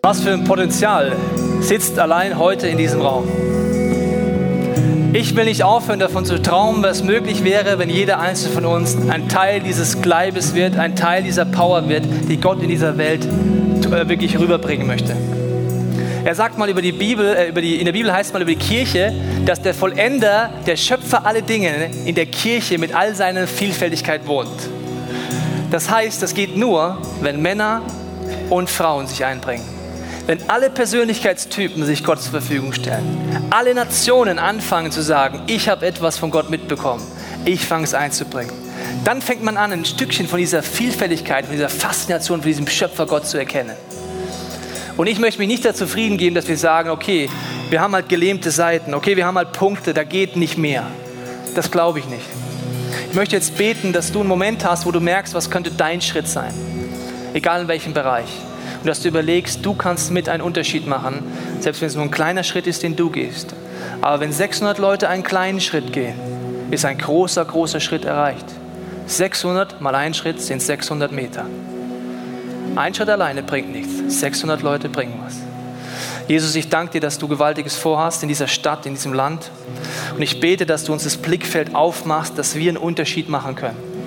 Was 0.00 0.20
für 0.20 0.32
ein 0.32 0.44
Potenzial 0.44 1.16
sitzt 1.60 1.98
allein 1.98 2.38
heute 2.38 2.68
in 2.68 2.78
diesem 2.78 3.00
Raum. 3.00 3.26
Ich 5.12 5.34
will 5.34 5.46
nicht 5.46 5.64
aufhören, 5.64 5.98
davon 5.98 6.24
zu 6.24 6.40
träumen, 6.40 6.84
was 6.84 7.02
möglich 7.02 7.42
wäre, 7.42 7.80
wenn 7.80 7.90
jeder 7.90 8.20
einzelne 8.20 8.54
von 8.54 8.64
uns 8.64 8.96
ein 9.08 9.28
Teil 9.28 9.60
dieses 9.60 10.00
Gleibes 10.00 10.54
wird, 10.54 10.76
ein 10.76 10.94
Teil 10.94 11.24
dieser 11.24 11.44
Power 11.44 11.88
wird, 11.88 12.04
die 12.28 12.36
Gott 12.36 12.62
in 12.62 12.68
dieser 12.68 12.96
Welt 12.96 13.24
äh, 13.24 14.08
wirklich 14.08 14.38
rüberbringen 14.38 14.86
möchte. 14.86 15.16
Er 16.24 16.34
sagt 16.36 16.58
mal 16.58 16.68
über 16.68 16.82
die 16.82 16.92
Bibel, 16.92 17.34
äh, 17.34 17.48
über 17.48 17.60
die, 17.60 17.76
in 17.76 17.84
der 17.84 17.92
Bibel 17.92 18.12
heißt 18.12 18.32
mal 18.32 18.42
über 18.42 18.52
die 18.52 18.56
Kirche, 18.56 19.12
dass 19.46 19.60
der 19.62 19.74
Vollender, 19.74 20.50
der 20.66 20.76
Schöpfer 20.76 21.26
aller 21.26 21.42
Dinge 21.42 21.90
in 22.04 22.14
der 22.14 22.26
Kirche 22.26 22.78
mit 22.78 22.94
all 22.94 23.16
seiner 23.16 23.48
Vielfältigkeit 23.48 24.28
wohnt. 24.28 24.48
Das 25.72 25.90
heißt, 25.90 26.22
das 26.22 26.34
geht 26.34 26.56
nur, 26.56 26.98
wenn 27.20 27.42
Männer 27.42 27.82
und 28.48 28.70
Frauen 28.70 29.08
sich 29.08 29.24
einbringen 29.24 29.77
wenn 30.28 30.50
alle 30.50 30.68
Persönlichkeitstypen 30.68 31.86
sich 31.86 32.04
Gott 32.04 32.20
zur 32.20 32.32
Verfügung 32.32 32.74
stellen, 32.74 33.48
alle 33.48 33.74
Nationen 33.74 34.38
anfangen 34.38 34.92
zu 34.92 35.02
sagen, 35.02 35.40
ich 35.46 35.70
habe 35.70 35.86
etwas 35.86 36.18
von 36.18 36.30
Gott 36.30 36.50
mitbekommen, 36.50 37.02
ich 37.46 37.64
fange 37.64 37.84
es 37.84 37.94
einzubringen, 37.94 38.52
dann 39.06 39.22
fängt 39.22 39.42
man 39.42 39.56
an, 39.56 39.72
ein 39.72 39.86
Stückchen 39.86 40.28
von 40.28 40.38
dieser 40.38 40.62
Vielfältigkeit, 40.62 41.46
von 41.46 41.54
dieser 41.54 41.70
Faszination, 41.70 42.42
von 42.42 42.46
diesem 42.46 42.66
Schöpfer 42.66 43.06
Gott 43.06 43.26
zu 43.26 43.38
erkennen. 43.38 43.74
Und 44.98 45.06
ich 45.06 45.18
möchte 45.18 45.38
mich 45.38 45.48
nicht 45.48 45.64
dazu 45.64 45.86
zufrieden 45.86 46.18
geben, 46.18 46.34
dass 46.34 46.46
wir 46.46 46.58
sagen, 46.58 46.90
okay, 46.90 47.30
wir 47.70 47.80
haben 47.80 47.94
halt 47.94 48.10
gelähmte 48.10 48.50
Seiten, 48.50 48.92
okay, 48.92 49.16
wir 49.16 49.24
haben 49.24 49.38
halt 49.38 49.52
Punkte, 49.52 49.94
da 49.94 50.04
geht 50.04 50.36
nicht 50.36 50.58
mehr. 50.58 50.86
Das 51.54 51.70
glaube 51.70 52.00
ich 52.00 52.06
nicht. 52.06 52.26
Ich 53.08 53.16
möchte 53.16 53.34
jetzt 53.34 53.56
beten, 53.56 53.94
dass 53.94 54.12
du 54.12 54.20
einen 54.20 54.28
Moment 54.28 54.62
hast, 54.62 54.84
wo 54.84 54.92
du 54.92 55.00
merkst, 55.00 55.32
was 55.32 55.48
könnte 55.48 55.70
dein 55.70 56.02
Schritt 56.02 56.28
sein, 56.28 56.52
egal 57.32 57.62
in 57.62 57.68
welchem 57.68 57.94
Bereich 57.94 58.28
und 58.80 58.86
dass 58.86 59.00
du 59.00 59.08
überlegst, 59.08 59.64
du 59.64 59.74
kannst 59.74 60.10
mit 60.10 60.28
einen 60.28 60.42
Unterschied 60.42 60.86
machen, 60.86 61.22
selbst 61.60 61.80
wenn 61.80 61.88
es 61.88 61.94
nur 61.94 62.04
ein 62.04 62.10
kleiner 62.10 62.44
Schritt 62.44 62.66
ist, 62.66 62.82
den 62.82 62.96
du 62.96 63.10
gehst. 63.10 63.54
Aber 64.00 64.20
wenn 64.20 64.32
600 64.32 64.78
Leute 64.78 65.08
einen 65.08 65.22
kleinen 65.22 65.60
Schritt 65.60 65.92
gehen, 65.92 66.14
ist 66.70 66.84
ein 66.84 66.98
großer, 66.98 67.44
großer 67.44 67.80
Schritt 67.80 68.04
erreicht. 68.04 68.46
600 69.06 69.80
mal 69.80 69.94
ein 69.94 70.14
Schritt 70.14 70.40
sind 70.40 70.60
600 70.60 71.12
Meter. 71.12 71.46
Ein 72.76 72.94
Schritt 72.94 73.08
alleine 73.08 73.42
bringt 73.42 73.72
nichts. 73.72 74.20
600 74.20 74.62
Leute 74.62 74.88
bringen 74.88 75.20
was. 75.24 75.36
Jesus, 76.28 76.54
ich 76.54 76.68
danke 76.68 76.92
dir, 76.92 77.00
dass 77.00 77.18
du 77.18 77.26
Gewaltiges 77.26 77.74
vorhast 77.74 78.22
in 78.22 78.28
dieser 78.28 78.48
Stadt, 78.48 78.84
in 78.84 78.94
diesem 78.94 79.14
Land. 79.14 79.50
Und 80.14 80.20
ich 80.20 80.40
bete, 80.40 80.66
dass 80.66 80.84
du 80.84 80.92
uns 80.92 81.04
das 81.04 81.16
Blickfeld 81.16 81.74
aufmachst, 81.74 82.38
dass 82.38 82.54
wir 82.54 82.68
einen 82.68 82.76
Unterschied 82.76 83.30
machen 83.30 83.54
können. 83.54 83.97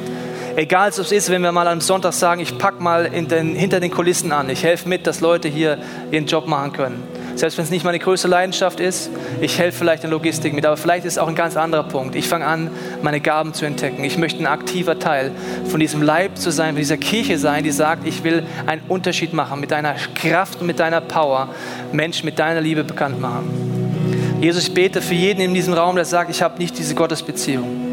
Egal, 0.56 0.90
was 0.90 0.98
es 0.98 1.12
ist, 1.12 1.30
wenn 1.30 1.42
wir 1.44 1.52
mal 1.54 1.68
am 1.68 1.80
Sonntag 1.80 2.12
sagen, 2.12 2.42
ich 2.42 2.58
packe 2.58 2.84
mal 2.84 3.10
den, 3.10 3.56
hinter 3.56 3.80
den 3.80 3.90
Kulissen 3.90 4.34
an, 4.34 4.50
ich 4.50 4.64
helfe 4.64 4.90
mit, 4.90 5.08
dass 5.08 5.22
Leute 5.22 5.48
hier 5.48 5.78
ihren 6.12 6.26
Job 6.26 6.46
machen 6.46 6.74
können. 6.74 7.04
Selbst 7.36 7.58
wenn 7.58 7.64
es 7.64 7.72
nicht 7.72 7.86
meine 7.86 8.00
größte 8.00 8.28
Leidenschaft 8.28 8.82
ist, 8.82 9.10
ich 9.40 9.58
helfe 9.58 9.78
vielleicht 9.78 10.04
in 10.04 10.10
Logistik 10.10 10.54
mit, 10.54 10.66
aber 10.66 10.76
vielleicht 10.76 11.06
ist 11.06 11.14
es 11.14 11.18
auch 11.18 11.30
ein 11.30 11.36
ganz 11.36 11.56
anderer 11.56 11.84
Punkt. 11.84 12.16
Ich 12.16 12.28
fange 12.28 12.46
an, 12.46 12.70
meine 13.02 13.22
Gaben 13.22 13.54
zu 13.54 13.66
entdecken. 13.66 14.04
Ich 14.04 14.18
möchte 14.18 14.42
ein 14.42 14.46
aktiver 14.46 15.00
Teil 15.00 15.32
von 15.70 15.80
diesem 15.80 16.02
Leib 16.02 16.38
zu 16.38 16.52
sein, 16.52 16.72
von 16.72 16.78
dieser 16.78 16.98
Kirche 16.98 17.38
sein, 17.38 17.64
die 17.64 17.72
sagt, 17.72 18.06
ich 18.06 18.26
will 18.26 18.44
einen 18.68 18.82
Unterschied 18.90 19.32
machen, 19.32 19.62
mit 19.62 19.72
deiner 19.72 19.96
Kraft 20.16 20.60
und 20.60 20.68
mit 20.68 20.80
deiner 20.80 21.00
Power 21.00 21.48
Menschen 21.94 22.26
mit 22.26 22.40
deiner 22.40 22.60
Liebe 22.60 22.84
bekannt 22.84 23.22
machen. 23.22 24.38
Jesus, 24.42 24.68
ich 24.68 24.74
bete 24.74 25.02
für 25.02 25.14
jeden 25.14 25.40
in 25.40 25.54
diesem 25.54 25.74
Raum, 25.74 25.96
der 25.96 26.06
sagt, 26.06 26.30
ich 26.30 26.42
habe 26.42 26.58
nicht 26.58 26.78
diese 26.78 26.94
Gottesbeziehung 26.94 27.91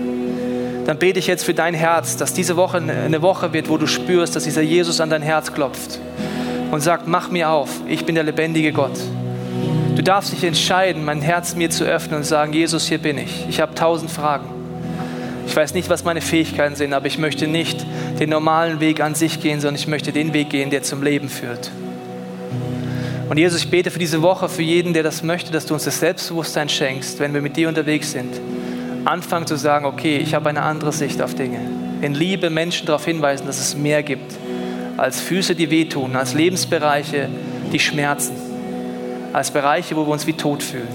dann 0.89 0.97
bete 0.97 1.18
ich 1.18 1.26
jetzt 1.26 1.45
für 1.45 1.53
dein 1.53 1.74
Herz, 1.74 2.16
dass 2.16 2.32
diese 2.32 2.57
Woche 2.57 2.78
eine 2.78 3.20
Woche 3.20 3.53
wird, 3.53 3.68
wo 3.68 3.76
du 3.76 3.86
spürst, 3.86 4.34
dass 4.34 4.45
dieser 4.45 4.62
Jesus 4.62 5.03
an 5.03 5.11
dein 5.11 5.20
Herz 5.20 5.53
klopft 5.53 6.01
und 6.70 6.80
sagt, 6.80 7.07
mach 7.07 7.30
mir 7.30 7.51
auf, 7.51 7.68
ich 7.86 8.07
bin 8.07 8.14
der 8.14 8.24
lebendige 8.24 8.72
Gott. 8.72 8.99
Du 9.97 10.03
darfst 10.03 10.32
dich 10.32 10.45
entscheiden, 10.45 11.05
mein 11.05 11.20
Herz 11.20 11.55
mir 11.55 11.68
zu 11.68 11.84
öffnen 11.84 12.16
und 12.16 12.24
sagen, 12.24 12.55
Jesus, 12.55 12.89
hier 12.89 12.97
bin 12.97 13.18
ich. 13.18 13.47
Ich 13.51 13.61
habe 13.61 13.74
tausend 13.74 14.11
Fragen. 14.11 14.47
Ich 15.47 15.55
weiß 15.55 15.74
nicht, 15.74 15.91
was 15.91 16.05
meine 16.05 16.22
Fähigkeiten 16.22 16.74
sind, 16.74 16.95
aber 16.95 17.07
ich 17.07 17.18
möchte 17.18 17.49
nicht 17.49 17.84
den 18.18 18.30
normalen 18.30 18.80
Weg 18.80 19.03
an 19.03 19.14
sich 19.14 19.43
gehen, 19.43 19.61
sondern 19.61 19.74
ich 19.74 19.89
möchte 19.89 20.11
den 20.11 20.32
Weg 20.32 20.49
gehen, 20.49 20.70
der 20.70 20.82
zum 20.84 21.03
Leben 21.03 21.28
führt. 21.28 21.70
Und 23.28 23.36
Jesus, 23.36 23.62
ich 23.62 23.70
bete 23.70 23.91
für 23.91 23.99
diese 23.99 24.22
Woche, 24.22 24.49
für 24.49 24.62
jeden, 24.62 24.95
der 24.95 25.03
das 25.03 25.22
möchte, 25.22 25.53
dass 25.53 25.66
du 25.66 25.74
uns 25.74 25.84
das 25.84 26.01
Selbstbewusstsein 26.01 26.70
schenkst, 26.70 27.20
wenn 27.20 27.34
wir 27.34 27.43
mit 27.43 27.59
dir 27.59 27.68
unterwegs 27.68 28.12
sind 28.12 28.41
anfangen 29.09 29.46
zu 29.46 29.56
sagen, 29.56 29.86
okay, 29.86 30.18
ich 30.18 30.34
habe 30.34 30.50
eine 30.50 30.62
andere 30.62 30.92
Sicht 30.92 31.22
auf 31.22 31.34
Dinge. 31.34 31.61
In 32.02 32.14
Liebe 32.14 32.50
Menschen 32.50 32.86
darauf 32.86 33.04
hinweisen, 33.04 33.46
dass 33.46 33.59
es 33.59 33.76
mehr 33.76 34.02
gibt 34.02 34.34
als 34.96 35.20
Füße, 35.20 35.54
die 35.54 35.70
wehtun, 35.70 36.16
als 36.16 36.34
Lebensbereiche, 36.34 37.28
die 37.72 37.78
schmerzen, 37.78 38.34
als 39.32 39.50
Bereiche, 39.50 39.96
wo 39.96 40.06
wir 40.06 40.12
uns 40.12 40.26
wie 40.26 40.34
tot 40.34 40.62
fühlen. 40.62 40.88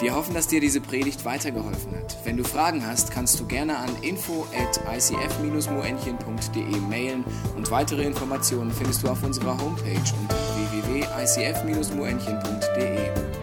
Wir 0.00 0.14
hoffen, 0.16 0.32
dass 0.34 0.48
dir 0.48 0.60
diese 0.60 0.80
Predigt 0.80 1.24
weitergeholfen 1.24 1.96
hat. 1.96 2.16
Wenn 2.24 2.36
du 2.36 2.42
Fragen 2.42 2.84
hast, 2.84 3.12
kannst 3.12 3.38
du 3.38 3.46
gerne 3.46 3.76
an 3.76 3.90
info 4.02 4.48
at 4.52 4.80
icf-moenchen.de 4.92 6.80
mailen 6.88 7.22
und 7.56 7.70
weitere 7.70 8.02
Informationen 8.02 8.72
findest 8.72 9.04
du 9.04 9.08
auf 9.08 9.22
unserer 9.22 9.56
Homepage 9.58 10.02
unter 10.20 10.34
www.icf-moenchen.de. 10.72 13.41